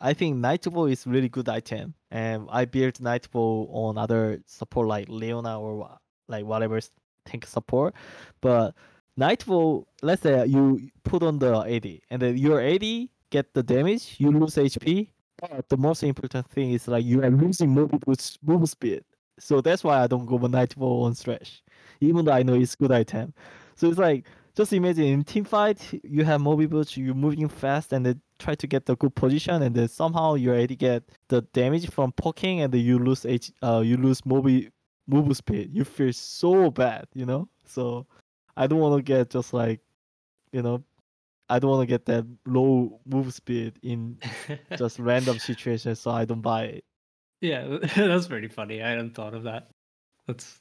I 0.00 0.14
think 0.14 0.36
Knight's 0.36 0.66
Vow 0.66 0.86
is 0.86 1.06
really 1.06 1.28
good 1.28 1.48
item, 1.48 1.94
and 2.10 2.48
I 2.50 2.64
built 2.64 3.00
Knight's 3.00 3.26
Vow 3.26 3.68
on 3.70 3.98
other 3.98 4.40
support 4.46 4.88
like 4.88 5.08
Leona 5.08 5.60
or 5.60 5.98
like 6.28 6.44
whatever 6.46 6.80
tank 7.26 7.46
support. 7.46 7.94
But 8.40 8.74
Knight's 9.16 9.44
Vow, 9.44 9.86
let's 10.02 10.22
say 10.22 10.46
you 10.46 10.90
put 11.04 11.22
on 11.22 11.38
the 11.38 11.52
AD, 11.60 12.00
and 12.10 12.22
then 12.22 12.38
your 12.38 12.60
AD 12.60 13.08
get 13.30 13.52
the 13.54 13.62
damage, 13.62 14.16
you 14.18 14.30
lose 14.30 14.56
HP. 14.56 15.08
But 15.38 15.68
the 15.68 15.76
most 15.76 16.02
important 16.02 16.48
thing 16.50 16.72
is 16.72 16.88
like 16.88 17.04
you 17.04 17.22
are 17.22 17.30
losing 17.30 17.70
move 17.70 17.92
move 18.42 18.68
speed. 18.68 19.04
So 19.38 19.60
that's 19.60 19.82
why 19.84 20.02
I 20.02 20.06
don't 20.06 20.26
go 20.26 20.36
Knight's 20.38 20.74
Vow 20.74 21.02
on 21.02 21.14
Thresh, 21.14 21.62
even 22.00 22.24
though 22.24 22.32
I 22.32 22.42
know 22.42 22.54
it's 22.54 22.74
good 22.74 22.92
item. 22.92 23.34
So 23.74 23.88
it's 23.88 23.98
like 23.98 24.26
just 24.60 24.74
imagine 24.74 25.04
in 25.04 25.24
team 25.24 25.42
fight 25.42 25.80
you 26.04 26.22
have 26.22 26.38
Moby 26.38 26.66
Butch, 26.66 26.98
you're 26.98 27.14
moving 27.14 27.48
fast 27.48 27.94
and 27.94 28.04
then 28.04 28.20
try 28.38 28.54
to 28.54 28.66
get 28.66 28.84
the 28.84 28.94
good 28.96 29.14
position 29.14 29.62
and 29.62 29.74
then 29.74 29.88
somehow 29.88 30.34
you 30.34 30.50
already 30.50 30.76
get 30.76 31.02
the 31.28 31.40
damage 31.54 31.88
from 31.88 32.12
poking 32.12 32.60
and 32.60 32.70
then 32.70 32.82
you 32.82 32.98
lose 32.98 33.24
H 33.24 33.50
uh 33.62 33.80
you 33.82 33.96
lose 33.96 34.26
Moby 34.26 34.68
move 35.06 35.34
speed. 35.34 35.70
You 35.72 35.84
feel 35.84 36.12
so 36.12 36.70
bad, 36.70 37.06
you 37.14 37.24
know? 37.24 37.48
So 37.64 38.06
I 38.54 38.66
don't 38.66 38.80
wanna 38.80 39.00
get 39.00 39.30
just 39.30 39.54
like 39.54 39.80
you 40.52 40.60
know 40.60 40.84
I 41.48 41.58
don't 41.58 41.70
wanna 41.70 41.86
get 41.86 42.04
that 42.04 42.26
low 42.44 43.00
move 43.06 43.32
speed 43.32 43.78
in 43.82 44.18
just 44.76 44.98
random 44.98 45.38
situations 45.38 46.00
so 46.00 46.10
I 46.10 46.26
don't 46.26 46.42
buy 46.42 46.64
it. 46.64 46.84
yeah, 47.40 47.78
that's 47.96 48.26
pretty 48.26 48.48
funny. 48.48 48.82
I 48.82 48.90
hadn't 48.90 49.14
thought 49.14 49.32
of 49.32 49.44
that. 49.44 49.70
That's 50.26 50.58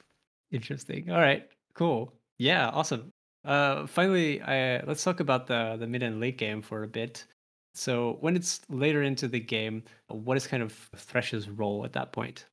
interesting. 0.52 1.12
All 1.12 1.20
right, 1.20 1.50
cool. 1.74 2.14
Yeah, 2.38 2.70
awesome. 2.70 3.12
Uh, 3.46 3.88
finally, 3.88 4.42
I, 4.42 4.82
let's 4.84 5.04
talk 5.04 5.20
about 5.20 5.48
the 5.48 5.78
the 5.80 5.88
mid 5.88 6.04
and 6.04 6.20
late 6.20 6.38
game 6.38 6.62
for 6.62 6.84
a 6.84 6.88
bit. 6.88 7.26
So 7.74 8.18
when 8.20 8.36
it's 8.36 8.62
later 8.70 9.04
into 9.04 9.28
the 9.28 9.40
game, 9.40 9.84
what 10.08 10.38
is 10.38 10.48
kind 10.48 10.64
of 10.64 10.74
Thresh's 10.96 11.50
role 11.50 11.86
at 11.86 11.94
that 11.94 12.12
point? 12.12 12.46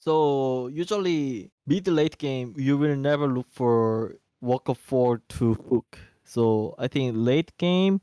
So 0.00 0.68
usually 0.68 1.50
mid 1.66 1.86
late 1.88 2.18
game 2.18 2.54
you 2.56 2.76
will 2.78 2.96
never 2.96 3.26
look 3.26 3.46
for 3.50 4.16
walk 4.40 4.68
of 4.68 4.78
four 4.78 5.22
to 5.30 5.54
hook. 5.54 5.98
So 6.24 6.74
I 6.78 6.88
think 6.88 7.14
late 7.16 7.56
game 7.58 8.00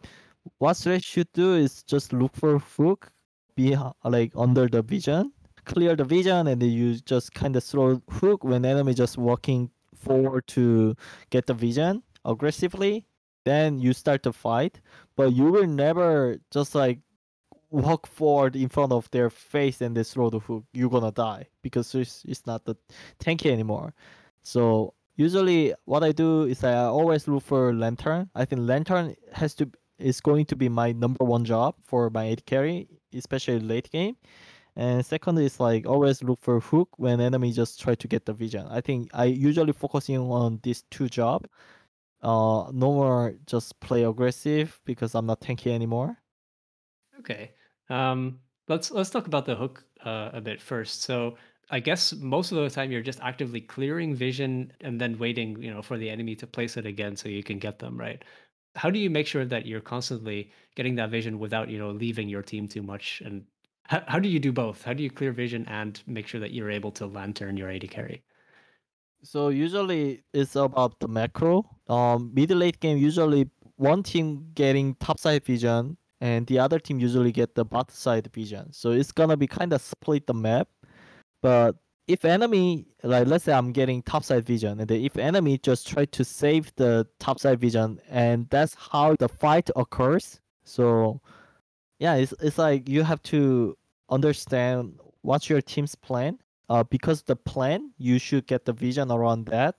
what 0.59 0.77
Thresh 0.77 1.03
should 1.03 1.31
do 1.33 1.55
is 1.55 1.83
just 1.83 2.13
look 2.13 2.35
for 2.35 2.59
hook 2.59 3.11
be 3.55 3.75
like 4.03 4.31
under 4.35 4.67
the 4.67 4.81
vision, 4.81 5.31
clear 5.65 5.95
the 5.95 6.05
vision 6.05 6.47
and 6.47 6.61
then 6.61 6.69
you 6.69 6.95
just 6.99 7.33
kind 7.33 7.55
of 7.55 7.63
throw 7.63 8.01
hook 8.09 8.43
when 8.43 8.63
enemy 8.63 8.93
just 8.93 9.17
walking 9.17 9.69
forward 9.99 10.47
to 10.47 10.95
get 11.29 11.47
the 11.47 11.53
vision 11.53 12.03
aggressively. 12.25 13.05
Then 13.45 13.79
you 13.79 13.93
start 13.93 14.23
to 14.23 14.33
fight, 14.33 14.81
but 15.15 15.33
you 15.33 15.45
will 15.45 15.67
never 15.67 16.37
just 16.51 16.75
like 16.75 16.99
walk 17.69 18.07
forward 18.07 18.55
in 18.55 18.69
front 18.69 18.91
of 18.91 19.09
their 19.11 19.29
face 19.29 19.81
and 19.81 19.95
they 19.95 20.03
throw 20.03 20.29
the 20.29 20.39
hook, 20.39 20.63
you're 20.73 20.89
gonna 20.89 21.11
die 21.11 21.47
because 21.61 21.93
it's, 21.95 22.23
it's 22.25 22.45
not 22.45 22.65
the 22.65 22.75
tanky 23.19 23.51
anymore. 23.51 23.93
So 24.43 24.93
usually 25.15 25.73
what 25.85 26.03
I 26.03 26.11
do 26.11 26.43
is 26.43 26.63
I 26.63 26.75
always 26.85 27.27
look 27.27 27.43
for 27.43 27.73
lantern. 27.73 28.29
I 28.35 28.45
think 28.45 28.61
lantern 28.61 29.15
has 29.33 29.53
to 29.55 29.69
is 29.99 30.21
going 30.21 30.45
to 30.45 30.55
be 30.55 30.69
my 30.69 30.91
number 30.91 31.25
one 31.25 31.43
job 31.43 31.75
for 31.83 32.09
my 32.09 32.29
AD 32.29 32.45
carry, 32.45 32.87
especially 33.13 33.59
late 33.59 33.89
game. 33.91 34.15
And 34.77 35.03
second 35.03 35.39
is 35.39 35.59
like 35.59 35.87
always 35.87 36.23
look 36.23 36.39
for 36.39 36.59
hook 36.59 36.89
when 36.97 37.19
enemy 37.19 37.51
just 37.51 37.81
try 37.81 37.95
to 37.95 38.07
get 38.07 38.25
the 38.25 38.33
vision. 38.33 38.67
I 38.69 38.79
think 38.79 39.09
I 39.11 39.25
usually 39.25 39.73
focusing 39.73 40.19
on 40.19 40.59
these 40.61 40.83
two 40.91 41.09
job. 41.09 41.47
Uh, 42.21 42.69
no 42.71 42.93
more 42.93 43.33
just 43.47 43.79
play 43.79 44.03
aggressive 44.03 44.79
because 44.85 45.15
I'm 45.15 45.25
not 45.25 45.41
tanky 45.41 45.71
anymore. 45.71 46.17
Okay. 47.19 47.53
Um, 47.89 48.39
let's 48.67 48.91
let's 48.91 49.09
talk 49.09 49.25
about 49.25 49.45
the 49.47 49.55
hook 49.55 49.83
uh, 50.05 50.29
a 50.33 50.41
bit 50.41 50.61
first. 50.61 51.01
So 51.01 51.37
I 51.71 51.79
guess 51.79 52.13
most 52.13 52.51
of 52.51 52.59
the 52.59 52.69
time 52.69 52.91
you're 52.91 53.01
just 53.01 53.19
actively 53.21 53.61
clearing 53.61 54.13
vision 54.13 54.71
and 54.81 55.01
then 55.01 55.17
waiting, 55.17 55.59
you 55.61 55.73
know, 55.73 55.81
for 55.81 55.97
the 55.97 56.09
enemy 56.09 56.35
to 56.35 56.45
place 56.45 56.77
it 56.77 56.85
again 56.85 57.15
so 57.15 57.29
you 57.29 57.43
can 57.43 57.57
get 57.57 57.79
them, 57.79 57.97
right? 57.97 58.23
How 58.75 58.91
do 58.91 58.99
you 58.99 59.09
make 59.09 59.25
sure 59.25 59.45
that 59.45 59.65
you're 59.65 59.81
constantly 59.81 60.51
getting 60.75 60.95
that 60.95 61.09
vision 61.09 61.39
without, 61.39 61.67
you 61.69 61.79
know, 61.79 61.89
leaving 61.89 62.29
your 62.29 62.43
team 62.43 62.67
too 62.67 62.83
much? 62.83 63.23
And 63.25 63.45
how, 63.87 64.03
how 64.07 64.19
do 64.19 64.29
you 64.29 64.39
do 64.39 64.51
both? 64.51 64.83
How 64.83 64.93
do 64.93 65.01
you 65.01 65.09
clear 65.09 65.31
vision 65.31 65.65
and 65.67 66.01
make 66.05 66.27
sure 66.27 66.39
that 66.39 66.51
you're 66.51 66.69
able 66.69 66.91
to 66.91 67.07
lantern 67.07 67.57
your 67.57 67.71
AD 67.71 67.89
carry? 67.89 68.23
So 69.23 69.49
usually 69.49 70.23
it's 70.33 70.55
about 70.55 70.99
the 70.99 71.07
macro. 71.07 71.63
Um, 71.87 72.31
mid 72.33 72.51
late 72.51 72.79
game 72.79 72.97
usually 72.97 73.49
one 73.77 74.03
team 74.03 74.47
getting 74.53 74.95
top 74.95 75.19
side 75.19 75.43
vision 75.43 75.97
and 76.21 76.45
the 76.47 76.59
other 76.59 76.79
team 76.79 76.99
usually 76.99 77.31
get 77.31 77.55
the 77.55 77.63
bot 77.63 77.91
side 77.91 78.29
vision. 78.33 78.71
So 78.73 78.91
it's 78.91 79.11
gonna 79.11 79.37
be 79.37 79.47
kind 79.47 79.73
of 79.73 79.81
split 79.81 80.27
the 80.27 80.33
map. 80.33 80.67
But 81.41 81.75
if 82.07 82.25
enemy 82.25 82.87
like 83.03 83.27
let's 83.27 83.45
say 83.45 83.53
I'm 83.53 83.71
getting 83.71 84.01
top 84.01 84.23
side 84.23 84.45
vision 84.45 84.79
and 84.79 84.91
if 84.91 85.17
enemy 85.17 85.57
just 85.59 85.87
try 85.87 86.05
to 86.05 86.23
save 86.23 86.73
the 86.75 87.07
top 87.19 87.39
side 87.39 87.59
vision 87.59 87.99
and 88.09 88.49
that's 88.49 88.75
how 88.75 89.15
the 89.17 89.29
fight 89.29 89.69
occurs. 89.75 90.41
So 90.63 91.21
yeah, 91.99 92.15
it's 92.15 92.33
it's 92.41 92.57
like 92.57 92.87
you 92.89 93.03
have 93.03 93.21
to 93.23 93.77
understand 94.09 94.99
what's 95.21 95.49
your 95.49 95.61
team's 95.61 95.95
plan. 95.95 96.39
Uh, 96.69 96.83
because 96.83 97.23
the 97.23 97.35
plan, 97.35 97.91
you 97.97 98.19
should 98.19 98.45
get 98.45 98.65
the 98.65 98.73
vision 98.73 99.09
around 99.09 99.45
that, 99.45 99.75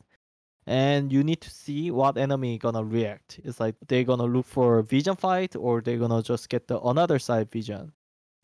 and 0.67 1.13
you 1.13 1.23
need 1.23 1.41
to 1.43 1.51
see 1.51 1.91
what 1.91 2.17
enemy 2.17 2.57
gonna 2.59 2.83
react. 2.83 3.41
It's 3.45 3.61
like 3.61 3.75
they're 3.89 4.05
gonna 4.05 4.25
look 4.25 4.47
for 4.47 4.83
vision 4.83 5.15
fight 5.17 5.55
or 5.55 5.83
they're 5.83 5.99
gonna 5.99 6.23
just 6.23 6.49
get 6.49 6.67
the 6.67 6.81
another 6.81 7.19
side 7.19 7.51
vision. 7.51 7.93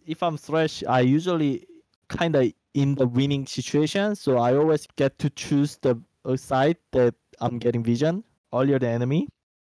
If 0.07 0.23
I'm 0.23 0.37
Thresh, 0.37 0.85
I 0.85 1.01
usually 1.01 1.67
kind 2.09 2.37
of 2.37 2.53
in 2.75 2.95
the 2.97 3.07
winning 3.07 3.47
situation. 3.47 4.15
So 4.17 4.39
I 4.39 4.55
always 4.57 4.87
get 4.97 5.19
to 5.21 5.31
choose 5.31 5.79
the 5.79 5.97
side 6.37 6.77
that 6.93 7.15
I'm 7.41 7.59
getting 7.59 7.83
vision 7.83 8.25
earlier 8.53 8.79
than 8.79 8.91
enemy. 8.91 9.29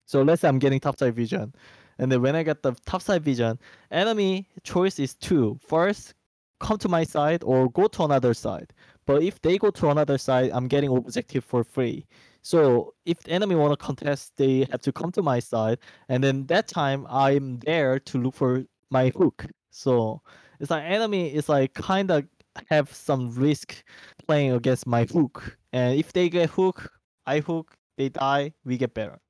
So 0.07 0.23
let's 0.23 0.43
say 0.43 0.49
I'm 0.49 0.59
getting 0.59 0.81
top 0.81 0.99
side 0.99 1.15
vision. 1.15 1.55
And 1.99 2.11
then 2.11 2.23
when 2.23 2.37
I 2.37 2.43
get 2.43 2.63
the 2.63 2.73
top 2.87 3.03
side 3.03 3.23
vision, 3.23 3.59
enemy 3.91 4.49
choice 4.63 4.99
is 4.99 5.15
two. 5.15 5.59
First, 5.67 6.15
come 6.61 6.79
to 6.79 6.89
my 6.89 7.05
side 7.05 7.43
or 7.45 7.69
go 7.71 7.89
to 7.89 8.05
another 8.05 8.35
side. 8.35 8.73
But 9.07 9.23
if 9.23 9.41
they 9.43 9.59
go 9.59 9.71
to 9.71 9.91
another 9.91 10.19
side, 10.19 10.51
I'm 10.53 10.69
getting 10.69 10.97
objective 10.97 11.45
for 11.45 11.65
free. 11.65 12.07
So 12.43 12.95
if 13.05 13.19
enemy 13.29 13.55
want 13.55 13.73
to 13.73 13.77
contest, 13.77 14.33
they 14.37 14.67
have 14.71 14.83
to 14.83 14.93
come 14.93 15.13
to 15.13 15.23
my 15.23 15.39
side, 15.39 15.79
and 16.09 16.23
then 16.23 16.47
that 16.47 16.67
time 16.67 17.07
I'm 17.09 17.59
there 17.61 18.01
to 18.01 18.19
look 18.19 18.35
for 18.35 18.65
my 18.91 19.13
hook. 19.17 19.47
So 19.71 20.23
it's 20.59 20.71
like 20.71 20.83
enemy 20.83 21.33
is 21.33 21.49
like 21.49 21.75
kind 21.75 22.11
of 22.11 22.25
have 22.69 22.93
some 22.93 23.33
risk 23.35 23.85
playing 24.27 24.53
against 24.53 24.87
my 24.89 25.05
hook, 25.05 25.57
and 25.73 25.97
if 25.99 26.13
they 26.13 26.29
get 26.29 26.51
hook, 26.51 26.93
I 27.27 27.39
hook, 27.41 27.77
they 27.97 28.09
die, 28.09 28.55
we 28.65 28.77
get 28.77 28.93
better. 28.93 29.21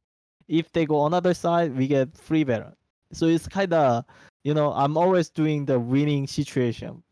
If 0.53 0.71
they 0.73 0.85
go 0.85 0.99
on 1.01 1.13
another 1.13 1.33
side, 1.33 1.75
we 1.75 1.89
get 1.89 2.15
free 2.17 2.45
better. 2.45 2.75
So 3.13 3.27
it's 3.27 3.49
kind 3.49 3.73
of 3.73 4.05
you 4.45 4.55
know 4.55 4.73
I'm 4.73 4.97
always 4.97 5.31
doing 5.31 5.65
the 5.65 5.81
winning 5.81 6.27
situation. 6.27 7.03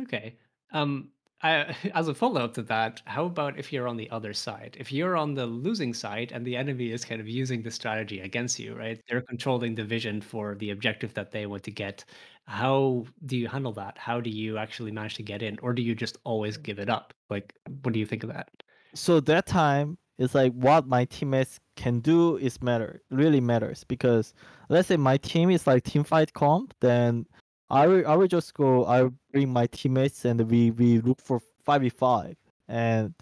Okay. 0.00 0.36
Um, 0.72 1.10
I, 1.42 1.76
as 1.94 2.08
a 2.08 2.14
follow 2.14 2.40
up 2.40 2.54
to 2.54 2.62
that, 2.62 3.02
how 3.04 3.26
about 3.26 3.58
if 3.58 3.72
you're 3.72 3.88
on 3.88 3.96
the 3.96 4.10
other 4.10 4.32
side? 4.32 4.76
If 4.78 4.92
you're 4.92 5.16
on 5.16 5.34
the 5.34 5.46
losing 5.46 5.94
side 5.94 6.32
and 6.32 6.44
the 6.46 6.56
enemy 6.56 6.90
is 6.90 7.04
kind 7.04 7.20
of 7.20 7.28
using 7.28 7.62
the 7.62 7.70
strategy 7.70 8.20
against 8.20 8.58
you, 8.58 8.74
right? 8.74 9.00
They're 9.08 9.20
controlling 9.22 9.74
the 9.74 9.84
vision 9.84 10.20
for 10.20 10.54
the 10.56 10.70
objective 10.70 11.14
that 11.14 11.30
they 11.30 11.46
want 11.46 11.62
to 11.64 11.70
get. 11.70 12.04
How 12.46 13.04
do 13.26 13.36
you 13.36 13.48
handle 13.48 13.72
that? 13.72 13.98
How 13.98 14.20
do 14.20 14.30
you 14.30 14.58
actually 14.58 14.90
manage 14.90 15.14
to 15.16 15.22
get 15.22 15.42
in? 15.42 15.58
Or 15.62 15.72
do 15.72 15.82
you 15.82 15.94
just 15.94 16.18
always 16.24 16.56
give 16.56 16.78
it 16.78 16.88
up? 16.88 17.12
Like, 17.28 17.54
what 17.82 17.92
do 17.92 18.00
you 18.00 18.06
think 18.06 18.22
of 18.22 18.32
that? 18.32 18.48
So 18.94 19.20
that 19.20 19.46
time 19.46 19.98
it's 20.18 20.34
like 20.34 20.52
what 20.52 20.86
my 20.86 21.04
teammates 21.04 21.60
can 21.76 22.00
do 22.00 22.36
is 22.38 22.60
matter, 22.60 23.00
really 23.10 23.40
matters 23.40 23.84
because 23.84 24.34
let's 24.68 24.88
say 24.88 24.96
my 24.96 25.16
team 25.16 25.50
is 25.50 25.66
like 25.66 25.84
team 25.84 26.04
fight 26.04 26.32
comp, 26.32 26.74
then 26.80 27.26
I 27.70 27.86
will 27.86 28.06
I 28.06 28.16
will 28.16 28.26
just 28.26 28.54
go. 28.54 28.84
I 28.84 29.02
will 29.02 29.14
bring 29.32 29.52
my 29.52 29.66
teammates 29.66 30.24
and 30.24 30.40
we 30.50 30.70
we 30.72 31.00
look 31.00 31.20
for 31.20 31.40
five 31.64 31.82
v 31.82 31.88
five, 31.90 32.36
and 32.66 33.14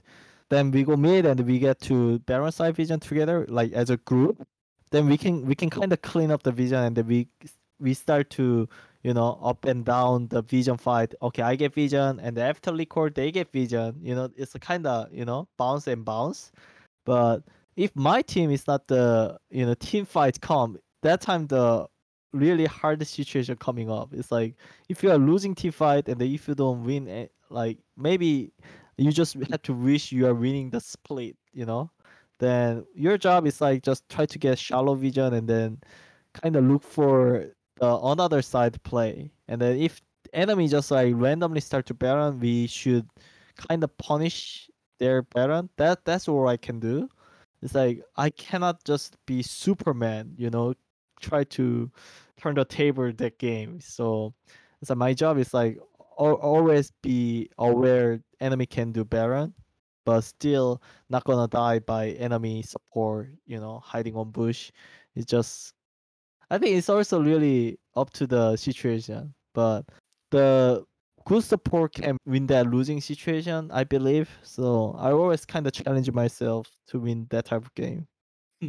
then 0.51 0.71
we 0.71 0.85
go 0.85 0.97
mid 0.97 1.27
and 1.27 1.41
we 1.41 1.59
get 1.59 1.81
to 1.83 2.19
Baron 2.21 2.53
side 2.53 2.77
vision 2.77 3.01
together 3.01 3.47
like 3.49 3.73
as 3.73 3.91
a 3.91 3.97
group. 3.99 4.47
Then 4.91 5.09
we 5.09 5.19
can 5.19 5.45
we 5.47 5.55
can 5.55 5.69
kind 5.69 5.93
of 5.93 6.01
clean 6.03 6.31
up 6.31 6.45
the 6.45 6.53
vision 6.53 6.79
and 6.79 6.97
then 6.97 7.07
we 7.07 7.29
we 7.81 7.93
start 7.95 8.31
to 8.31 8.69
you 9.03 9.13
know 9.13 9.39
up 9.43 9.65
and 9.65 9.85
down 9.85 10.29
the 10.29 10.43
vision 10.43 10.77
fight. 10.77 11.15
Okay, 11.23 11.43
I 11.43 11.57
get 11.57 11.75
vision 11.75 12.21
and 12.21 12.39
after 12.39 12.71
liquor 12.73 13.11
they 13.11 13.33
get 13.33 13.51
vision. 13.53 13.99
You 14.01 14.15
know 14.15 14.31
it's 14.37 14.55
a 14.55 14.61
kind 14.61 14.87
of 14.87 15.13
you 15.13 15.25
know 15.25 15.49
bounce 15.59 15.89
and 15.89 16.05
bounce, 16.05 16.53
but 17.07 17.43
if 17.77 17.97
my 17.97 18.21
team 18.21 18.51
is 18.51 18.67
not 18.67 18.87
the 18.89 19.39
you 19.49 19.65
know 19.65 19.75
team 19.75 20.05
fight 20.05 20.39
come 20.43 20.77
that 21.03 21.23
time 21.23 21.47
the 21.47 21.87
really 22.37 22.67
hard 22.67 23.05
situation 23.07 23.57
coming 23.57 23.91
up. 23.91 24.13
It's 24.13 24.31
like 24.31 24.55
if 24.89 25.03
you 25.03 25.11
are 25.11 25.19
losing 25.19 25.55
team 25.55 25.73
fight 25.73 26.09
and 26.09 26.21
if 26.23 26.49
you 26.49 26.55
don't 26.55 26.85
win, 26.85 27.09
eh, 27.09 27.27
like 27.51 27.79
maybe 27.97 28.53
you 28.97 29.11
just 29.13 29.35
have 29.51 29.63
to 29.63 29.73
wish 29.73 30.13
you 30.13 30.27
are 30.27 30.35
winning 30.35 30.71
the 30.71 30.81
split, 30.81 31.37
you 31.53 31.65
know. 31.65 31.91
Then 32.39 32.85
your 32.95 33.17
job 33.17 33.47
is 33.47 33.61
like 33.61 33.83
just 33.83 34.09
try 34.09 34.27
to 34.27 34.39
get 34.39 34.59
shallow 34.59 34.95
vision 34.95 35.33
and 35.35 35.49
then 35.49 35.81
kind 36.35 36.57
of 36.57 36.65
look 36.65 36.83
for 36.83 37.47
the 37.81 37.97
another 37.97 38.43
side 38.43 38.83
play. 38.83 39.31
And 39.49 39.61
then 39.61 39.79
if 39.79 40.03
enemy 40.33 40.69
just 40.69 40.91
like 40.91 41.15
randomly 41.17 41.61
start 41.61 41.87
to 41.87 41.95
baron, 41.95 42.39
we 42.39 42.67
should 42.67 43.09
kind 43.57 43.83
of 43.83 43.97
punish 43.97 44.69
their 44.99 45.23
baron. 45.23 45.71
That 45.77 46.05
that's 46.05 46.29
all 46.29 46.49
I 46.49 46.57
can 46.57 46.81
do. 46.81 47.09
It's 47.63 47.75
like 47.75 48.03
I 48.17 48.31
cannot 48.31 48.85
just 48.85 49.17
be 49.27 49.43
Superman, 49.43 50.35
you 50.37 50.51
know, 50.51 50.75
try 51.21 51.45
to 51.45 51.91
turn 52.37 52.55
the 52.55 52.65
table 52.65 53.11
that 53.13 53.39
game. 53.39 53.81
So, 53.81 54.35
so 54.85 54.95
my 54.95 55.15
job 55.15 55.39
is 55.39 55.55
like 55.55 55.79
always 56.17 56.93
be 57.03 57.49
aware 57.59 58.21
enemy 58.41 58.67
can 58.67 58.93
do 58.93 59.05
Baron, 59.05 59.55
but 60.05 60.23
still 60.23 60.83
not 61.11 61.25
gonna 61.25 61.49
die 61.49 61.79
by 61.81 62.11
enemy 62.11 62.63
support. 62.63 63.31
You 63.47 63.61
know, 63.61 63.81
hiding 63.81 64.17
on 64.17 64.31
bush. 64.31 64.71
It's 65.15 65.27
just, 65.27 65.73
I 66.51 66.59
think 66.59 66.77
it's 66.77 66.91
also 66.91 67.23
really 67.23 67.79
up 67.97 68.11
to 68.15 68.27
the 68.27 68.57
situation. 68.57 69.35
But 69.55 69.87
the 70.31 70.85
good 71.27 71.45
support 71.45 71.93
can 71.93 72.16
win 72.24 72.47
that 72.47 72.70
losing 72.70 73.01
situation, 73.01 73.70
I 73.72 73.85
believe. 73.85 74.31
So 74.43 74.95
I 74.99 75.12
always 75.12 75.45
kind 75.45 75.66
of 75.66 75.72
challenge 75.72 76.11
myself 76.12 76.70
to 76.89 77.01
win 77.01 77.27
that 77.31 77.47
type 77.47 77.62
of 77.62 77.74
game. 77.74 78.07
Hmm. 78.62 78.68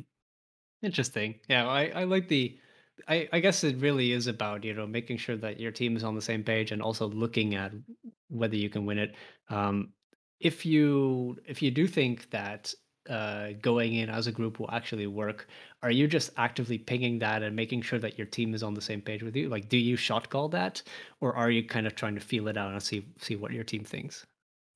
Interesting. 0.81 1.35
Yeah, 1.47 1.67
I, 1.67 1.91
I 1.95 2.03
like 2.03 2.27
the 2.27 2.59
I, 3.07 3.29
I 3.31 3.39
guess 3.39 3.63
it 3.63 3.77
really 3.77 4.11
is 4.11 4.27
about 4.27 4.63
you 4.63 4.73
know 4.73 4.87
making 4.87 5.17
sure 5.17 5.37
that 5.37 5.59
your 5.59 5.71
team 5.71 5.95
is 5.95 6.03
on 6.03 6.15
the 6.15 6.21
same 6.21 6.43
page 6.43 6.71
and 6.71 6.81
also 6.81 7.07
looking 7.07 7.55
at 7.55 7.71
whether 8.29 8.55
you 8.55 8.69
can 8.69 8.85
win 8.85 8.97
it. 8.97 9.15
Um, 9.49 9.93
if 10.39 10.65
you 10.65 11.37
if 11.45 11.61
you 11.61 11.71
do 11.71 11.87
think 11.87 12.29
that 12.31 12.73
uh, 13.09 13.49
going 13.61 13.93
in 13.93 14.09
as 14.09 14.27
a 14.27 14.31
group 14.31 14.59
will 14.59 14.71
actually 14.71 15.07
work, 15.07 15.47
are 15.83 15.91
you 15.91 16.07
just 16.07 16.31
actively 16.37 16.77
pinging 16.77 17.19
that 17.19 17.43
and 17.43 17.55
making 17.55 17.81
sure 17.81 17.99
that 17.99 18.17
your 18.17 18.27
team 18.27 18.53
is 18.53 18.63
on 18.63 18.73
the 18.73 18.81
same 18.81 19.01
page 19.01 19.21
with 19.21 19.35
you? 19.35 19.47
Like, 19.49 19.69
do 19.69 19.77
you 19.77 19.95
shot 19.95 20.29
call 20.29 20.49
that, 20.49 20.81
or 21.21 21.35
are 21.35 21.51
you 21.51 21.63
kind 21.63 21.85
of 21.85 21.95
trying 21.95 22.15
to 22.15 22.21
feel 22.21 22.47
it 22.47 22.57
out 22.57 22.71
and 22.71 22.81
see 22.81 23.05
see 23.19 23.35
what 23.35 23.51
your 23.51 23.63
team 23.63 23.83
thinks? 23.83 24.25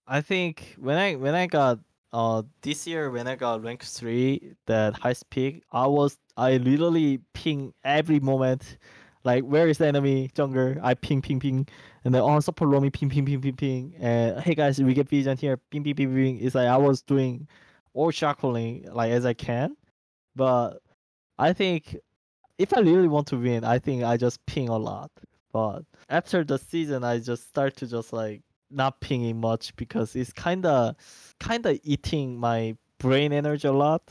I 0.08 0.22
think 0.22 0.76
when 0.78 0.98
I 0.98 1.16
when 1.16 1.36
I 1.36 1.48
got 1.48 1.80
uh 2.14 2.44
this 2.62 2.86
year 2.86 3.10
when 3.10 3.28
I 3.28 3.36
got 3.36 3.64
rank 3.64 3.84
three, 3.84 4.54
that 4.68 4.94
highest 4.94 5.30
peak, 5.30 5.64
I 5.72 5.88
was 5.88 6.18
I 6.38 6.58
literally 6.58 7.20
ping 7.34 7.74
every 7.84 8.20
moment. 8.20 8.78
Like 9.24 9.44
where 9.44 9.68
is 9.68 9.80
the 9.80 9.88
enemy 9.88 10.30
jungle? 10.36 10.76
I 10.84 10.94
ping 10.94 11.22
ping 11.22 11.40
ping, 11.40 11.68
and 12.06 12.14
then 12.14 12.22
on 12.22 12.42
support 12.44 12.70
roam 12.70 12.90
ping 12.92 13.10
ping 13.10 13.26
ping 13.26 13.42
ping 13.42 13.56
ping. 13.56 13.96
And 14.00 14.40
hey 14.40 14.54
guys, 14.54 14.82
we 14.82 14.94
get 14.94 15.10
vision 15.10 15.38
here. 15.38 15.58
Ping 15.58 15.84
ping 15.84 15.96
ping 15.96 16.14
ping. 16.14 16.40
It's 16.40 16.56
like 16.56 16.68
I 16.68 16.78
was 16.78 17.02
doing 17.02 17.48
all 17.94 18.12
shotcalling 18.12 18.94
like 18.94 19.12
as 19.12 19.26
I 19.26 19.34
can, 19.34 19.76
but 20.36 20.80
I 21.42 21.54
think 21.54 21.98
if 22.60 22.72
I 22.78 22.82
really 22.82 23.08
want 23.08 23.26
to 23.30 23.38
win, 23.38 23.64
I 23.64 23.80
think 23.80 24.04
I 24.04 24.16
just 24.16 24.46
ping 24.46 24.70
a 24.70 24.78
lot. 24.78 25.10
But 25.52 25.82
after 26.08 26.44
the 26.44 26.60
season, 26.60 27.04
I 27.04 27.18
just 27.18 27.50
start 27.50 27.76
to 27.78 27.88
just 27.88 28.14
like 28.14 28.44
not 28.70 29.00
pinging 29.02 29.42
much 29.42 29.76
because 29.76 30.16
it's 30.16 30.32
kind 30.32 30.66
of 30.68 30.96
kind 31.40 31.66
of 31.66 31.80
eating 31.84 32.38
my 32.38 32.78
brain 33.00 33.34
energy 33.34 33.68
a 33.68 33.72
lot. 33.72 34.04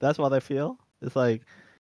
That's 0.00 0.18
what 0.18 0.32
I 0.32 0.40
feel. 0.40 0.78
It's 1.02 1.14
like 1.14 1.42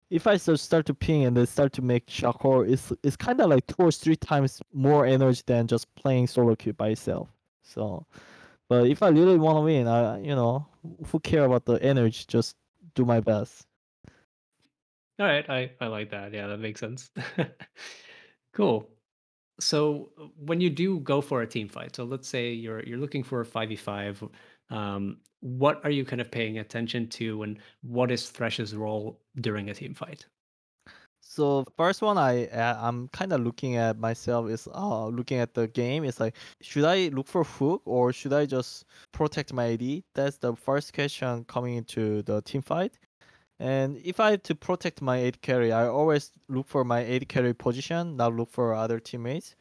if 0.10 0.26
I 0.26 0.38
start 0.38 0.88
to 0.88 0.96
ping 0.96 1.26
and 1.26 1.38
then 1.38 1.46
start 1.46 1.74
to 1.74 1.84
make 1.84 2.08
Shakor, 2.08 2.68
it's 2.68 2.92
it's 3.04 3.16
kind 3.16 3.40
of 3.40 3.52
like 3.52 3.68
two 3.68 3.76
or 3.78 3.92
three 3.92 4.16
times 4.16 4.64
more 4.74 5.06
energy 5.06 5.44
than 5.46 5.68
just 5.68 5.94
playing 5.94 6.26
solo 6.26 6.56
queue 6.56 6.74
by 6.74 6.90
itself. 6.90 7.30
So, 7.62 8.04
but 8.68 8.88
if 8.88 9.04
I 9.04 9.10
really 9.10 9.38
want 9.38 9.58
to 9.58 9.62
win, 9.62 9.88
I 9.88 10.22
you 10.22 10.36
know 10.36 10.66
who 11.06 11.20
care 11.20 11.46
about 11.46 11.66
the 11.66 11.76
energy? 11.84 12.26
Just 12.28 12.56
do 12.96 13.06
my 13.06 13.20
best. 13.20 13.67
All 15.20 15.26
right, 15.26 15.50
I 15.50 15.72
I 15.82 15.88
like 15.88 16.12
that. 16.12 16.34
Yeah, 16.34 16.48
that 16.48 16.60
makes 16.60 16.80
sense. 16.80 17.10
cool 18.54 18.90
so 19.60 20.12
uh, 20.20 20.26
when 20.38 20.62
you 20.62 20.70
do 20.70 21.00
go 21.00 21.22
for 21.22 21.42
a 21.42 21.48
team 21.48 21.68
fight, 21.68 21.96
so 21.96 22.04
let's 22.04 22.28
say 22.28 22.52
you're 22.52 22.84
you're 22.84 22.98
looking 22.98 23.24
for 23.24 23.42
a 23.42 23.46
five 23.46 23.70
v 23.70 23.76
five, 23.76 24.24
um, 24.70 25.18
what 25.42 25.84
are 25.84 25.90
you 25.90 26.06
kind 26.06 26.22
of 26.22 26.32
paying 26.32 26.60
attention 26.60 27.08
to, 27.10 27.44
and 27.44 27.60
what 27.82 28.12
is 28.12 28.30
Thresh's 28.30 28.76
role 28.76 29.20
during 29.42 29.70
a 29.70 29.74
team 29.74 29.94
fight? 29.94 30.26
So 31.22 31.66
first 31.76 32.02
one 32.02 32.18
I 32.18 32.48
uh, 32.48 32.78
I'm 32.82 33.10
kind 33.10 33.34
of 33.34 33.42
looking 33.42 33.76
at 33.76 34.00
myself 34.00 34.50
is 34.50 34.68
uh 34.74 35.08
looking 35.08 35.40
at 35.40 35.54
the 35.54 35.68
game. 35.68 36.04
It's 36.04 36.20
like 36.20 36.36
should 36.62 36.86
I 36.86 37.10
look 37.10 37.28
for 37.28 37.44
hook 37.44 37.82
or 37.86 38.14
should 38.14 38.34
I 38.34 38.46
just 38.46 38.86
protect 39.12 39.54
my 39.54 39.74
AD? 39.74 40.04
That's 40.16 40.38
the 40.38 40.56
first 40.56 40.94
question 40.94 41.44
coming 41.46 41.76
into 41.76 42.22
the 42.24 42.42
team 42.44 42.62
fight. 42.62 42.98
And 43.60 43.98
if 44.04 44.20
I 44.20 44.32
had 44.32 44.44
to 44.46 44.56
protect 44.56 45.02
my 45.02 45.24
AD 45.24 45.42
carry, 45.42 45.72
I 45.72 45.88
always 45.88 46.32
look 46.48 46.68
for 46.68 46.84
my 46.84 47.04
AD 47.04 47.28
carry 47.28 47.54
position, 47.54 48.16
not 48.16 48.36
look 48.36 48.50
for 48.52 48.74
other 48.74 49.00
teammates. 49.00 49.56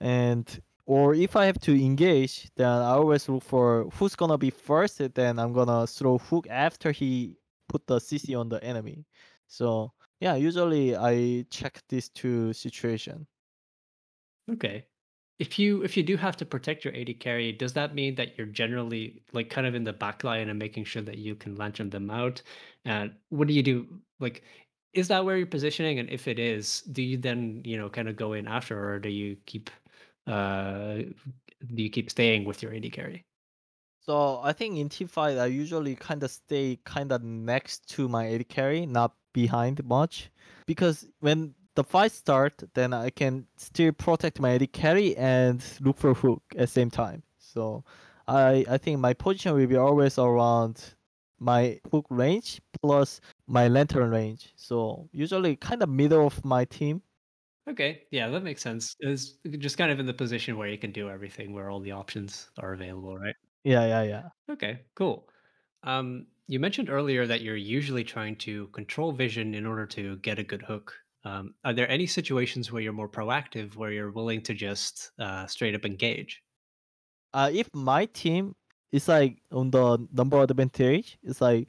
And 0.00 0.46
or 0.86 1.14
if 1.14 1.36
I 1.36 1.46
have 1.46 1.58
to 1.60 1.72
engage, 1.72 2.50
then 2.56 2.68
I 2.68 2.92
always 2.92 3.28
look 3.28 3.42
for 3.42 3.88
who's 3.94 4.16
gonna 4.16 4.38
be 4.38 4.50
first. 4.50 5.00
Then 5.14 5.38
I'm 5.38 5.52
gonna 5.52 5.86
throw 5.86 6.18
hook 6.18 6.46
after 6.48 6.92
he 6.92 7.36
put 7.68 7.86
the 7.86 7.98
CC 7.98 8.38
on 8.38 8.48
the 8.48 8.62
enemy. 8.62 9.04
So 9.48 9.92
yeah, 10.20 10.36
usually 10.36 10.96
I 10.96 11.44
check 11.50 11.82
these 11.88 12.08
two 12.08 12.52
situation. 12.52 13.26
Okay 14.50 14.86
if 15.40 15.58
you 15.58 15.82
if 15.82 15.96
you 15.96 16.02
do 16.02 16.16
have 16.18 16.36
to 16.36 16.44
protect 16.44 16.84
your 16.84 16.94
AD 16.94 17.18
carry, 17.18 17.50
does 17.50 17.72
that 17.72 17.94
mean 17.94 18.14
that 18.16 18.36
you're 18.36 18.46
generally 18.46 19.22
like 19.32 19.48
kind 19.48 19.66
of 19.66 19.74
in 19.74 19.84
the 19.84 19.92
back 19.92 20.22
line 20.22 20.50
and 20.50 20.58
making 20.58 20.84
sure 20.84 21.00
that 21.02 21.16
you 21.16 21.34
can 21.34 21.56
lantern 21.56 21.88
them 21.88 22.10
out? 22.10 22.42
And 22.84 23.14
what 23.30 23.48
do 23.48 23.54
you 23.54 23.62
do? 23.62 23.88
Like, 24.20 24.42
is 24.92 25.08
that 25.08 25.24
where 25.24 25.38
you're 25.38 25.46
positioning? 25.46 25.98
And 25.98 26.10
if 26.10 26.28
it 26.28 26.38
is, 26.38 26.82
do 26.92 27.02
you 27.02 27.16
then 27.16 27.62
you 27.64 27.78
know 27.78 27.88
kind 27.88 28.08
of 28.08 28.16
go 28.16 28.34
in 28.34 28.46
after, 28.46 28.76
or 28.92 28.98
do 29.00 29.08
you 29.08 29.36
keep 29.46 29.70
uh 30.26 30.96
do 31.74 31.82
you 31.82 31.90
keep 31.90 32.10
staying 32.10 32.44
with 32.44 32.62
your 32.62 32.74
AD 32.74 32.92
carry? 32.92 33.24
So 34.00 34.40
I 34.42 34.52
think 34.52 34.76
in 34.76 34.90
team 34.90 35.08
fight 35.08 35.38
I 35.38 35.46
usually 35.46 35.94
kind 35.96 36.22
of 36.22 36.30
stay 36.30 36.78
kind 36.84 37.12
of 37.12 37.22
next 37.22 37.88
to 37.94 38.08
my 38.08 38.28
AD 38.28 38.48
carry, 38.48 38.84
not 38.84 39.14
behind 39.32 39.82
much, 39.84 40.30
because 40.66 41.06
when 41.20 41.54
the 41.74 41.84
fight 41.84 42.12
start, 42.12 42.62
then 42.74 42.92
I 42.92 43.10
can 43.10 43.46
still 43.56 43.92
protect 43.92 44.40
my 44.40 44.52
AD 44.54 44.66
carry 44.68 45.16
and 45.16 45.62
look 45.80 45.96
for 45.98 46.14
hook 46.14 46.42
at 46.52 46.58
the 46.60 46.66
same 46.66 46.90
time. 46.90 47.22
So 47.38 47.84
I 48.28 48.64
I 48.68 48.78
think 48.78 49.00
my 49.00 49.14
position 49.14 49.54
will 49.54 49.66
be 49.66 49.76
always 49.76 50.18
around 50.18 50.94
my 51.38 51.80
hook 51.90 52.06
range 52.10 52.60
plus 52.82 53.20
my 53.46 53.68
lantern 53.68 54.10
range. 54.10 54.52
So 54.56 55.08
usually 55.12 55.56
kind 55.56 55.82
of 55.82 55.88
middle 55.88 56.26
of 56.26 56.44
my 56.44 56.64
team. 56.64 57.02
Okay, 57.68 58.06
yeah, 58.10 58.28
that 58.28 58.42
makes 58.42 58.62
sense. 58.62 58.96
Is 59.00 59.38
just 59.58 59.78
kind 59.78 59.90
of 59.92 60.00
in 60.00 60.06
the 60.06 60.14
position 60.14 60.56
where 60.56 60.68
you 60.68 60.78
can 60.78 60.92
do 60.92 61.08
everything, 61.08 61.52
where 61.52 61.70
all 61.70 61.80
the 61.80 61.92
options 61.92 62.50
are 62.58 62.72
available, 62.72 63.16
right? 63.16 63.36
Yeah, 63.64 63.86
yeah, 63.86 64.02
yeah. 64.02 64.28
Okay, 64.50 64.86
cool. 64.94 65.28
Um, 65.82 66.26
you 66.48 66.58
mentioned 66.58 66.90
earlier 66.90 67.26
that 67.26 67.42
you're 67.42 67.56
usually 67.56 68.04
trying 68.04 68.36
to 68.38 68.66
control 68.68 69.12
vision 69.12 69.54
in 69.54 69.66
order 69.66 69.86
to 69.86 70.16
get 70.16 70.38
a 70.38 70.44
good 70.44 70.62
hook. 70.62 70.94
Um, 71.24 71.54
are 71.64 71.72
there 71.72 71.90
any 71.90 72.06
situations 72.06 72.72
where 72.72 72.82
you're 72.82 72.92
more 72.92 73.08
proactive, 73.08 73.76
where 73.76 73.92
you're 73.92 74.10
willing 74.10 74.42
to 74.42 74.54
just 74.54 75.12
uh, 75.18 75.46
straight 75.46 75.74
up 75.74 75.84
engage? 75.84 76.42
Uh, 77.34 77.50
if 77.52 77.68
my 77.74 78.06
team 78.06 78.54
is 78.92 79.06
like 79.08 79.38
on 79.52 79.70
the 79.70 80.06
number 80.12 80.42
advantage, 80.42 81.18
it's 81.22 81.40
like 81.40 81.68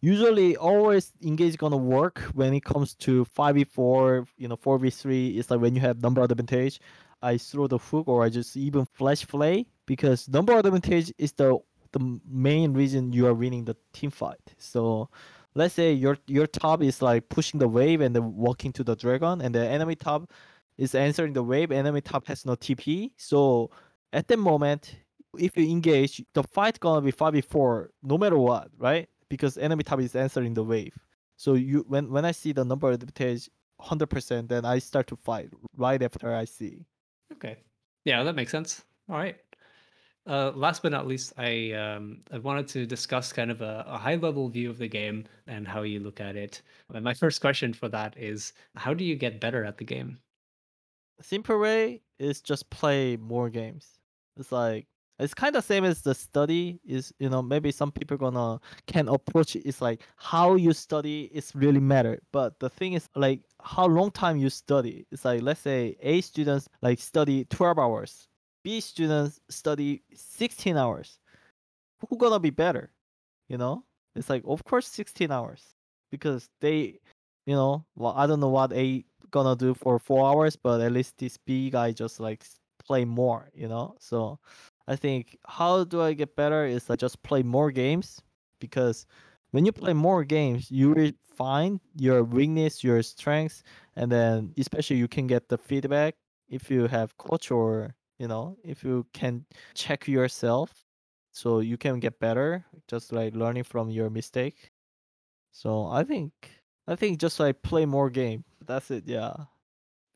usually 0.00 0.56
always 0.56 1.12
engage 1.22 1.56
gonna 1.58 1.76
work 1.76 2.20
when 2.34 2.54
it 2.54 2.64
comes 2.64 2.94
to 2.94 3.24
5v4 3.24 4.26
you 4.36 4.48
know 4.48 4.56
4v3 4.56 5.36
it's 5.36 5.50
like 5.50 5.60
when 5.60 5.74
you 5.74 5.80
have 5.80 6.00
number 6.00 6.22
advantage 6.22 6.80
i 7.22 7.36
throw 7.36 7.66
the 7.66 7.78
hook 7.78 8.06
or 8.06 8.24
i 8.24 8.28
just 8.28 8.56
even 8.56 8.86
flash 8.94 9.26
play 9.26 9.66
because 9.86 10.28
number 10.28 10.56
advantage 10.56 11.12
is 11.18 11.32
the 11.32 11.58
the 11.92 12.20
main 12.28 12.74
reason 12.74 13.12
you 13.12 13.26
are 13.26 13.34
winning 13.34 13.64
the 13.64 13.76
team 13.92 14.10
fight 14.10 14.54
so 14.58 15.08
let's 15.58 15.74
say 15.74 15.92
your 15.92 16.16
your 16.26 16.46
top 16.46 16.82
is 16.82 17.02
like 17.02 17.28
pushing 17.28 17.58
the 17.60 17.68
wave 17.68 18.00
and 18.00 18.14
then 18.14 18.26
walking 18.34 18.72
to 18.72 18.82
the 18.84 18.96
dragon 18.96 19.40
and 19.42 19.54
the 19.54 19.64
enemy 19.76 19.94
top 19.94 20.30
is 20.76 20.94
answering 20.94 21.32
the 21.32 21.42
wave 21.42 21.70
enemy 21.72 22.00
top 22.00 22.26
has 22.26 22.46
no 22.46 22.54
tp 22.54 23.10
so 23.16 23.70
at 24.12 24.28
that 24.28 24.38
moment 24.38 24.96
if 25.38 25.56
you 25.56 25.68
engage 25.68 26.24
the 26.34 26.42
fight 26.42 26.80
gonna 26.80 27.00
be 27.00 27.12
5v4 27.12 27.88
no 28.02 28.16
matter 28.16 28.38
what 28.38 28.70
right 28.78 29.08
because 29.28 29.58
enemy 29.58 29.82
top 29.82 30.00
is 30.00 30.16
answering 30.16 30.54
the 30.54 30.64
wave. 30.64 30.94
So 31.36 31.54
you 31.54 31.84
when 31.88 32.10
when 32.10 32.24
I 32.24 32.32
see 32.32 32.52
the 32.52 32.64
number 32.64 32.90
advantage 32.90 33.48
hundred 33.80 34.08
percent, 34.10 34.48
then 34.48 34.64
I 34.64 34.78
start 34.78 35.06
to 35.08 35.16
fight 35.16 35.50
right 35.76 36.02
after 36.02 36.34
I 36.34 36.44
see. 36.44 36.84
Okay, 37.34 37.58
yeah, 38.04 38.22
that 38.24 38.34
makes 38.34 38.50
sense. 38.50 38.84
All 39.08 39.16
right. 39.16 39.36
Uh, 40.28 40.52
last 40.54 40.82
but 40.82 40.92
not 40.92 41.06
least, 41.06 41.32
I 41.38 41.72
um, 41.72 42.20
I 42.30 42.36
wanted 42.36 42.68
to 42.68 42.84
discuss 42.84 43.32
kind 43.32 43.50
of 43.50 43.62
a, 43.62 43.84
a 43.88 43.96
high 43.96 44.16
level 44.16 44.48
view 44.50 44.68
of 44.68 44.76
the 44.76 44.86
game 44.86 45.24
and 45.46 45.66
how 45.66 45.82
you 45.82 46.00
look 46.00 46.20
at 46.20 46.36
it. 46.36 46.60
And 46.92 47.02
my 47.02 47.14
first 47.14 47.40
question 47.40 47.72
for 47.72 47.88
that 47.88 48.14
is, 48.18 48.52
how 48.76 48.92
do 48.92 49.04
you 49.04 49.16
get 49.16 49.40
better 49.40 49.64
at 49.64 49.78
the 49.78 49.84
game? 49.84 50.18
Simple 51.22 51.58
way 51.58 52.02
is 52.18 52.42
just 52.42 52.68
play 52.68 53.16
more 53.16 53.48
games. 53.48 53.98
It's 54.36 54.52
like 54.52 54.86
it's 55.18 55.34
kind 55.34 55.56
of 55.56 55.64
same 55.64 55.84
as 55.84 56.02
the 56.02 56.14
study 56.14 56.78
is 56.84 57.12
you 57.18 57.30
know 57.30 57.42
maybe 57.42 57.72
some 57.72 57.90
people 57.90 58.16
gonna 58.16 58.60
can 58.86 59.08
approach 59.08 59.56
it. 59.56 59.66
it's 59.66 59.80
like 59.80 60.02
how 60.16 60.54
you 60.54 60.72
study 60.72 61.30
is 61.32 61.52
really 61.54 61.80
matter 61.80 62.20
but 62.32 62.58
the 62.60 62.68
thing 62.70 62.92
is 62.92 63.08
like 63.16 63.40
how 63.60 63.86
long 63.86 64.10
time 64.10 64.36
you 64.36 64.48
study 64.48 65.06
it's 65.10 65.24
like 65.24 65.42
let's 65.42 65.60
say 65.60 65.96
a 66.00 66.20
students 66.20 66.68
like 66.82 67.00
study 67.00 67.44
12 67.46 67.78
hours 67.78 68.28
b 68.68 68.80
students 68.80 69.40
study 69.48 70.02
16 70.12 70.76
hours. 70.76 71.18
Who 72.06 72.18
gonna 72.18 72.38
be 72.38 72.50
better? 72.50 72.92
You 73.48 73.56
know? 73.56 73.84
It's 74.14 74.28
like 74.28 74.42
of 74.46 74.62
course 74.64 74.86
16 74.88 75.30
hours. 75.30 75.62
Because 76.10 76.50
they 76.60 77.00
you 77.46 77.54
know 77.54 77.84
well 77.96 78.12
i 78.14 78.26
don't 78.26 78.40
know 78.40 78.50
what 78.58 78.72
a 78.74 79.04
gonna 79.30 79.56
do 79.56 79.72
for 79.72 79.98
four 79.98 80.28
hours 80.28 80.54
but 80.54 80.82
at 80.82 80.92
least 80.92 81.16
this 81.16 81.38
b 81.46 81.70
guy 81.70 81.92
just 81.92 82.20
like 82.20 82.44
play 82.86 83.04
more 83.06 83.48
you 83.54 83.68
know? 83.68 83.94
So 84.00 84.38
I 84.86 84.96
think 84.96 85.38
how 85.46 85.84
do 85.84 86.02
I 86.02 86.12
get 86.12 86.36
better 86.36 86.66
is 86.66 86.90
I 86.90 86.96
just 86.96 87.22
play 87.22 87.42
more 87.42 87.70
games. 87.70 88.20
Because 88.60 89.06
when 89.52 89.64
you 89.64 89.72
play 89.72 89.94
more 89.94 90.24
games, 90.24 90.70
you 90.70 90.90
will 90.90 91.12
find 91.36 91.80
your 91.96 92.24
weakness, 92.24 92.82
your 92.84 93.02
strengths, 93.02 93.62
and 93.96 94.10
then 94.10 94.52
especially 94.58 94.96
you 94.96 95.08
can 95.08 95.26
get 95.26 95.48
the 95.48 95.58
feedback 95.58 96.16
if 96.48 96.70
you 96.70 96.86
have 96.88 97.16
coach 97.16 97.50
or 97.50 97.94
you 98.18 98.28
know 98.28 98.58
if 98.64 98.84
you 98.84 99.06
can 99.12 99.46
check 99.74 100.08
yourself, 100.08 100.86
so 101.32 101.60
you 101.60 101.76
can 101.78 102.00
get 102.00 102.18
better 102.20 102.66
just 102.88 103.12
like 103.12 103.34
learning 103.34 103.64
from 103.64 103.90
your 103.90 104.10
mistake. 104.10 104.72
So 105.52 105.86
I 105.86 106.04
think 106.04 106.62
I 106.86 106.96
think 106.96 107.20
just 107.20 107.40
like 107.40 107.62
play 107.62 107.86
more 107.86 108.10
game. 108.10 108.44
That's 108.66 108.90
it. 108.90 109.06
Yeah. 109.06 109.46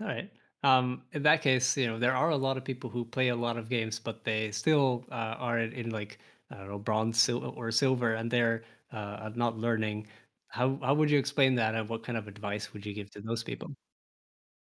All 0.00 0.07
right. 0.07 0.32
Um, 0.64 1.07
in 1.12 1.22
that 1.24 1.42
case, 1.42 1.76
you 1.76 1.86
know, 1.86 1.98
there 1.98 2.14
are 2.14 2.30
a 2.30 2.36
lot 2.36 2.57
of 2.57 2.64
people 2.64 2.90
who 2.90 3.05
play 3.05 3.28
a 3.28 3.36
lot 3.36 3.57
of 3.57 3.68
games, 3.68 3.98
but 3.98 4.24
they 4.24 4.50
still 4.53 5.05
uh, 5.11 5.36
are 5.38 5.59
in, 5.59 5.90
like 5.90 6.18
I 6.50 6.57
don't 6.59 6.68
know 6.68 6.78
bronze, 6.78 7.20
sil- 7.22 7.42
or 7.57 7.70
silver, 7.72 8.14
and 8.14 8.30
they're 8.30 8.64
uh, 8.92 9.30
not 9.34 9.57
learning. 9.59 10.07
How 10.48 10.76
how 10.76 10.94
would 10.94 11.11
you 11.11 11.18
explain 11.18 11.57
that, 11.57 11.74
and 11.74 11.88
what 11.88 12.05
kind 12.05 12.16
of 12.18 12.28
advice 12.28 12.72
would 12.72 12.86
you 12.86 12.94
give 12.94 13.11
to 13.12 13.20
those 13.20 13.42
people? 13.42 13.74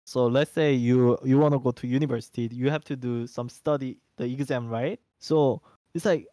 So 0.07 0.25
let's 0.27 0.51
say 0.51 0.73
you 0.73 1.17
you 1.25 1.37
want 1.37 1.53
to 1.53 1.59
go 1.59 1.71
to 1.71 1.85
university, 1.85 2.47
you 2.53 2.69
have 2.69 2.85
to 2.85 2.95
do 2.95 3.27
some 3.27 3.49
study 3.49 3.97
the 4.15 4.23
exam, 4.23 4.69
right? 4.69 5.01
So 5.19 5.61
it's 5.93 6.05
like 6.05 6.27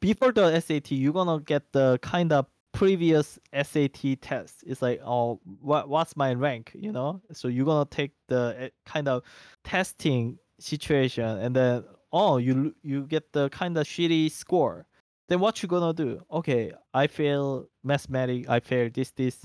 before 0.00 0.32
the 0.32 0.60
SAT, 0.60 0.90
you're 0.90 1.12
gonna 1.12 1.38
get 1.38 1.62
the 1.72 2.00
kind 2.02 2.32
of 2.32 2.46
previous 2.72 3.38
SAT 3.52 4.20
test. 4.20 4.64
It's 4.66 4.82
like, 4.82 5.00
oh, 5.04 5.38
what 5.60 5.88
what's 5.88 6.16
my 6.16 6.34
rank? 6.34 6.72
You 6.74 6.90
know, 6.90 7.22
so 7.32 7.46
you're 7.46 7.64
gonna 7.66 7.88
take 7.88 8.10
the 8.26 8.56
eh, 8.58 8.68
kind 8.84 9.06
of 9.06 9.22
testing 9.62 10.36
situation, 10.58 11.24
and 11.24 11.54
then 11.54 11.84
oh, 12.12 12.38
you 12.38 12.74
you 12.82 13.06
get 13.06 13.32
the 13.32 13.48
kind 13.50 13.78
of 13.78 13.86
shitty 13.86 14.32
score. 14.32 14.86
Then 15.28 15.38
what 15.38 15.62
you 15.62 15.68
gonna 15.68 15.94
do? 15.94 16.20
Okay, 16.32 16.72
I 16.92 17.06
fail 17.06 17.68
mathematics. 17.84 18.48
I 18.48 18.58
fail 18.58 18.90
this 18.92 19.12
this. 19.12 19.38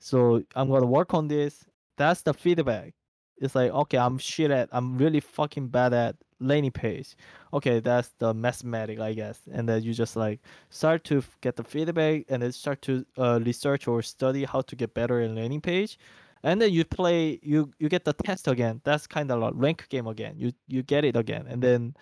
So 0.00 0.42
I'm 0.56 0.68
gonna 0.68 0.86
work 0.86 1.14
on 1.14 1.28
this. 1.28 1.64
That's 1.96 2.22
the 2.22 2.34
feedback. 2.34 2.94
It's 3.42 3.54
like 3.54 3.70
okay, 3.72 3.98
I'm 3.98 4.18
shit 4.18 4.50
at. 4.50 4.68
I'm 4.72 4.96
really 4.96 5.20
fucking 5.20 5.68
bad 5.68 5.92
at 5.92 6.16
laning 6.40 6.70
phase. 6.72 7.16
Okay, 7.52 7.80
that's 7.80 8.10
the 8.18 8.34
mathematic, 8.34 9.00
I 9.00 9.12
guess. 9.12 9.40
And 9.52 9.68
then 9.68 9.82
you 9.82 9.94
just 9.94 10.16
like 10.16 10.40
start 10.70 11.04
to 11.04 11.22
get 11.40 11.56
the 11.56 11.64
feedback 11.64 12.24
and 12.28 12.42
then 12.42 12.52
start 12.52 12.82
to 12.82 13.04
uh, 13.18 13.40
research 13.44 13.88
or 13.88 14.02
study 14.02 14.44
how 14.44 14.62
to 14.62 14.76
get 14.76 14.94
better 14.94 15.20
in 15.20 15.34
laning 15.34 15.60
phase. 15.60 15.96
And 16.44 16.60
then 16.60 16.72
you 16.72 16.84
play, 16.84 17.38
you 17.42 17.72
you 17.78 17.88
get 17.88 18.04
the 18.04 18.12
test 18.12 18.48
again. 18.48 18.80
That's 18.84 19.06
kind 19.06 19.30
of 19.30 19.40
like 19.40 19.54
rank 19.56 19.88
game 19.88 20.06
again. 20.06 20.34
You 20.36 20.52
you 20.68 20.82
get 20.82 21.04
it 21.04 21.16
again, 21.16 21.46
and 21.48 21.62
then 21.62 21.94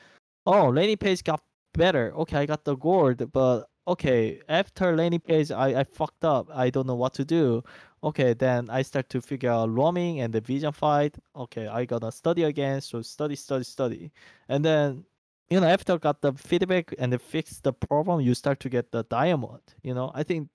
oh, 0.46 0.68
laning 0.68 0.96
phase 0.96 1.22
got 1.22 1.42
better. 1.74 2.12
Okay, 2.16 2.38
I 2.38 2.46
got 2.46 2.64
the 2.64 2.76
gold, 2.76 3.32
but 3.32 3.69
okay, 3.86 4.40
after 4.48 4.96
laning 4.96 5.20
phase, 5.20 5.50
I 5.50 5.80
I 5.80 5.84
fucked 5.84 6.24
up. 6.24 6.48
I 6.52 6.70
don't 6.70 6.86
know 6.86 6.94
what 6.96 7.14
to 7.14 7.24
do. 7.24 7.62
Okay, 8.02 8.34
then 8.34 8.70
I 8.70 8.82
start 8.82 9.08
to 9.10 9.20
figure 9.20 9.50
out 9.50 9.70
roaming 9.70 10.20
and 10.20 10.32
the 10.32 10.40
vision 10.40 10.72
fight. 10.72 11.16
Okay, 11.36 11.66
I 11.66 11.84
gotta 11.84 12.10
study 12.12 12.44
again. 12.44 12.80
So 12.80 13.02
study, 13.02 13.36
study, 13.36 13.64
study, 13.64 14.12
and 14.48 14.64
then 14.64 15.04
you 15.50 15.60
know 15.60 15.66
after 15.66 15.98
got 15.98 16.20
the 16.22 16.32
feedback 16.34 16.94
and 16.98 17.12
then 17.12 17.18
fix 17.20 17.60
the 17.60 17.72
problem, 17.72 18.20
you 18.20 18.34
start 18.34 18.60
to 18.60 18.68
get 18.70 18.90
the 18.92 19.04
diamond. 19.04 19.62
You 19.82 19.94
know, 19.94 20.12
I 20.14 20.22
think 20.22 20.48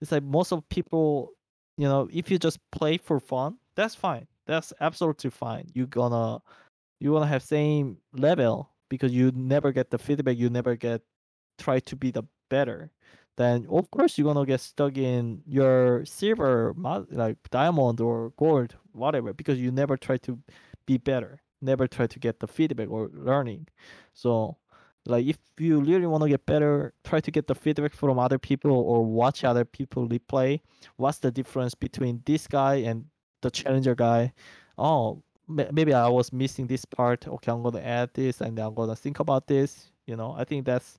it's 0.00 0.12
like 0.12 0.22
most 0.24 0.52
of 0.52 0.68
people, 0.68 1.32
you 1.78 1.88
know, 1.88 2.08
if 2.12 2.30
you 2.30 2.38
just 2.38 2.58
play 2.72 2.98
for 2.98 3.20
fun, 3.20 3.58
that's 3.76 3.94
fine. 3.94 4.26
That's 4.46 4.72
absolutely 4.80 5.30
fine. 5.30 5.68
You 5.74 5.86
gonna 5.86 6.42
you 7.00 7.12
wanna 7.12 7.26
have 7.26 7.42
same 7.42 7.98
level 8.14 8.70
because 8.90 9.12
you 9.12 9.32
never 9.34 9.72
get 9.72 9.90
the 9.90 9.98
feedback. 9.98 10.36
You 10.38 10.50
never 10.50 10.76
get 10.76 11.02
try 11.58 11.80
to 11.80 11.96
be 11.96 12.10
the 12.10 12.24
better 12.56 12.90
then 13.36 13.66
of 13.70 13.90
course 13.90 14.18
you're 14.18 14.32
gonna 14.32 14.46
get 14.46 14.60
stuck 14.60 14.96
in 14.96 15.42
your 15.46 16.04
silver, 16.04 16.74
like 17.10 17.38
diamond 17.50 18.00
or 18.00 18.32
gold, 18.36 18.76
whatever, 18.92 19.32
because 19.32 19.58
you 19.58 19.70
never 19.70 19.96
try 19.96 20.16
to 20.18 20.38
be 20.86 20.98
better, 20.98 21.40
never 21.60 21.86
try 21.86 22.06
to 22.06 22.18
get 22.18 22.40
the 22.40 22.46
feedback 22.46 22.90
or 22.90 23.10
learning. 23.14 23.66
So, 24.12 24.58
like 25.06 25.26
if 25.26 25.38
you 25.58 25.80
really 25.80 26.06
want 26.06 26.22
to 26.24 26.28
get 26.28 26.44
better, 26.46 26.92
try 27.04 27.20
to 27.20 27.30
get 27.30 27.46
the 27.46 27.54
feedback 27.54 27.94
from 27.94 28.18
other 28.18 28.38
people 28.38 28.70
or 28.72 29.04
watch 29.04 29.44
other 29.44 29.64
people 29.64 30.08
replay. 30.08 30.60
What's 30.96 31.18
the 31.18 31.30
difference 31.32 31.74
between 31.74 32.22
this 32.26 32.46
guy 32.46 32.76
and 32.76 33.06
the 33.40 33.50
challenger 33.50 33.94
guy? 33.94 34.32
Oh, 34.76 35.22
maybe 35.48 35.94
I 35.94 36.08
was 36.08 36.32
missing 36.32 36.66
this 36.66 36.84
part. 36.84 37.26
Okay, 37.26 37.50
I'm 37.50 37.62
gonna 37.62 37.80
add 37.80 38.10
this 38.14 38.40
and 38.42 38.58
I'm 38.58 38.74
gonna 38.74 38.96
think 38.96 39.20
about 39.20 39.46
this. 39.46 39.90
You 40.06 40.16
know, 40.16 40.34
I 40.36 40.44
think 40.44 40.66
that's 40.66 40.98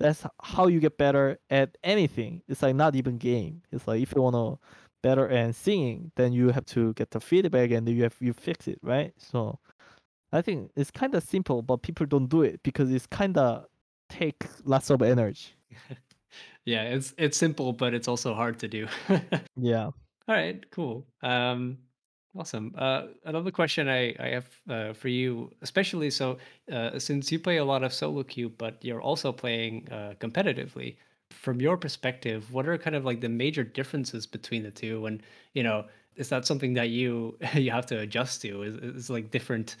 that's 0.00 0.26
how 0.42 0.66
you 0.66 0.80
get 0.80 0.98
better 0.98 1.38
at 1.50 1.76
anything. 1.84 2.42
It's 2.48 2.62
like 2.62 2.74
not 2.74 2.96
even 2.96 3.18
game. 3.18 3.62
It's 3.70 3.86
like 3.86 4.02
if 4.02 4.12
you 4.16 4.22
wanna 4.22 4.56
better 5.02 5.28
at 5.28 5.54
singing, 5.54 6.10
then 6.16 6.32
you 6.32 6.48
have 6.48 6.66
to 6.66 6.92
get 6.94 7.10
the 7.10 7.20
feedback 7.20 7.70
and 7.70 7.88
you 7.88 8.02
have 8.02 8.16
you 8.20 8.32
fix 8.32 8.66
it, 8.66 8.78
right? 8.82 9.12
So 9.18 9.58
I 10.32 10.42
think 10.42 10.70
it's 10.74 10.90
kind 10.90 11.14
of 11.14 11.22
simple, 11.22 11.62
but 11.62 11.82
people 11.82 12.06
don't 12.06 12.28
do 12.28 12.42
it 12.42 12.62
because 12.62 12.90
it's 12.90 13.06
kind 13.06 13.36
of 13.36 13.66
take 14.08 14.46
lots 14.64 14.90
of 14.90 15.02
energy. 15.02 15.54
yeah, 16.64 16.82
it's 16.84 17.14
it's 17.18 17.36
simple, 17.36 17.72
but 17.72 17.94
it's 17.94 18.08
also 18.08 18.34
hard 18.34 18.58
to 18.60 18.68
do. 18.68 18.88
yeah. 19.56 19.86
All 19.86 20.36
right, 20.36 20.64
cool. 20.70 21.06
Um, 21.22 21.78
awesome. 22.36 22.74
Uh, 22.76 23.08
another 23.24 23.50
question 23.50 23.88
I 23.88 24.14
I 24.18 24.28
have 24.28 24.48
uh, 24.68 24.92
for 24.92 25.08
you, 25.08 25.50
especially 25.62 26.10
so 26.10 26.38
uh, 26.72 26.98
since 26.98 27.30
you 27.32 27.38
play 27.38 27.58
a 27.58 27.64
lot 27.64 27.82
of 27.82 27.92
solo 27.92 28.22
queue, 28.22 28.48
but 28.50 28.82
you're 28.84 29.02
also 29.02 29.32
playing 29.32 29.88
uh, 29.90 30.14
competitively. 30.20 30.96
From 31.30 31.60
your 31.60 31.76
perspective, 31.76 32.52
what 32.52 32.66
are 32.68 32.76
kind 32.76 32.96
of 32.96 33.04
like 33.04 33.20
the 33.20 33.28
major 33.28 33.62
differences 33.64 34.26
between 34.26 34.62
the 34.64 34.70
two? 34.70 35.06
And 35.06 35.22
you 35.54 35.62
know, 35.62 35.86
is 36.16 36.28
that 36.30 36.46
something 36.46 36.74
that 36.74 36.90
you 36.90 37.38
you 37.54 37.70
have 37.70 37.86
to 37.86 37.98
adjust 38.00 38.42
to? 38.42 38.62
Is 38.62 38.74
is 38.76 39.10
like 39.10 39.30
different 39.30 39.76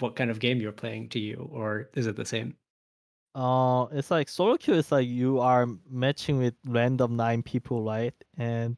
what 0.00 0.16
kind 0.16 0.30
of 0.30 0.40
game 0.40 0.60
you're 0.60 0.72
playing 0.72 1.08
to 1.10 1.18
you, 1.20 1.48
or 1.52 1.90
is 1.94 2.06
it 2.06 2.16
the 2.16 2.24
same? 2.24 2.56
Uh, 3.34 3.86
it's 3.90 4.10
like 4.12 4.28
solo 4.28 4.56
queue 4.56 4.74
is 4.74 4.92
like 4.92 5.08
you 5.08 5.40
are 5.40 5.66
matching 5.90 6.38
with 6.38 6.54
random 6.66 7.16
nine 7.16 7.42
people, 7.42 7.82
right? 7.84 8.14
And 8.36 8.76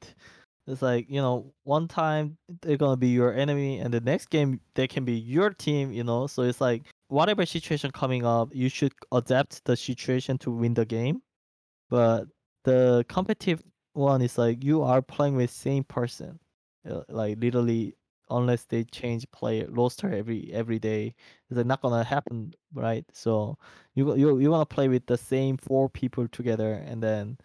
it's 0.66 0.82
like 0.82 1.06
you 1.08 1.20
know, 1.20 1.52
one 1.64 1.88
time 1.88 2.36
they're 2.62 2.76
gonna 2.76 2.96
be 2.96 3.08
your 3.08 3.32
enemy, 3.34 3.78
and 3.78 3.92
the 3.92 4.00
next 4.00 4.30
game 4.30 4.60
they 4.74 4.88
can 4.88 5.04
be 5.04 5.14
your 5.14 5.50
team. 5.50 5.92
You 5.92 6.04
know, 6.04 6.26
so 6.26 6.42
it's 6.42 6.60
like 6.60 6.84
whatever 7.08 7.46
situation 7.46 7.90
coming 7.92 8.26
up, 8.26 8.50
you 8.52 8.68
should 8.68 8.92
adapt 9.12 9.64
the 9.64 9.76
situation 9.76 10.38
to 10.38 10.50
win 10.50 10.74
the 10.74 10.84
game. 10.84 11.22
But 11.90 12.26
the 12.64 13.04
competitive 13.08 13.62
one 13.92 14.22
is 14.22 14.38
like 14.38 14.64
you 14.64 14.82
are 14.82 15.02
playing 15.02 15.36
with 15.36 15.50
same 15.50 15.84
person, 15.84 16.38
uh, 16.88 17.02
like 17.08 17.38
literally 17.40 17.96
unless 18.30 18.64
they 18.64 18.84
change 18.84 19.30
player 19.30 19.66
roster 19.70 20.12
every 20.12 20.50
every 20.52 20.78
day 20.78 21.14
it's 21.48 21.64
not 21.64 21.80
gonna 21.80 22.02
happen 22.02 22.52
right 22.74 23.04
so 23.12 23.56
you 23.94 24.16
you 24.16 24.38
you 24.38 24.50
want 24.50 24.68
to 24.68 24.74
play 24.74 24.88
with 24.88 25.06
the 25.06 25.16
same 25.16 25.56
four 25.56 25.88
people 25.88 26.26
together 26.28 26.74
and 26.86 27.02
then 27.02 27.38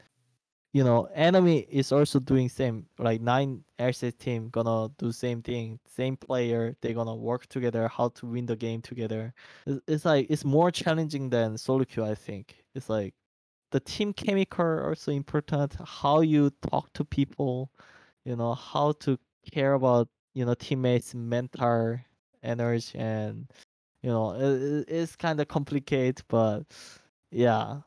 you 0.74 0.84
know 0.84 1.09
enemy 1.13 1.67
is 1.69 1.91
also 1.91 2.19
doing 2.19 2.47
same 2.47 2.86
like 2.97 3.22
nine 3.22 3.63
RCS 3.80 4.17
team 4.17 4.49
gonna 4.49 4.89
do 4.97 5.11
same 5.11 5.41
thing 5.41 5.80
same 5.86 6.15
player 6.15 6.76
they're 6.82 6.93
gonna 6.93 7.15
work 7.15 7.47
together 7.47 7.88
how 7.89 8.09
to 8.09 8.26
win 8.26 8.45
the 8.45 8.55
game 8.55 8.82
together. 8.82 9.34
It's, 9.65 9.82
it's 9.88 10.05
like 10.05 10.28
it's 10.30 10.45
more 10.45 10.72
challenging 10.72 11.30
than 11.30 11.57
solo 11.57 11.84
queue 11.86 12.05
i 12.05 12.15
think. 12.15 12.55
It's 12.76 12.89
like 12.89 13.13
the 13.72 13.80
team 13.82 14.13
chemical 14.13 14.80
also 14.88 15.11
important 15.11 15.76
how 15.86 16.22
you 16.22 16.51
talk 16.72 16.91
to 16.93 17.03
people 17.05 17.72
you 18.26 18.36
know 18.36 18.53
how 18.53 18.93
to 18.93 19.17
care 19.51 19.74
about 19.74 20.07
you 20.34 20.45
know 20.45 20.53
teammates 20.53 21.13
mental 21.15 21.97
energy 22.43 22.97
and 22.97 23.49
you 24.03 24.09
know 24.09 24.32
it, 24.34 24.86
it's 24.88 25.15
kind 25.15 25.39
of 25.41 25.47
complicated 25.47 26.22
but 26.30 26.63
yeah. 27.32 27.82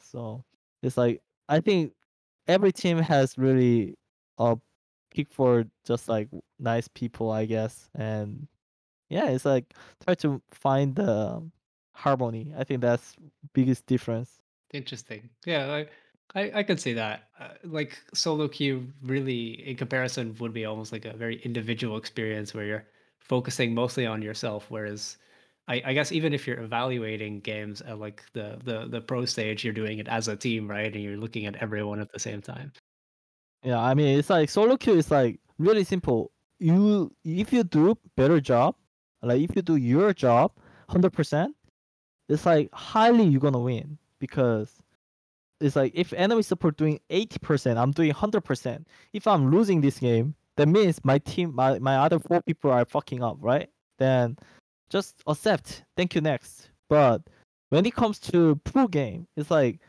So 0.00 0.44
it's 0.82 0.96
like 0.96 1.22
i 1.48 1.60
think 1.60 1.92
every 2.50 2.72
team 2.72 2.98
has 2.98 3.38
really 3.38 3.96
a 4.38 4.56
pick 5.10 5.30
for 5.30 5.64
just 5.84 6.08
like 6.08 6.28
nice 6.58 6.88
people 6.88 7.30
i 7.30 7.44
guess 7.46 7.90
and 7.94 8.48
yeah 9.08 9.28
it's 9.30 9.44
like 9.44 9.74
try 10.04 10.14
to 10.14 10.42
find 10.52 10.96
the 10.96 11.42
harmony 11.94 12.52
i 12.56 12.64
think 12.64 12.80
that's 12.80 13.16
biggest 13.54 13.86
difference 13.86 14.40
interesting 14.72 15.30
yeah 15.46 15.72
I- 15.72 15.88
I, 16.32 16.60
I 16.60 16.62
could 16.62 16.78
see 16.80 16.92
that. 16.92 17.28
Uh, 17.40 17.54
like 17.64 17.98
solo 18.14 18.46
queue, 18.46 18.92
really, 19.02 19.66
in 19.68 19.76
comparison, 19.76 20.36
would 20.38 20.52
be 20.52 20.64
almost 20.64 20.92
like 20.92 21.04
a 21.04 21.12
very 21.16 21.42
individual 21.42 21.96
experience 21.96 22.54
where 22.54 22.64
you're 22.64 22.86
focusing 23.18 23.74
mostly 23.74 24.06
on 24.06 24.22
yourself. 24.22 24.70
Whereas, 24.70 25.16
I, 25.70 25.80
I 25.84 25.92
guess 25.92 26.10
even 26.10 26.34
if 26.34 26.48
you're 26.48 26.58
evaluating 26.58 27.38
games 27.40 27.80
at 27.80 28.00
like 28.00 28.24
the, 28.32 28.58
the 28.64 28.88
the 28.88 29.00
pro 29.00 29.24
stage, 29.24 29.62
you're 29.64 29.72
doing 29.72 30.00
it 30.00 30.08
as 30.08 30.26
a 30.26 30.34
team, 30.34 30.68
right? 30.68 30.92
And 30.92 31.02
you're 31.02 31.16
looking 31.16 31.46
at 31.46 31.54
everyone 31.56 32.00
at 32.00 32.10
the 32.12 32.18
same 32.18 32.42
time. 32.42 32.72
Yeah, 33.62 33.78
I 33.78 33.94
mean 33.94 34.18
it's 34.18 34.30
like 34.30 34.50
solo 34.50 34.76
queue 34.76 34.94
is 34.94 35.12
like 35.12 35.38
really 35.58 35.84
simple. 35.84 36.32
You 36.58 37.12
if 37.24 37.52
you 37.52 37.62
do 37.62 37.96
better 38.16 38.40
job, 38.40 38.74
like 39.22 39.42
if 39.42 39.54
you 39.54 39.62
do 39.62 39.76
your 39.76 40.12
job 40.12 40.50
hundred 40.88 41.12
percent, 41.12 41.54
it's 42.28 42.44
like 42.44 42.68
highly 42.72 43.24
you're 43.24 43.40
gonna 43.40 43.60
win 43.60 43.96
because 44.18 44.82
it's 45.60 45.76
like 45.76 45.92
if 45.94 46.12
enemy 46.14 46.42
support 46.42 46.78
doing 46.78 46.98
80%, 47.10 47.76
I'm 47.76 47.90
doing 47.92 48.10
100%. 48.12 48.84
If 49.12 49.26
I'm 49.26 49.50
losing 49.50 49.82
this 49.82 49.98
game, 49.98 50.34
that 50.56 50.68
means 50.68 51.04
my 51.04 51.18
team, 51.18 51.54
my, 51.54 51.78
my 51.78 51.98
other 51.98 52.18
four 52.18 52.40
people 52.40 52.70
are 52.70 52.86
fucking 52.86 53.22
up, 53.22 53.36
right? 53.40 53.68
Then 53.98 54.38
just 54.90 55.22
accept. 55.26 55.84
Thank 55.96 56.14
you 56.14 56.20
next. 56.20 56.70
But 56.88 57.22
when 57.70 57.86
it 57.86 57.94
comes 57.94 58.18
to 58.30 58.56
pro 58.64 58.88
game, 58.88 59.26
it's 59.36 59.50
like 59.50 59.80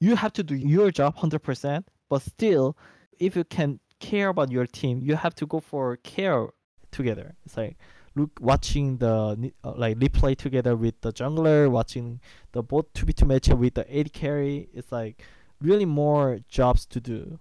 you 0.00 0.16
have 0.16 0.32
to 0.34 0.42
do 0.42 0.56
your 0.56 0.90
job 0.90 1.16
100%, 1.16 1.84
but 2.10 2.22
still, 2.22 2.76
if 3.18 3.36
you 3.36 3.44
can 3.44 3.78
care 4.00 4.28
about 4.28 4.50
your 4.50 4.66
team, 4.66 5.00
you 5.00 5.14
have 5.14 5.34
to 5.36 5.46
go 5.46 5.60
for 5.60 5.96
care 5.98 6.48
together. 6.90 7.34
It's 7.46 7.56
like 7.56 7.76
look 8.14 8.30
watching 8.40 8.98
the 8.98 9.52
uh, 9.64 9.72
like 9.76 9.98
replay 9.98 10.36
together 10.36 10.76
with 10.76 11.00
the 11.00 11.12
jungler, 11.12 11.70
watching 11.70 12.20
the 12.52 12.62
both 12.62 12.92
two 12.92 13.06
v 13.06 13.12
two 13.12 13.24
matchup 13.24 13.58
with 13.58 13.74
the 13.74 13.98
AD 13.98 14.12
carry. 14.12 14.68
It's 14.74 14.90
like 14.90 15.22
really 15.60 15.86
more 15.86 16.40
jobs 16.48 16.84
to 16.86 17.00
do. 17.00 17.38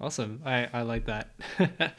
Awesome. 0.00 0.42
I, 0.44 0.68
I 0.72 0.82
like 0.82 1.06
that. 1.06 1.30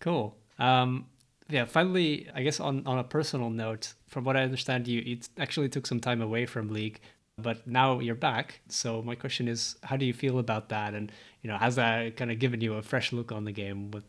cool. 0.00 0.36
Um, 0.58 1.06
yeah, 1.48 1.64
finally, 1.64 2.28
I 2.34 2.42
guess 2.42 2.60
on, 2.60 2.82
on 2.86 2.98
a 2.98 3.04
personal 3.04 3.50
note, 3.50 3.94
from 4.08 4.24
what 4.24 4.36
I 4.36 4.42
understand, 4.42 4.88
you 4.88 5.02
it 5.06 5.28
actually 5.38 5.68
took 5.68 5.86
some 5.86 6.00
time 6.00 6.20
away 6.20 6.46
from 6.46 6.72
League, 6.72 7.00
but 7.38 7.66
now 7.66 8.00
you're 8.00 8.14
back. 8.14 8.60
So 8.68 9.02
my 9.02 9.14
question 9.14 9.46
is, 9.46 9.76
how 9.82 9.96
do 9.96 10.04
you 10.04 10.12
feel 10.12 10.38
about 10.38 10.68
that? 10.70 10.94
And 10.94 11.12
you 11.42 11.50
know, 11.50 11.58
has 11.58 11.76
that 11.76 12.16
kind 12.16 12.30
of 12.30 12.38
given 12.38 12.60
you 12.60 12.74
a 12.74 12.82
fresh 12.82 13.12
look 13.12 13.30
on 13.30 13.44
the 13.44 13.52
game? 13.52 13.90
With 13.90 14.04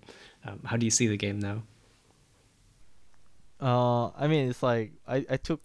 um, 0.46 0.62
how 0.66 0.78
do 0.78 0.86
you 0.86 0.92
see 0.92 1.08
the 1.08 1.18
game 1.18 1.40
now? 1.40 1.64
Uh, 3.60 4.08
I 4.16 4.28
mean, 4.28 4.50
it's 4.50 4.64
like 4.64 4.94
I 5.08 5.26
I 5.30 5.38
took 5.38 5.62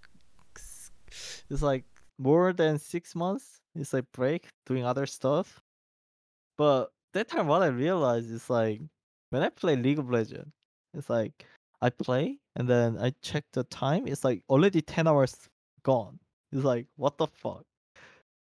it's 1.51 1.63
like 1.63 1.85
more 2.19 2.53
than 2.53 2.79
six 2.79 3.15
months. 3.15 3.61
It's 3.75 3.93
like 3.93 4.05
break 4.13 4.49
doing 4.67 4.85
other 4.85 5.07
stuff. 5.07 5.61
But 6.59 6.93
that 7.15 7.29
time, 7.29 7.47
what 7.47 7.63
I 7.63 7.69
realized 7.69 8.31
is 8.31 8.51
like 8.51 8.81
when 9.31 9.43
I 9.43 9.49
play 9.49 9.77
League 9.77 9.99
of 9.99 10.11
Legends, 10.11 10.53
it's 10.95 11.09
like 11.09 11.47
I 11.83 11.91
play 11.91 12.39
and 12.57 12.69
then 12.69 12.99
I 12.99 13.13
check 13.23 13.45
the 13.53 13.65
time. 13.65 14.07
It's 14.09 14.25
like 14.25 14.43
already 14.49 14.83
ten 14.83 15.07
hours 15.07 15.37
gone. 15.83 16.21
It's 16.53 16.65
like 16.65 16.87
what 16.97 17.19
the 17.19 17.27
fuck. 17.27 17.65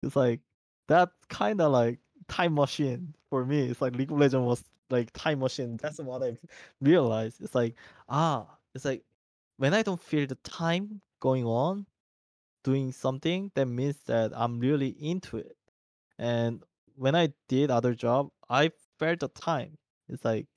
It's 0.03 0.15
like 0.15 0.41
that 0.87 1.09
kind 1.29 1.61
of 1.61 1.71
like 1.71 1.99
time 2.27 2.55
machine 2.55 3.13
for 3.29 3.45
me. 3.45 3.69
It's 3.69 3.81
like 3.81 3.95
League 3.95 4.11
of 4.11 4.19
Legends 4.19 4.45
was 4.47 4.63
like 4.89 5.11
time 5.13 5.39
machine. 5.39 5.77
That's 5.77 5.99
what 5.99 6.23
I 6.23 6.37
realized. 6.81 7.41
It's 7.41 7.55
like 7.55 7.75
ah, 8.09 8.47
it's 8.73 8.85
like 8.85 9.03
when 9.57 9.73
I 9.73 9.83
don't 9.83 10.01
feel 10.01 10.27
the 10.27 10.35
time 10.43 11.01
going 11.21 11.45
on, 11.45 11.85
doing 12.65 12.91
something, 12.91 13.51
that 13.55 13.67
means 13.67 13.97
that 14.07 14.31
I'm 14.35 14.59
really 14.59 14.89
into 14.89 15.37
it. 15.37 15.55
And 16.17 16.63
when 16.95 17.15
I 17.15 17.33
did 17.47 17.71
other 17.71 17.93
job, 17.93 18.29
I 18.49 18.71
felt 18.99 19.19
the 19.19 19.29
time. 19.29 19.77
It's 20.09 20.25
like, 20.25 20.47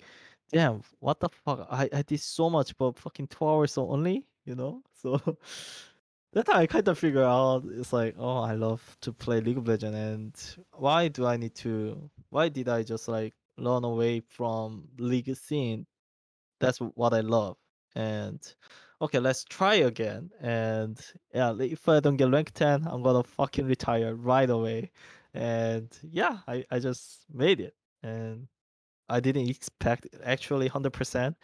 damn, 0.53 0.83
what 1.01 1.21
the 1.21 1.29
fuck? 1.29 1.67
I, 1.71 1.89
I 1.93 2.03
did 2.03 2.21
so 2.21 2.51
much, 2.51 2.77
but 2.77 2.99
fucking 2.99 3.29
two 3.29 3.47
hours 3.47 3.79
only, 3.79 4.27
you 4.45 4.55
know? 4.55 4.83
So 5.01 5.21
that 6.33 6.49
I 6.49 6.67
kind 6.67 6.89
of 6.89 6.99
figure 6.99 7.23
out 7.23 7.65
it's 7.71 7.93
like, 7.93 8.17
oh, 8.19 8.41
I 8.41 8.55
love 8.55 8.83
to 9.03 9.13
play 9.13 9.41
League 9.41 9.59
of 9.59 9.69
Legends, 9.69 9.97
and 9.97 10.65
why 10.73 11.09
do 11.09 11.25
I 11.27 11.37
need 11.37 11.55
to? 11.57 12.11
Why 12.31 12.49
did 12.49 12.69
I 12.69 12.83
just 12.83 13.07
like 13.09 13.35
run 13.59 13.85
away 13.85 14.21
from 14.21 14.89
League 14.99 15.35
scene? 15.37 15.87
That's 16.61 16.79
what 16.79 17.15
I 17.15 17.21
love, 17.21 17.57
and 17.95 18.41
okay, 19.01 19.19
let's 19.19 19.45
try 19.45 19.77
again. 19.77 20.31
And 20.41 20.99
yeah, 21.35 21.55
if 21.61 21.89
I 21.89 22.01
don't 22.01 22.17
get 22.17 22.31
rank 22.31 22.53
10, 22.53 22.87
I'm 22.87 23.03
gonna 23.03 23.23
fucking 23.23 23.67
retire 23.67 24.15
right 24.15 24.51
away. 24.51 24.91
And 25.35 25.89
yeah, 26.11 26.39
I, 26.49 26.65
I 26.71 26.79
just 26.79 27.25
made 27.33 27.61
it. 27.61 27.75
And 28.03 28.49
I 29.09 29.21
didn't 29.21 29.49
expect 29.49 30.09
actually 30.25 30.69
100%, 30.69 31.35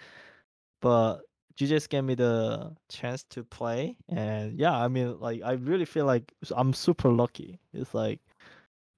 but 0.80 1.18
GGS 1.56 1.88
gave 1.88 2.04
me 2.04 2.14
the 2.14 2.74
chance 2.88 3.24
to 3.30 3.44
play. 3.44 3.96
And 4.08 4.58
yeah, 4.58 4.76
I 4.76 4.88
mean, 4.88 5.18
like, 5.20 5.42
I 5.44 5.52
really 5.52 5.84
feel 5.84 6.06
like 6.06 6.32
I'm 6.56 6.72
super 6.72 7.10
lucky. 7.10 7.60
It's 7.72 7.94
like 7.94 8.20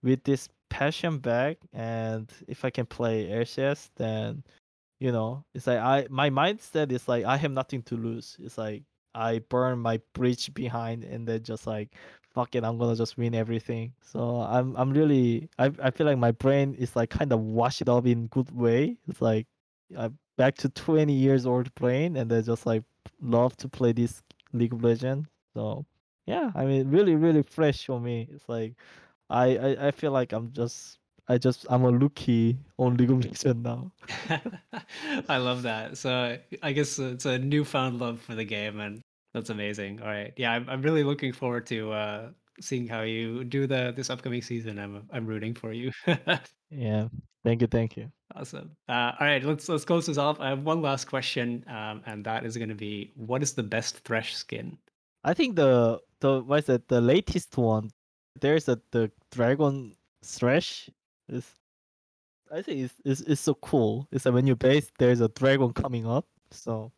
with 0.02 0.22
this 0.24 0.48
passion 0.70 1.18
back, 1.18 1.58
and 1.72 2.30
if 2.48 2.64
I 2.64 2.70
can 2.70 2.86
play 2.86 3.28
RCS, 3.28 3.90
then 3.96 4.42
you 5.00 5.12
know 5.12 5.44
it's 5.54 5.66
like 5.66 5.78
i 5.78 6.06
my 6.10 6.30
mindset 6.30 6.90
is 6.90 7.08
like 7.08 7.24
i 7.24 7.36
have 7.36 7.50
nothing 7.50 7.82
to 7.82 7.96
lose 7.96 8.36
it's 8.40 8.56
like 8.56 8.82
i 9.14 9.38
burn 9.50 9.78
my 9.78 10.00
bridge 10.14 10.52
behind 10.54 11.04
and 11.04 11.26
then 11.26 11.42
just 11.42 11.66
like 11.66 11.94
fuck 12.36 12.54
it 12.54 12.62
i'm 12.64 12.78
gonna 12.78 12.94
just 12.94 13.16
win 13.16 13.34
everything 13.34 13.92
so 14.12 14.46
i'm 14.48 14.76
i'm 14.76 14.92
really 14.92 15.48
i, 15.58 15.72
I 15.82 15.90
feel 15.90 16.06
like 16.06 16.18
my 16.18 16.32
brain 16.32 16.74
is 16.74 16.94
like 16.94 17.10
kind 17.10 17.32
of 17.32 17.40
washed 17.40 17.80
it 17.80 17.88
up 17.88 18.06
in 18.06 18.26
good 18.28 18.50
way 18.54 18.96
it's 19.08 19.22
like 19.22 19.46
i'm 19.98 20.18
back 20.36 20.54
to 20.58 20.68
20 20.68 21.12
years 21.12 21.46
old 21.46 21.74
brain 21.74 22.16
and 22.16 22.30
then 22.30 22.44
just 22.44 22.66
like 22.66 22.84
love 23.20 23.56
to 23.56 23.68
play 23.68 23.92
this 23.92 24.22
League 24.52 24.72
of 24.72 24.82
Legends. 24.82 25.28
So 25.54 25.84
yeah, 26.26 26.50
I 26.54 26.64
mean, 26.64 26.90
really, 26.90 27.14
really 27.14 27.42
fresh 27.42 27.86
for 27.86 28.00
me. 28.00 28.28
It's 28.32 28.48
like 28.48 28.74
I, 29.30 29.56
I, 29.56 29.86
I 29.88 29.90
feel 29.90 30.12
like 30.12 30.32
I'm 30.32 30.52
just 30.52 30.98
I 31.28 31.38
just 31.38 31.66
I'm 31.68 31.84
a 31.84 31.90
rookie 31.90 32.58
on 32.78 32.96
League 32.96 33.10
of 33.10 33.24
Legends 33.24 33.62
now. 33.62 33.90
I 35.28 35.38
love 35.38 35.62
that. 35.62 35.98
So 35.98 36.38
I 36.62 36.72
guess 36.72 36.98
it's 36.98 37.26
a 37.26 37.38
newfound 37.38 37.98
love 37.98 38.20
for 38.20 38.34
the 38.34 38.44
game, 38.44 38.80
and 38.80 39.02
that's 39.36 39.50
amazing. 39.50 40.00
All 40.00 40.08
right, 40.08 40.32
yeah, 40.36 40.52
I'm 40.52 40.66
I'm 40.68 40.80
really 40.82 41.04
looking 41.04 41.32
forward 41.32 41.66
to 41.66 41.92
uh, 41.92 42.30
seeing 42.60 42.88
how 42.88 43.02
you 43.02 43.44
do 43.44 43.66
the 43.66 43.92
this 43.94 44.08
upcoming 44.08 44.40
season. 44.40 44.78
I'm 44.78 45.04
I'm 45.12 45.26
rooting 45.26 45.54
for 45.54 45.72
you. 45.72 45.92
Yeah, 46.70 47.08
thank 47.44 47.60
you, 47.60 47.68
thank 47.68 47.96
you. 47.96 48.10
awesome. 48.34 48.72
Uh, 48.88 49.12
all 49.20 49.26
right, 49.26 49.44
let's 49.44 49.68
let's 49.68 49.84
close 49.84 50.06
this 50.06 50.18
off. 50.18 50.40
I 50.40 50.48
have 50.48 50.64
one 50.64 50.82
last 50.82 51.04
question, 51.04 51.64
um, 51.68 52.02
and 52.06 52.24
that 52.24 52.44
is 52.44 52.56
going 52.56 52.70
to 52.70 52.74
be, 52.74 53.12
what 53.14 53.42
is 53.42 53.52
the 53.54 53.62
best 53.62 54.00
Thresh 54.00 54.34
skin? 54.34 54.78
I 55.22 55.34
think 55.34 55.56
the 55.56 56.00
the 56.20 56.42
what 56.42 56.64
is 56.64 56.68
it 56.70 56.88
the 56.88 57.00
latest 57.00 57.56
one? 57.56 57.90
There's 58.40 58.68
a 58.68 58.80
the 58.90 59.10
dragon 59.30 59.94
thresh. 60.24 60.90
Is 61.28 61.46
I 62.50 62.62
think 62.62 62.80
it's, 62.86 62.94
it's 63.04 63.20
it's 63.22 63.40
so 63.40 63.54
cool. 63.54 64.08
It's 64.10 64.24
like 64.26 64.34
when 64.34 64.46
you 64.46 64.56
base, 64.56 64.90
there's 64.98 65.20
a 65.20 65.28
dragon 65.28 65.72
coming 65.72 66.06
up. 66.06 66.26
So 66.50 66.92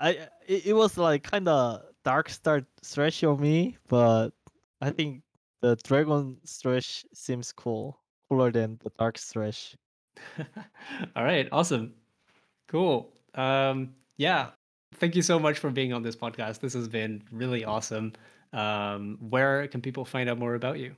I 0.00 0.28
it, 0.46 0.66
it 0.66 0.72
was 0.72 0.98
like 0.98 1.22
kind 1.22 1.48
of 1.48 1.82
Dark 2.04 2.28
Star 2.28 2.62
thresh 2.84 3.22
on 3.24 3.40
me, 3.40 3.76
but 3.88 4.30
I 4.80 4.90
think 4.90 5.22
the 5.62 5.76
dragon 5.76 6.36
thresh 6.46 7.04
seems 7.14 7.52
cool, 7.52 7.98
cooler 8.28 8.52
than 8.52 8.78
the 8.84 8.90
dark 8.98 9.18
thresh. 9.18 9.74
all 11.16 11.24
right, 11.24 11.48
awesome, 11.52 11.94
cool. 12.68 13.12
Um, 13.34 13.94
yeah, 14.16 14.50
thank 14.96 15.16
you 15.16 15.22
so 15.22 15.38
much 15.38 15.58
for 15.58 15.70
being 15.70 15.92
on 15.92 16.02
this 16.02 16.16
podcast. 16.16 16.60
This 16.60 16.74
has 16.74 16.88
been 16.88 17.22
really 17.30 17.64
awesome. 17.64 18.12
Um, 18.52 19.16
where 19.20 19.66
can 19.68 19.80
people 19.80 20.04
find 20.04 20.28
out 20.28 20.38
more 20.38 20.54
about 20.54 20.78
you? 20.78 20.94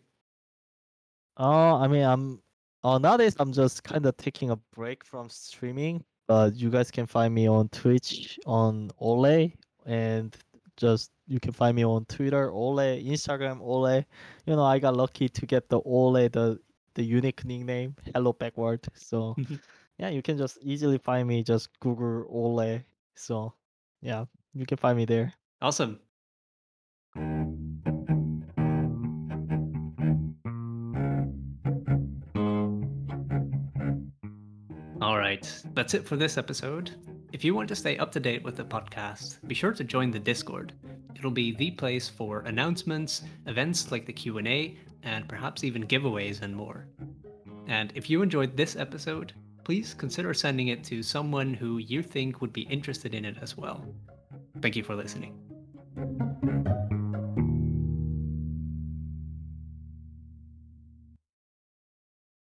Oh, 1.36 1.76
I 1.76 1.86
mean, 1.86 2.02
I'm 2.02 2.42
uh, 2.82 2.98
nowadays 2.98 3.36
I'm 3.38 3.52
just 3.52 3.84
kind 3.84 4.04
of 4.06 4.16
taking 4.16 4.50
a 4.50 4.56
break 4.74 5.04
from 5.04 5.28
streaming, 5.28 6.04
but 6.26 6.56
you 6.56 6.70
guys 6.70 6.90
can 6.90 7.06
find 7.06 7.34
me 7.34 7.48
on 7.48 7.68
Twitch 7.68 8.38
on 8.46 8.90
Olleh, 9.00 9.52
and 9.84 10.36
just 10.76 11.10
you 11.26 11.40
can 11.40 11.52
find 11.52 11.76
me 11.76 11.84
on 11.84 12.04
Twitter 12.06 12.50
Olleh, 12.50 13.04
Instagram 13.06 13.60
Olleh. 13.60 14.04
You 14.46 14.56
know, 14.56 14.64
I 14.64 14.78
got 14.78 14.96
lucky 14.96 15.28
to 15.28 15.46
get 15.46 15.68
the 15.68 15.80
Olleh, 15.80 16.32
the 16.32 16.58
the 16.94 17.02
unique 17.04 17.44
nickname, 17.44 17.94
Hello 18.14 18.32
Backward. 18.32 18.86
So 18.94 19.36
yeah, 19.98 20.08
you 20.08 20.22
can 20.22 20.36
just 20.36 20.58
easily 20.62 20.98
find 20.98 21.28
me. 21.28 21.42
Just 21.42 21.68
Google 21.80 22.24
Olleh. 22.32 22.82
So 23.14 23.54
yeah, 24.02 24.24
you 24.54 24.66
can 24.66 24.78
find 24.78 24.96
me 24.96 25.04
there. 25.04 25.32
Awesome. 25.60 26.00
All 35.06 35.18
right, 35.18 35.48
that's 35.72 35.94
it 35.94 36.04
for 36.04 36.16
this 36.16 36.36
episode. 36.36 36.90
If 37.32 37.44
you 37.44 37.54
want 37.54 37.68
to 37.68 37.76
stay 37.76 37.96
up 37.96 38.10
to 38.10 38.18
date 38.18 38.42
with 38.42 38.56
the 38.56 38.64
podcast, 38.64 39.38
be 39.46 39.54
sure 39.54 39.72
to 39.72 39.84
join 39.84 40.10
the 40.10 40.18
Discord. 40.18 40.72
It'll 41.14 41.30
be 41.30 41.54
the 41.54 41.70
place 41.70 42.08
for 42.08 42.40
announcements, 42.40 43.22
events 43.46 43.92
like 43.92 44.04
the 44.04 44.12
Q&A, 44.12 44.76
and 45.04 45.28
perhaps 45.28 45.62
even 45.62 45.86
giveaways 45.86 46.42
and 46.42 46.52
more. 46.52 46.88
And 47.68 47.92
if 47.94 48.10
you 48.10 48.20
enjoyed 48.20 48.56
this 48.56 48.74
episode, 48.74 49.32
please 49.62 49.94
consider 49.94 50.34
sending 50.34 50.68
it 50.68 50.82
to 50.82 51.04
someone 51.04 51.54
who 51.54 51.78
you 51.78 52.02
think 52.02 52.40
would 52.40 52.52
be 52.52 52.62
interested 52.62 53.14
in 53.14 53.24
it 53.24 53.36
as 53.40 53.56
well. 53.56 53.86
Thank 54.60 54.74
you 54.74 54.82
for 54.82 54.96
listening. 54.96 55.38